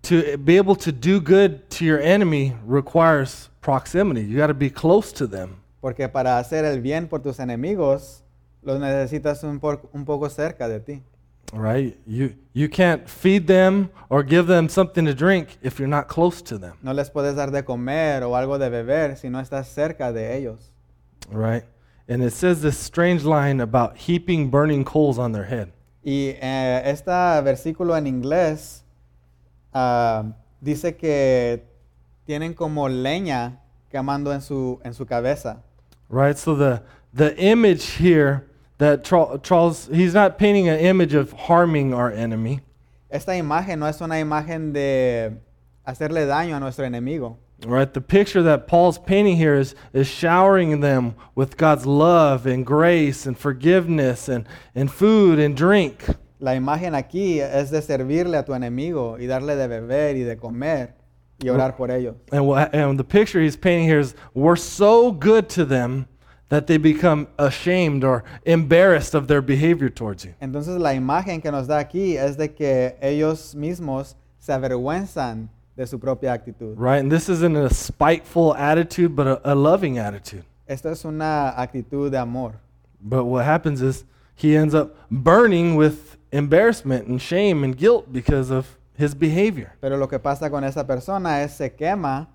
to 0.02 0.36
be 0.38 0.56
able 0.58 0.76
to 0.76 0.92
do 0.92 1.20
good 1.20 1.68
to 1.70 1.84
your 1.84 2.00
enemy 2.00 2.54
requires 2.66 3.48
proximity. 3.60 4.22
You 4.22 4.36
got 4.38 4.48
to 4.48 4.54
be 4.54 4.70
close 4.70 5.12
to 5.14 5.26
them. 5.26 5.60
porque 5.80 6.08
para 6.08 6.38
hacer 6.38 6.64
el 6.64 6.80
bien 6.80 7.06
por 7.08 7.20
tus 7.20 7.38
enemigos 7.38 8.22
los 8.62 8.80
necesitas 8.80 9.42
un, 9.44 9.60
por- 9.60 9.88
un 9.92 10.04
poco 10.06 10.28
cerca 10.30 10.68
de 10.68 10.80
ti. 10.80 11.02
Right? 11.52 11.96
You 12.06 12.34
you 12.52 12.68
can't 12.68 13.08
feed 13.08 13.46
them 13.46 13.90
or 14.08 14.22
give 14.22 14.46
them 14.46 14.68
something 14.68 15.04
to 15.04 15.14
drink 15.14 15.58
if 15.62 15.78
you're 15.78 15.88
not 15.88 16.08
close 16.08 16.42
to 16.42 16.58
them. 16.58 16.78
No 16.82 16.92
les 16.92 17.10
puedes 17.10 17.34
dar 17.34 17.50
de 17.50 17.62
comer 17.62 18.22
o 18.22 18.34
algo 18.34 18.58
de 18.58 18.70
beber 18.70 19.16
si 19.16 19.28
no 19.28 19.40
estás 19.40 19.66
cerca 19.66 20.12
de 20.12 20.36
ellos. 20.36 20.70
Right? 21.30 21.64
And 22.08 22.22
it 22.22 22.32
says 22.32 22.60
this 22.60 22.76
strange 22.76 23.24
line 23.24 23.60
about 23.60 23.96
heaping 23.96 24.50
burning 24.50 24.84
coals 24.84 25.18
on 25.18 25.32
their 25.32 25.44
head. 25.44 25.72
Y 26.04 26.36
eh, 26.40 26.82
este 26.84 27.42
versículo 27.42 27.96
en 27.96 28.06
inglés 28.06 28.84
ah, 29.72 30.24
dice 30.60 30.96
que 30.96 31.64
tienen 32.26 32.54
como 32.54 32.88
leña 32.88 33.60
quemando 33.90 34.32
en 34.32 34.42
su, 34.42 34.80
en 34.84 34.92
su 34.92 35.06
cabeza. 35.06 35.62
Right? 36.10 36.36
So 36.36 36.54
the 36.54 36.82
the 37.14 37.34
image 37.38 37.96
here 37.98 38.44
that 38.78 39.04
Charles, 39.04 39.88
he's 39.92 40.14
not 40.14 40.38
painting 40.38 40.68
an 40.68 40.78
image 40.78 41.14
of 41.14 41.32
harming 41.32 41.94
our 41.94 42.10
enemy. 42.10 42.60
Esta 43.10 43.32
imagen 43.32 43.78
no 43.78 43.86
es 43.86 44.00
una 44.00 44.16
imagen 44.16 44.72
de 44.72 45.32
hacerle 45.86 46.26
daño 46.26 46.56
a 46.56 46.60
nuestro 46.60 46.84
enemigo. 46.84 47.36
Right? 47.64 47.94
The 47.94 48.00
picture 48.00 48.42
that 48.42 48.66
Paul's 48.66 48.98
painting 48.98 49.36
here 49.36 49.54
is, 49.54 49.74
is 49.92 50.08
showering 50.08 50.80
them 50.80 51.14
with 51.34 51.56
God's 51.56 51.86
love 51.86 52.46
and 52.46 52.66
grace 52.66 53.26
and 53.26 53.38
forgiveness 53.38 54.28
and, 54.28 54.46
and 54.74 54.90
food 54.90 55.38
and 55.38 55.56
drink. 55.56 56.04
La 56.40 56.52
imagen 56.52 56.94
aquí 56.94 57.40
es 57.40 57.70
de 57.70 57.80
servirle 57.80 58.36
a 58.38 58.44
tu 58.44 58.52
enemigo 58.52 59.16
y 59.18 59.26
darle 59.26 59.56
de 59.56 59.68
beber 59.68 60.16
y 60.16 60.24
de 60.24 60.36
comer 60.36 60.94
y 61.42 61.48
orar 61.48 61.76
por 61.76 61.90
ellos. 61.90 62.16
And, 62.32 62.44
wha- 62.46 62.68
and 62.72 62.98
the 62.98 63.04
picture 63.04 63.40
he's 63.40 63.56
painting 63.56 63.86
here 63.88 64.00
is 64.00 64.14
we're 64.34 64.56
so 64.56 65.12
good 65.12 65.48
to 65.50 65.64
them 65.64 66.06
that 66.54 66.66
they 66.66 66.78
become 66.78 67.26
ashamed 67.36 68.04
or 68.04 68.22
embarrassed 68.44 69.14
of 69.14 69.26
their 69.26 69.42
behavior 69.42 69.90
towards 69.90 70.24
you. 70.24 70.34
Entonces 70.40 70.78
la 70.78 70.94
imagen 70.94 71.42
que 71.42 71.50
nos 71.50 71.66
da 71.66 71.78
aquí 71.78 72.16
es 72.16 72.36
de 72.36 72.54
que 72.54 72.96
ellos 73.02 73.54
mismos 73.54 74.14
se 74.38 74.52
avergüenzan 74.52 75.48
de 75.76 75.86
su 75.86 75.98
propia 75.98 76.32
actitud. 76.32 76.76
Right? 76.78 77.00
And 77.00 77.10
this 77.10 77.28
isn't 77.28 77.56
a 77.56 77.70
spiteful 77.70 78.54
attitude, 78.54 79.16
but 79.16 79.26
a, 79.26 79.52
a 79.52 79.54
loving 79.54 79.98
attitude. 79.98 80.44
Es 80.66 81.04
una 81.04 81.52
actitud 81.56 82.10
de 82.10 82.18
amor. 82.18 82.54
But 83.00 83.24
what 83.24 83.44
happens 83.44 83.82
is 83.82 84.04
he 84.36 84.56
ends 84.56 84.74
up 84.74 84.96
burning 85.10 85.76
with 85.76 86.16
embarrassment 86.32 87.08
and 87.08 87.20
shame 87.20 87.64
and 87.64 87.76
guilt 87.76 88.12
because 88.12 88.50
of 88.50 88.78
his 88.96 89.14
behavior. 89.14 89.72
Pero 89.80 89.96
lo 89.96 90.06
que 90.06 90.18
pasa 90.18 90.48
con 90.50 90.62
esa 90.62 90.86
persona 90.86 91.42
es 91.42 91.52
se 91.52 91.74
quema 91.74 92.28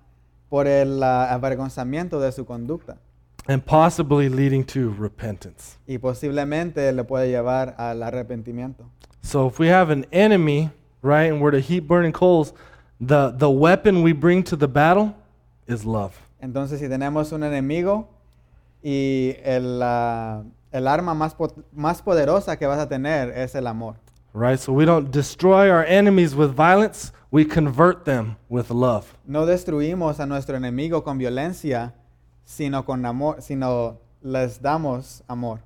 por 0.50 0.66
el 0.66 1.02
ah, 1.02 1.32
avergonzamiento 1.32 2.20
de 2.20 2.32
su 2.32 2.44
conducta 2.44 2.98
And 3.46 3.64
possibly 3.64 4.28
leading 4.28 4.64
to 4.66 4.90
repentance. 4.90 5.76
y 5.86 5.98
posiblemente 5.98 6.92
le 6.92 7.02
puede 7.04 7.28
llevar 7.30 7.74
al 7.78 8.02
arrepentimiento. 8.02 8.84
So 9.22 9.46
if 9.48 9.58
we 9.58 9.68
have 9.68 9.90
an 9.90 10.06
enemy, 10.12 10.70
right, 11.02 11.30
and 11.32 11.40
we're 11.40 11.50
to 11.50 11.60
heap 11.60 11.86
burning 11.88 12.12
coals, 12.12 12.52
the, 13.00 13.30
the 13.36 13.50
weapon 13.50 14.02
we 14.02 14.12
bring 14.12 14.42
to 14.44 14.56
the 14.56 14.68
battle 14.68 15.14
is 15.66 15.84
love. 15.84 16.12
Entonces 16.40 16.78
si 16.80 16.88
tenemos 16.88 17.32
un 17.32 17.42
enemigo 17.42 18.06
y 18.82 19.36
el, 19.42 19.80
ah, 19.82 20.42
el 20.72 20.86
arma 20.86 21.14
más, 21.14 21.34
po- 21.34 21.52
más 21.74 22.02
poderosa 22.02 22.56
que 22.58 22.66
vas 22.66 22.78
a 22.78 22.88
tener 22.88 23.30
es 23.36 23.54
el 23.54 23.66
amor. 23.66 23.96
Right? 24.32 24.58
So 24.60 24.72
we 24.72 24.84
don't 24.84 25.10
destroy 25.10 25.68
our 25.70 25.84
enemies 25.84 26.34
with 26.36 26.52
violence, 26.54 27.12
we 27.32 27.44
convert 27.44 28.04
them 28.04 28.36
with 28.48 28.70
love. 28.70 29.06
No 29.26 29.44
destruimos 29.44 30.20
a 30.20 30.26
nuestro 30.26 30.56
enemigo 30.56 31.02
con 31.02 31.18
violencia, 31.18 31.94
sino 32.50 32.84
con 32.84 33.06
amor, 33.06 33.40
sino 33.42 33.98
les 34.22 34.60
damos 34.60 35.22
amor. 35.28 35.60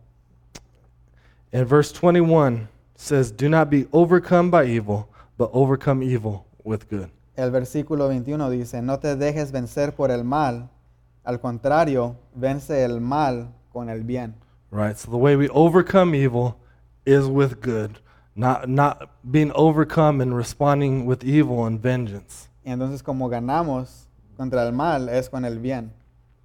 And 1.50 1.66
verse 1.66 1.92
21 1.92 2.68
says, 2.94 3.32
Do 3.32 3.48
not 3.48 3.70
be 3.70 3.86
overcome 3.92 4.50
by 4.50 4.66
evil, 4.66 5.08
but 5.38 5.50
overcome 5.52 6.02
evil 6.02 6.46
with 6.62 6.88
good. 6.90 7.10
El 7.36 7.50
versículo 7.50 8.08
21 8.08 8.50
dice, 8.50 8.82
no 8.82 8.98
te 8.98 9.16
dejes 9.16 9.50
vencer 9.50 9.96
por 9.96 10.10
el 10.10 10.24
mal, 10.24 10.68
al 11.24 11.40
contrario, 11.40 12.16
vence 12.34 12.84
el 12.84 13.00
mal 13.00 13.48
con 13.72 13.88
el 13.88 14.04
bien. 14.04 14.34
Right? 14.70 14.96
So 14.96 15.10
the 15.10 15.16
way 15.16 15.36
we 15.36 15.48
overcome 15.48 16.14
evil 16.14 16.56
is 17.06 17.26
with 17.26 17.60
good, 17.60 17.98
not, 18.36 18.68
not 18.68 19.08
being 19.28 19.50
overcome 19.54 20.20
and 20.20 20.36
responding 20.36 21.06
with 21.06 21.24
evil 21.24 21.64
and 21.64 21.80
vengeance. 21.80 22.48
Y 22.64 22.70
entonces 22.70 23.02
como 23.02 23.28
ganamos 23.28 24.08
contra 24.36 24.64
el 24.66 24.72
mal 24.72 25.08
es 25.08 25.28
con 25.28 25.44
el 25.44 25.58
bien, 25.58 25.92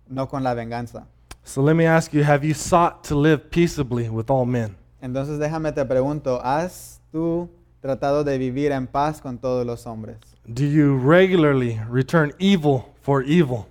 no 0.09 0.27
con 0.27 0.43
la 0.43 0.53
venganza. 0.53 1.07
So 1.43 1.61
let 1.61 1.75
me 1.75 1.85
ask 1.85 2.13
you 2.13 2.23
have 2.23 2.45
you 2.45 2.53
sought 2.53 3.03
to 3.05 3.15
live 3.15 3.49
peaceably 3.49 4.09
with 4.09 4.29
all 4.29 4.45
men? 4.45 4.75
Entonces 5.01 5.39
déjame 5.39 5.71
te 5.71 5.85
pregunto, 5.85 6.41
¿has 6.43 6.99
tú 7.11 7.49
tratado 7.81 8.23
de 8.23 8.37
vivir 8.37 8.71
en 8.71 8.87
paz 8.87 9.21
con 9.21 9.37
todos 9.37 9.65
los 9.65 9.85
hombres? 9.85 10.17
Do 10.45 10.65
you 10.65 10.97
regularly 10.97 11.79
return 11.89 12.33
evil 12.39 12.85
for 13.01 13.23
evil? 13.23 13.65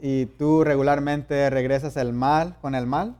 ¿Y 0.00 0.26
tú 0.38 0.64
regularmente 0.64 1.50
regresas 1.50 1.96
el 1.96 2.12
mal 2.12 2.56
con 2.60 2.74
el 2.74 2.86
mal? 2.86 3.16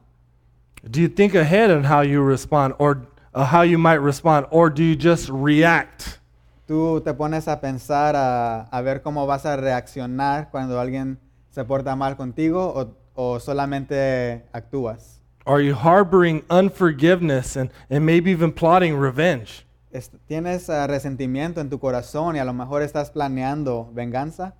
Do 0.85 1.01
you 1.01 1.09
think 1.09 1.35
ahead 1.35 1.71
on 1.71 1.85
how 1.85 2.03
you 2.03 2.23
respond 2.23 2.75
or 2.79 3.07
uh, 3.35 3.45
how 3.45 3.63
you 3.63 3.79
might 3.79 4.01
respond, 4.01 4.47
or 4.51 4.71
do 4.71 4.83
you 4.83 4.97
just 4.97 5.29
react? 5.29 6.21
¿Tú 6.67 7.01
te 7.03 7.13
pones 7.15 7.49
a 7.49 7.61
pensar 7.61 8.15
a, 8.15 8.63
a 8.63 8.81
ver 8.83 9.03
cómo 9.03 9.27
vas 9.27 9.45
a 9.47 9.57
reaccionar 9.57 10.51
cuando 10.51 10.79
alguien 10.79 11.19
se 11.59 11.65
porta 11.65 11.97
mal 11.97 12.17
contigo 12.17 12.73
o, 12.73 12.95
o 13.15 13.41
solamente 13.41 14.45
actúas? 14.53 15.21
Are 15.45 15.61
you 15.61 15.75
harboring 15.75 16.45
unforgiveness 16.51 17.57
and, 17.57 17.71
and 17.91 18.07
maybe 18.07 18.31
even 18.31 18.53
plotting 18.53 18.97
revenge? 18.97 19.67
Es- 19.91 20.11
¿Tienes 20.29 20.71
ah, 20.71 20.87
resentimiento 20.87 21.61
en 21.61 21.69
tu 21.69 21.81
corazón 21.81 22.37
y 22.37 22.39
a 22.39 22.45
lo 22.45 22.53
mejor 22.53 22.83
estás 22.83 23.11
planeando 23.11 23.91
venganza? 23.93 24.55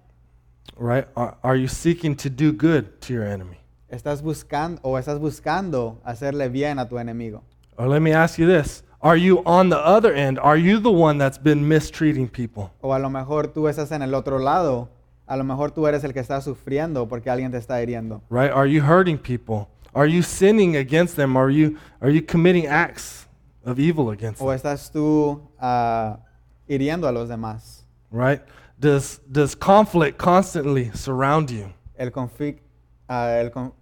Right? 0.77 1.07
Are, 1.15 1.37
are 1.45 1.57
you 1.57 1.69
seeking 1.69 2.17
to 2.17 2.29
do 2.29 2.53
good 2.53 3.01
to 3.03 3.13
your 3.13 3.23
enemy? 3.25 3.59
¿Estás 3.89 4.21
buscando 4.21 4.81
o 4.83 4.99
estás 4.99 5.21
buscando 5.21 6.01
hacerle 6.05 6.49
bien 6.49 6.81
a 6.81 6.89
tu 6.89 6.99
enemigo? 6.99 7.45
Or 7.77 7.87
let 7.87 8.01
me 8.01 8.13
ask 8.13 8.39
you 8.41 8.47
this 8.49 8.83
Are 9.01 9.17
you 9.17 9.43
on 9.47 9.69
the 9.71 9.79
other 9.79 10.13
end? 10.13 10.41
Are 10.41 10.57
you 10.59 10.81
the 10.81 10.91
one 10.91 11.17
that's 11.19 11.39
been 11.39 11.69
mistreating 11.69 12.29
people? 12.29 12.71
O 12.81 12.93
a 12.93 12.99
lo 12.99 13.09
mejor 13.09 13.53
tú 13.53 13.69
estás 13.69 13.93
en 13.93 14.03
el 14.03 14.15
otro 14.15 14.41
lado, 14.41 14.89
a 15.29 15.37
lo 15.37 15.45
mejor 15.45 15.71
tú 15.71 15.87
eres 15.87 16.03
el 16.05 16.13
que 16.13 16.21
está 16.21 16.41
sufriendo 16.41 17.07
porque 17.07 17.31
alguien 17.31 17.51
te 17.53 17.59
está 17.59 17.81
hiriendo. 17.83 18.23
Right? 18.31 18.51
Are 18.51 18.67
you 18.71 18.83
hurting 18.83 19.19
people? 19.19 19.69
Are 19.95 20.11
you 20.11 20.23
sinning 20.23 20.77
against 20.77 21.17
them? 21.17 21.37
Are 21.37 21.51
you, 21.53 21.77
are 22.01 22.11
you 22.11 22.23
committing 22.23 22.67
acts 22.67 23.27
of 23.65 23.79
evil 23.79 24.11
against 24.11 24.39
them? 24.39 24.49
O 24.49 24.53
estás 24.53 24.91
tú 24.91 25.41
ah, 25.59 26.19
hiriendo 26.67 27.07
a 27.07 27.13
los 27.13 27.29
demás. 27.29 27.85
Right? 28.11 28.41
Does, 28.79 29.21
does 29.31 29.55
conflict 29.55 30.19
constantly 30.19 30.91
surround 30.95 31.51
you? 31.51 31.67
El 31.97 32.11
conflic- 32.13 32.61
ah, 33.09 33.39
el 33.39 33.51
con- 33.51 33.73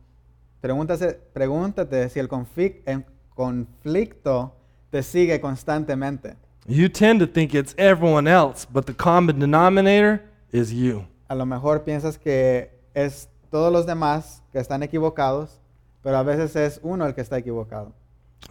pregúntase- 0.63 1.19
pregúntate 1.33 2.09
si 2.09 2.19
el 2.19 2.29
conflic- 2.29 2.83
el 2.87 3.05
conflicto 3.35 4.55
te 4.91 5.03
sigue 5.03 5.41
constantemente. 5.41 6.37
You 6.67 6.89
tend 6.89 7.21
to 7.21 7.27
think 7.27 7.55
it's 7.55 7.75
everyone 7.79 8.27
else, 8.27 8.67
but 8.69 8.87
the 8.87 8.95
common 8.95 9.39
denominator 9.39 10.23
is 10.53 10.73
you. 10.73 11.05
A 11.29 11.35
lo 11.35 11.47
mejor 11.47 11.85
piensas 11.85 12.19
que 12.19 12.71
es 12.95 13.29
todos 13.51 13.73
los 13.73 13.87
demás 13.87 14.43
que 14.53 14.59
están 14.59 14.83
equivocados, 14.83 15.61
pero 16.03 16.17
a 16.19 16.23
veces 16.23 16.55
es 16.57 16.81
uno 16.83 17.07
el 17.07 17.15
que 17.15 17.21
está 17.21 17.39
equivocado. 17.39 17.93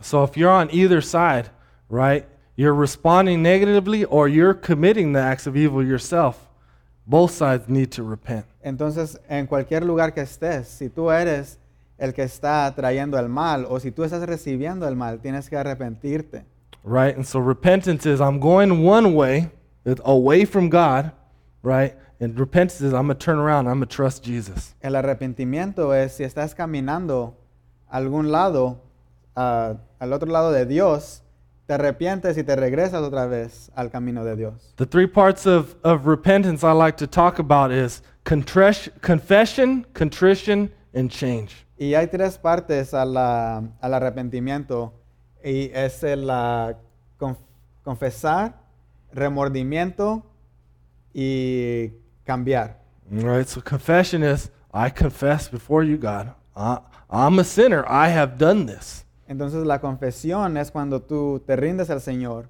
So 0.01 0.23
if 0.23 0.35
you're 0.35 0.51
on 0.51 0.69
either 0.71 1.01
side, 1.01 1.51
right, 1.89 2.25
you're 2.55 2.73
responding 2.73 3.41
negatively 3.41 4.05
or 4.05 4.27
you're 4.27 4.53
committing 4.53 5.13
the 5.13 5.19
acts 5.19 5.47
of 5.47 5.55
evil 5.55 5.83
yourself, 5.83 6.49
both 7.05 7.31
sides 7.31 7.67
need 7.69 7.91
to 7.91 8.03
repent. 8.03 8.45
Entonces, 8.61 9.19
en 9.29 9.47
cualquier 9.47 9.85
lugar 9.85 10.13
que 10.13 10.21
estés, 10.21 10.67
si 10.67 10.89
tú 10.89 11.11
eres 11.11 11.59
el 11.97 12.13
que 12.13 12.23
está 12.23 12.73
trayendo 12.75 13.17
el 13.19 13.29
mal 13.29 13.65
o 13.69 13.79
si 13.79 13.91
tú 13.91 14.03
estás 14.03 14.25
recibiendo 14.25 14.87
el 14.87 14.95
mal, 14.95 15.19
tienes 15.19 15.49
que 15.49 15.55
arrepentirte. 15.55 16.45
Right? 16.83 17.15
And 17.15 17.25
so 17.25 17.39
repentance 17.39 18.05
is 18.05 18.19
I'm 18.19 18.39
going 18.39 18.85
one 18.85 19.15
way, 19.15 19.49
it's 19.85 20.01
away 20.03 20.45
from 20.45 20.69
God, 20.69 21.11
right? 21.63 21.95
And 22.19 22.39
repentance 22.39 22.81
is 22.81 22.93
I'm 22.93 23.07
going 23.07 23.17
to 23.17 23.25
turn 23.25 23.37
around, 23.37 23.67
I'm 23.67 23.79
going 23.79 23.87
to 23.87 23.95
trust 23.95 24.23
Jesus. 24.23 24.73
El 24.81 24.95
arrepentimiento 24.95 25.93
es 25.93 26.13
si 26.13 26.23
estás 26.23 26.55
caminando 26.55 27.35
a 27.89 27.97
algún 27.97 28.31
lado, 28.31 28.79
ah, 29.35 29.75
al 29.99 30.13
otro 30.13 30.29
lado 30.31 30.51
de 30.51 30.65
Dios, 30.65 31.21
te 31.67 31.73
arrepientes 31.73 32.37
y 32.37 32.43
te 32.43 32.55
regresas 32.55 33.01
otra 33.01 33.25
vez 33.25 33.69
al 33.75 33.89
camino 33.89 34.23
de 34.23 34.35
Dios. 34.35 34.73
The 34.77 34.85
three 34.85 35.07
parts 35.07 35.45
of, 35.45 35.75
of 35.83 36.05
repentance 36.05 36.63
I 36.63 36.71
like 36.73 36.95
to 36.97 37.07
talk 37.07 37.39
about 37.39 37.71
is 37.71 38.01
confession, 38.23 39.85
contrition, 39.93 40.71
and 40.93 41.09
change. 41.09 41.65
Y 41.77 41.95
hay 41.95 42.07
tres 42.07 42.37
partes 42.37 42.93
a 42.93 43.03
la- 43.03 43.63
al 43.81 43.93
arrepentimiento 43.93 44.93
y 45.43 45.69
es 45.73 46.01
el 46.03 46.29
ah, 46.29 46.75
conf- 47.19 47.43
confesar, 47.83 48.53
remordimiento 49.11 50.23
y 51.13 51.91
cambiar. 52.25 52.75
Right? 53.09 53.47
So 53.47 53.61
confession 53.61 54.23
is 54.23 54.49
I 54.73 54.89
confess 54.89 55.47
before 55.47 55.83
you, 55.83 55.97
God. 55.97 56.33
I, 56.55 56.79
I'm 57.09 57.39
a 57.39 57.43
sinner. 57.43 57.85
I 57.87 58.09
have 58.09 58.37
done 58.37 58.65
this. 58.65 59.05
Entonces 59.27 59.65
la 59.65 59.79
confesión 59.79 60.57
es 60.57 60.69
cuando 60.69 60.99
tú 60.99 61.39
te 61.45 61.55
rindes 61.55 61.89
al 61.89 62.01
Señor 62.01 62.47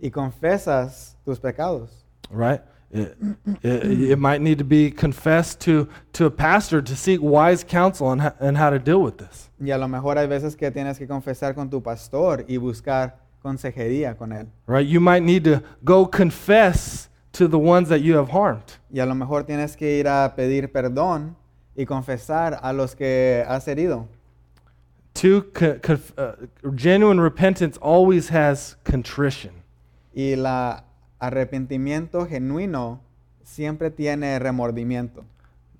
y 0.00 0.10
confesas 0.10 1.16
tus 1.24 1.38
pecados. 1.38 1.90
Right? 2.30 2.60
It, 2.90 3.16
it, 3.62 4.10
it 4.12 4.18
might 4.18 4.40
need 4.40 4.58
to 4.58 4.64
be 4.64 4.90
confessed 4.90 5.60
to, 5.62 5.88
to 6.12 6.26
a 6.26 6.30
pastor 6.30 6.80
to 6.80 6.96
seek 6.96 7.20
wise 7.20 7.64
counsel 7.64 8.06
on, 8.06 8.20
and 8.38 8.56
how 8.56 8.70
to 8.70 8.78
deal 8.78 9.02
with 9.02 9.18
this. 9.18 9.50
Y 9.60 9.70
a 9.70 9.78
lo 9.78 9.88
mejor 9.88 10.16
hay 10.16 10.26
veces 10.26 10.56
que 10.56 10.70
tienes 10.70 10.98
que 10.98 11.06
confesar 11.06 11.54
con 11.54 11.68
tu 11.68 11.82
pastor 11.82 12.44
y 12.48 12.56
buscar 12.58 13.18
consejería 13.42 14.16
con 14.16 14.32
él. 14.32 14.46
Right? 14.66 14.86
You 14.86 15.00
might 15.00 15.22
need 15.22 15.44
to 15.44 15.62
go 15.84 16.06
confess 16.06 17.08
to 17.38 17.48
the 17.48 17.58
ones 17.58 17.88
that 17.88 18.00
you 18.00 18.16
have 18.16 18.28
harmed. 18.30 18.64
Y 18.90 19.00
a 19.00 19.06
lo 19.06 19.14
mejor 19.14 19.44
tienes 19.44 19.76
que 19.76 19.98
ir 19.98 20.08
a 20.08 20.34
pedir 20.36 20.70
perdón 20.72 21.36
y 21.76 21.84
confesar 21.84 22.58
a 22.62 22.72
los 22.72 22.94
que 22.94 23.44
has 23.46 23.66
herido. 23.68 24.06
Two, 25.14 25.42
co- 25.54 25.78
conf- 25.80 26.12
uh, 26.18 26.46
genuine 26.74 27.18
repentance 27.20 27.78
always 27.80 28.28
has 28.30 28.76
contrition. 28.84 29.52
Y 30.14 30.34
la 30.36 30.84
arrepentimiento 31.20 32.26
genuino 32.26 33.00
siempre 33.42 33.90
tiene 33.90 34.38
remordimiento. 34.38 35.24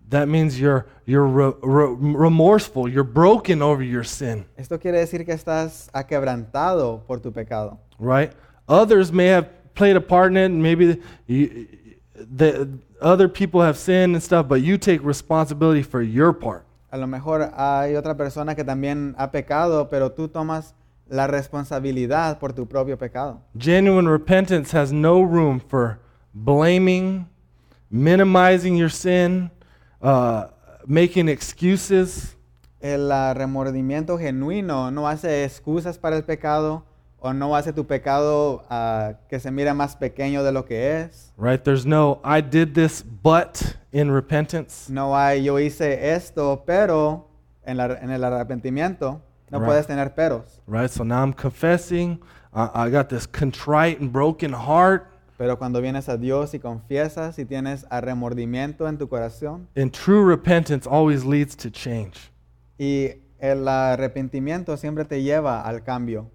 That 0.09 0.28
means 0.28 0.59
you're, 0.61 0.86
you're 1.04 1.26
re- 1.26 1.54
re- 1.62 1.96
remorseful, 1.98 2.88
you're 2.88 3.02
broken 3.02 3.61
over 3.61 3.82
your 3.82 4.04
sin, 4.04 4.46
Esto 4.57 4.78
quiere 4.78 4.98
decir 5.00 5.24
que 5.26 5.32
estás 5.32 5.90
aquebrantado 5.92 7.02
por 7.07 7.18
tu 7.20 7.32
pecado. 7.32 7.78
right? 7.98 8.32
Others 8.68 9.11
may 9.12 9.26
have 9.28 9.48
played 9.76 9.94
a 9.94 10.00
part 10.00 10.32
in 10.32 10.36
it, 10.36 10.46
and 10.46 10.62
maybe 10.62 11.00
you, 11.26 11.68
the, 12.14 12.68
other 13.00 13.28
people 13.28 13.62
have 13.62 13.76
sinned 13.76 14.14
and 14.14 14.22
stuff, 14.22 14.48
but 14.48 14.62
you 14.62 14.78
take 14.78 15.02
responsibility 15.04 15.82
for 15.82 16.02
your 16.02 16.32
part. 16.32 16.64
A 16.90 16.98
lo 16.98 17.06
mejor 17.06 17.52
hay 17.56 17.94
otra 17.94 18.16
persona 18.16 18.54
que 18.54 18.64
también 18.64 19.14
ha 19.18 19.30
pecado, 19.30 19.88
pero 19.90 20.10
tú 20.10 20.28
tomas 20.28 20.74
la 21.08 21.26
responsabilidad 21.26 22.38
por 22.38 22.52
tu 22.52 22.66
propio 22.66 22.96
pecado. 22.96 23.42
Genuine 23.56 24.08
repentance 24.08 24.72
has 24.72 24.92
no 24.92 25.20
room 25.20 25.60
for 25.60 25.98
blaming, 26.32 27.28
minimizing 27.90 28.76
your 28.76 28.90
sin, 28.90 29.50
uh, 30.02 30.46
making 30.86 31.28
excuses. 31.28 32.34
El 32.80 33.10
remordimiento 33.34 34.18
genuino 34.18 34.90
no 34.90 35.08
hace 35.08 35.44
excusas 35.44 35.98
para 35.98 36.16
el 36.16 36.24
pecado 36.24 36.84
o 37.18 37.32
no 37.32 37.56
hace 37.56 37.72
tu 37.72 37.86
pecado 37.86 38.64
ah, 38.70 39.14
que 39.28 39.40
se 39.40 39.50
mira 39.50 39.74
más 39.74 39.96
pequeño 39.96 40.42
de 40.44 40.52
lo 40.52 40.64
que 40.64 41.00
es. 41.00 41.32
Right? 41.36 41.62
There's 41.62 41.84
no, 41.86 42.20
I 42.24 42.40
did 42.42 42.74
this, 42.74 43.02
but 43.22 43.58
in 43.92 44.12
repentance. 44.12 44.90
No 44.92 45.16
hay 45.16 45.44
yo 45.44 45.58
hice 45.58 46.14
esto, 46.14 46.62
pero 46.66 47.28
en, 47.64 47.76
la- 47.78 47.98
en 48.00 48.10
el 48.10 48.22
arrepentimiento 48.22 49.20
no 49.50 49.58
Right. 49.58 49.66
puedes 49.68 49.86
tener 49.86 50.14
peros. 50.14 50.62
Right? 50.66 50.90
So 50.90 51.04
now 51.04 51.22
I'm 51.22 51.32
confessing. 51.32 52.20
I, 52.54 52.86
I 52.86 52.90
got 52.90 53.08
this 53.08 53.26
contrite 53.26 54.00
and 54.00 54.12
broken 54.12 54.52
heart. 54.52 55.06
Pero 55.38 55.58
cuando 55.58 55.80
vienes 55.82 56.08
a 56.08 56.16
Dios 56.16 56.54
y 56.54 56.58
confiesas 56.58 57.38
y 57.38 57.44
tienes 57.44 57.84
remordimiento 57.90 58.88
en 58.88 58.96
tu 58.96 59.06
corazón 59.06 59.68
And 59.76 59.92
true 59.92 60.24
repentance 60.24 60.88
always 60.88 61.24
leads 61.26 61.54
to 61.56 61.68
change. 61.70 62.30
y 62.78 63.10
el 63.38 63.68
arrepentimiento 63.68 64.76
siempre 64.78 65.04
te 65.04 65.22
lleva 65.22 65.60
al 65.62 65.82
cambio. 65.82 66.30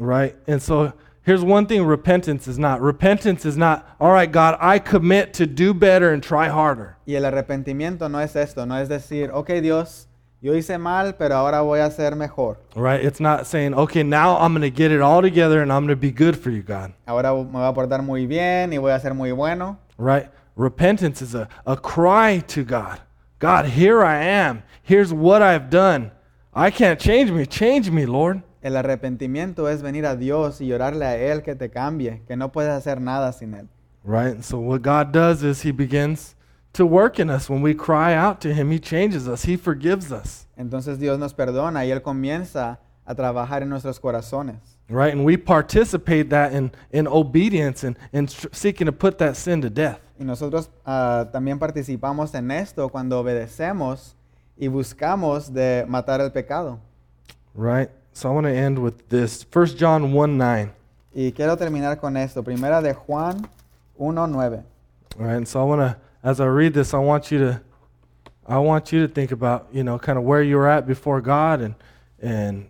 Right? 0.00 0.34
And 0.46 0.62
so 0.62 0.94
here's 1.22 1.44
one 1.44 1.66
thing 1.66 1.84
repentance 1.84 2.48
is 2.48 2.58
not. 2.58 2.80
Repentance 2.80 3.44
is 3.44 3.56
not, 3.56 3.86
all 4.00 4.12
right, 4.12 4.30
God, 4.30 4.56
I 4.58 4.78
commit 4.78 5.34
to 5.34 5.46
do 5.46 5.74
better 5.74 6.12
and 6.12 6.22
try 6.22 6.48
harder. 6.48 6.96
Y 7.06 7.14
el 7.14 7.24
arrepentimiento 7.24 8.10
no 8.10 8.18
es 8.18 8.34
esto, 8.34 8.64
no 8.64 8.76
es 8.76 8.88
decir, 8.88 9.30
ok 9.30 9.60
Dios, 9.60 10.08
yo 10.40 10.54
hice 10.54 10.78
mal, 10.78 11.12
pero 11.18 11.36
ahora 11.36 11.60
voy 11.60 11.80
a 11.80 11.86
hacer 11.86 12.16
mejor. 12.16 12.56
Right? 12.74 13.04
It's 13.04 13.20
not 13.20 13.46
saying, 13.46 13.74
okay, 13.74 14.02
now 14.02 14.38
I'm 14.38 14.54
going 14.54 14.62
to 14.62 14.70
get 14.70 14.90
it 14.90 15.02
all 15.02 15.20
together 15.20 15.60
and 15.60 15.70
I'm 15.70 15.82
going 15.84 15.96
to 15.96 16.00
be 16.00 16.10
good 16.10 16.38
for 16.38 16.48
you, 16.48 16.62
God. 16.62 16.94
Ahora 17.06 17.34
me 17.34 17.52
voy 17.52 17.68
a 17.68 17.74
portar 17.74 18.02
muy 18.02 18.26
bien 18.26 18.72
y 18.72 18.78
voy 18.78 18.92
a 18.92 18.98
ser 18.98 19.12
muy 19.12 19.32
bueno. 19.32 19.78
Right? 19.98 20.30
Repentance 20.56 21.20
is 21.20 21.34
a, 21.34 21.46
a 21.66 21.76
cry 21.76 22.38
to 22.48 22.64
God. 22.64 23.00
God, 23.38 23.66
here 23.66 24.02
I 24.02 24.22
am. 24.22 24.62
Here's 24.82 25.12
what 25.12 25.42
I've 25.42 25.68
done. 25.68 26.10
I 26.54 26.70
can't 26.70 26.98
change 26.98 27.30
me. 27.30 27.44
Change 27.44 27.90
me, 27.90 28.06
Lord. 28.06 28.42
El 28.62 28.76
arrepentimiento 28.76 29.68
es 29.68 29.82
venir 29.82 30.06
a 30.06 30.16
Dios 30.16 30.60
y 30.60 30.66
llorarle 30.66 31.06
a 31.06 31.16
Él 31.16 31.42
que 31.42 31.54
te 31.54 31.70
cambie, 31.70 32.22
que 32.26 32.36
no 32.36 32.52
puedes 32.52 32.72
hacer 32.72 33.00
nada 33.00 33.32
sin 33.32 33.54
Él. 33.54 33.68
Right? 34.04 34.42
So 34.42 34.58
what 34.58 34.82
God 34.82 35.12
does 35.12 35.42
is 35.42 35.64
He 35.64 35.72
begins 35.72 36.36
to 36.74 36.84
work 36.84 37.18
in 37.18 37.30
us. 37.30 37.48
When 37.48 37.62
we 37.62 37.74
cry 37.74 38.14
out 38.14 38.40
to 38.40 38.52
Him, 38.52 38.70
He 38.70 38.78
changes 38.78 39.26
us, 39.26 39.44
He 39.44 39.56
forgives 39.56 40.12
us. 40.12 40.46
Entonces 40.56 40.98
Dios 40.98 41.18
nos 41.18 41.32
perdona 41.32 41.84
y 41.86 41.90
Él 41.90 42.02
comienza 42.02 42.80
a 43.06 43.14
trabajar 43.14 43.62
en 43.62 43.68
nuestros 43.70 43.98
corazones. 43.98 44.58
Right? 44.88 45.12
And 45.12 45.24
we 45.24 45.36
participate 45.36 46.30
that 46.30 46.52
in, 46.52 46.72
in 46.92 47.06
obedience 47.06 47.84
and, 47.84 47.96
and 48.12 48.28
seeking 48.52 48.86
to 48.86 48.92
put 48.92 49.18
that 49.18 49.36
sin 49.36 49.60
to 49.62 49.70
death. 49.70 50.00
Y 50.18 50.24
nosotros 50.24 50.70
ah, 50.84 51.28
también 51.32 51.58
participamos 51.58 52.34
en 52.34 52.50
esto 52.50 52.88
cuando 52.90 53.18
obedecemos 53.20 54.16
y 54.56 54.68
buscamos 54.68 55.52
de 55.52 55.86
matar 55.88 56.20
el 56.20 56.30
pecado. 56.30 56.78
Right? 57.54 57.88
So 58.12 58.28
I 58.28 58.32
want 58.32 58.46
to 58.46 58.52
end 58.52 58.78
with 58.78 59.08
this. 59.08 59.44
1 59.52 59.66
John 59.76 60.12
1 60.12 60.38
9. 60.38 60.72
Y 61.14 61.32
quiero 61.34 61.56
terminar 61.56 61.98
con 62.00 62.16
esto. 62.16 62.42
Primera 62.42 62.82
de 62.82 62.94
Juan 62.94 63.48
1.9. 63.98 64.64
All 65.18 65.26
right, 65.26 65.36
and 65.36 65.46
so 65.46 65.60
I 65.60 65.64
want 65.64 65.80
to, 65.80 65.96
as 66.22 66.40
I 66.40 66.46
read 66.46 66.72
this, 66.72 66.94
I 66.94 66.98
want 66.98 67.30
you 67.30 67.38
to, 67.38 67.60
I 68.46 68.58
want 68.58 68.92
you 68.92 69.06
to 69.06 69.12
think 69.12 69.32
about, 69.32 69.68
you 69.72 69.82
know, 69.82 69.98
kind 69.98 70.18
of 70.18 70.24
where 70.24 70.42
you're 70.42 70.68
at 70.68 70.86
before 70.86 71.20
God, 71.20 71.60
and 71.60 71.74
and 72.20 72.68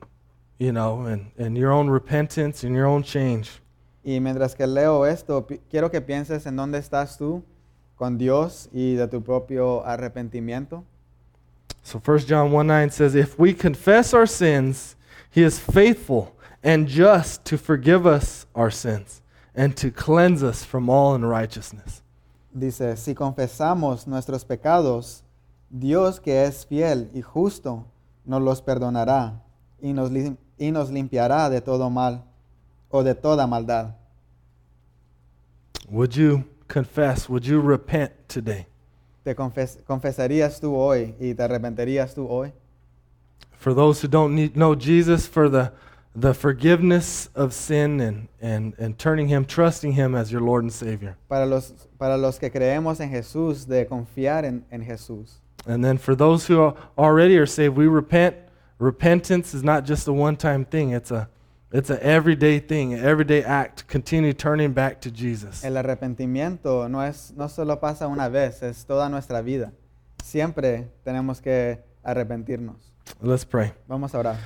you 0.59 0.73
know, 0.73 1.03
and 1.03 1.31
and 1.37 1.57
your 1.57 1.73
own 1.73 1.91
repentance 1.91 2.65
and 2.65 2.75
your 2.75 2.87
own 2.87 3.03
change. 3.03 3.61
Y 4.03 4.19
mientras 4.21 4.55
que 4.55 4.67
leo 4.67 5.05
esto, 5.05 5.47
quiero 5.71 5.91
que 5.91 6.01
pienses 6.01 6.47
en 6.47 6.57
dónde 6.57 6.79
estás 6.79 7.19
tú 7.19 7.43
con 7.97 8.17
Dios 8.17 8.69
y 8.73 8.95
de 8.95 9.07
tu 9.07 9.23
propio 9.23 9.85
arrepentimiento. 9.85 10.85
So 11.83 11.99
1 11.99 12.21
John 12.27 12.51
1 12.51 12.67
9 12.67 12.91
says, 12.91 13.15
If 13.15 13.39
we 13.39 13.53
confess 13.53 14.15
our 14.15 14.27
sins, 14.27 14.97
he 15.31 15.43
is 15.43 15.59
faithful 15.59 16.35
and 16.63 16.87
just 16.89 17.45
to 17.47 17.57
forgive 17.57 18.07
us 18.07 18.47
our 18.55 18.71
sins 18.71 19.23
and 19.55 19.77
to 19.77 19.91
cleanse 19.91 20.43
us 20.43 20.65
from 20.65 20.89
all 20.89 21.15
unrighteousness. 21.15 22.03
Dice, 22.53 22.97
si 22.97 23.15
confesamos 23.15 24.07
nuestros 24.07 24.45
pecados, 24.45 25.23
Dios 25.71 26.19
que 26.21 26.45
es 26.45 26.65
fiel 26.67 27.09
y 27.15 27.21
justo 27.23 27.87
nos 28.25 28.43
los 28.43 28.61
perdonará 28.61 29.41
y 29.81 29.93
nos, 29.93 30.11
lim- 30.11 30.37
y 30.59 30.71
nos 30.73 30.91
limpiará 30.91 31.49
de 31.49 31.61
todo 31.61 31.89
mal 31.91 32.25
o 32.91 33.03
de 33.05 33.15
toda 33.15 33.47
maldad. 33.47 33.95
Would 35.89 36.15
you 36.17 36.45
confess? 36.69 37.29
Would 37.29 37.45
you 37.45 37.61
repent 37.61 38.13
today? 38.29 38.67
¿Te 39.25 39.35
confes- 39.35 39.79
confesarías 39.87 40.61
tú 40.61 40.75
hoy 40.77 41.15
y 41.21 41.35
te 41.35 41.43
arrepentirías 41.43 42.15
tú 42.15 42.27
hoy? 42.29 42.53
For 43.61 43.75
those 43.75 44.01
who 44.01 44.09
don't 44.09 44.35
need, 44.35 44.57
know 44.57 44.75
Jesus, 44.75 45.27
for 45.27 45.51
the, 45.51 45.71
the 46.17 46.33
forgiveness 46.33 47.29
of 47.35 47.53
sin 47.53 48.01
and, 48.01 48.29
and, 48.41 48.75
and 48.79 48.99
turning 48.99 49.29
Him, 49.29 49.45
trusting 49.45 49.93
Him 49.93 50.15
as 50.15 50.33
your 50.33 50.41
Lord 50.41 50.65
and 50.65 50.73
Savior. 50.73 51.19
Para 51.29 51.45
los, 51.45 51.71
para 51.99 52.17
los 52.17 52.39
que 52.39 52.49
creemos 52.49 53.01
en 53.01 53.11
Jesús, 53.11 53.67
de 53.67 53.85
confiar 53.85 54.45
en, 54.45 54.65
en 54.73 54.83
Jesús. 54.83 55.43
And 55.67 55.85
then 55.85 55.99
for 55.99 56.15
those 56.15 56.47
who 56.47 56.59
are 56.59 56.75
already 56.97 57.37
are 57.37 57.47
saved, 57.47 57.77
we 57.77 57.87
repent. 57.87 58.35
Repentance 58.79 59.53
is 59.53 59.63
not 59.63 59.85
just 59.85 60.09
a 60.09 60.13
one 60.13 60.37
time 60.37 60.65
thing, 60.65 60.93
it's 60.93 61.11
a 61.11 61.29
it's 61.71 61.91
an 61.91 61.99
everyday 62.01 62.61
thing, 62.61 62.95
an 62.95 63.05
everyday 63.05 63.45
act. 63.45 63.87
Continue 63.87 64.33
turning 64.33 64.73
back 64.73 65.03
to 65.03 65.11
Jesus. 65.11 65.63
El 65.63 65.75
arrepentimiento 65.75 66.89
no, 66.89 67.03
es, 67.03 67.35
no 67.37 67.47
solo 67.49 67.79
pasa 67.79 68.09
una 68.09 68.31
vez, 68.31 68.63
es 68.63 68.87
toda 68.87 69.11
nuestra 69.11 69.43
vida. 69.43 69.71
Siempre 70.25 70.89
tenemos 71.05 71.43
que 71.43 71.79
arrepentirnos. 72.03 72.90
Let's 73.21 73.45
pray. 73.45 73.73
Vamos 73.89 74.15
a 74.15 74.19
orar. 74.19 74.37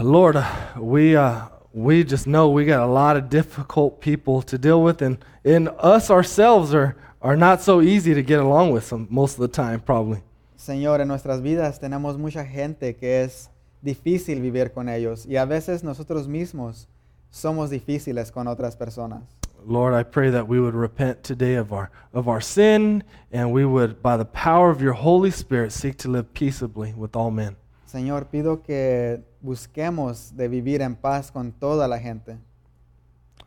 Lord, 0.00 0.36
we 0.76 1.16
uh, 1.16 1.48
we 1.72 2.04
just 2.04 2.26
know 2.26 2.48
we 2.48 2.64
got 2.64 2.80
a 2.80 2.86
lot 2.86 3.16
of 3.16 3.28
difficult 3.30 4.00
people 4.00 4.42
to 4.42 4.58
deal 4.58 4.82
with, 4.82 5.02
and, 5.02 5.18
and 5.44 5.68
us 5.78 6.10
ourselves 6.10 6.74
are, 6.74 6.96
are 7.22 7.36
not 7.36 7.62
so 7.62 7.80
easy 7.80 8.14
to 8.14 8.22
get 8.22 8.40
along 8.40 8.72
with 8.72 8.84
some, 8.84 9.06
most 9.10 9.34
of 9.34 9.40
the 9.40 9.48
time, 9.48 9.80
probably. 9.80 10.22
Señor, 10.56 11.00
en 11.00 11.08
nuestras 11.08 11.40
vidas 11.40 11.80
tenemos 11.80 12.18
mucha 12.18 12.44
gente 12.44 12.94
que 12.96 13.22
es 13.22 13.48
difícil 13.82 14.40
vivir 14.42 14.72
con 14.72 14.88
ellos 14.88 15.24
y 15.26 15.36
a 15.36 15.46
veces 15.46 15.82
nosotros 15.82 16.28
mismos 16.28 16.86
somos 17.30 17.70
difíciles 17.70 18.30
con 18.30 18.46
otras 18.46 18.76
personas. 18.76 19.39
Lord, 19.66 19.94
I 19.94 20.02
pray 20.02 20.30
that 20.30 20.48
we 20.48 20.60
would 20.60 20.74
repent 20.74 21.22
today 21.22 21.54
of 21.54 21.72
our, 21.72 21.90
of 22.12 22.28
our 22.28 22.40
sin, 22.40 23.04
and 23.32 23.52
we 23.52 23.64
would, 23.64 24.02
by 24.02 24.16
the 24.16 24.24
power 24.24 24.70
of 24.70 24.80
your 24.80 24.92
Holy 24.92 25.30
Spirit, 25.30 25.72
seek 25.72 25.96
to 25.98 26.08
live 26.08 26.32
peaceably 26.34 26.92
with 26.94 27.16
all 27.16 27.30
men. 27.30 27.56
Señor, 27.86 28.26
pido 28.30 28.62
que 28.62 29.22
busquemos 29.42 30.36
de 30.36 30.48
vivir 30.48 30.80
en 30.80 30.94
paz 30.94 31.30
con 31.30 31.52
toda 31.52 31.88
la 31.88 31.98
gente. 31.98 32.38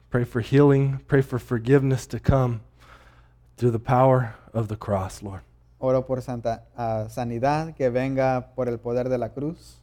Pray 0.10 0.26
for 0.26 0.42
healing, 0.42 1.00
pray 1.08 1.22
for 1.22 1.40
forgiveness 1.40 2.06
to 2.08 2.20
come 2.20 2.62
through 3.58 3.72
the 3.72 3.80
power 3.80 4.36
of 4.54 4.68
the 4.68 4.76
cross, 4.76 5.24
Lord. 5.24 5.42
Oro 5.80 6.02
por 6.02 6.22
santa, 6.22 6.64
ah, 6.78 7.08
sanidad 7.10 7.76
que 7.76 7.90
venga 7.90 8.50
por 8.56 8.68
el 8.68 8.78
poder 8.78 9.10
de 9.10 9.18
la 9.18 9.30
cruz. 9.30 9.78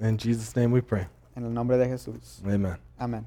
In 0.00 0.18
Jesus' 0.18 0.56
name 0.56 0.72
we 0.72 0.80
pray. 0.80 1.06
En 1.36 1.44
el 1.44 1.50
nombre 1.50 1.76
de 1.76 1.86
Jesús. 1.86 2.42
Amen. 2.44 2.76
Amén. 2.98 3.26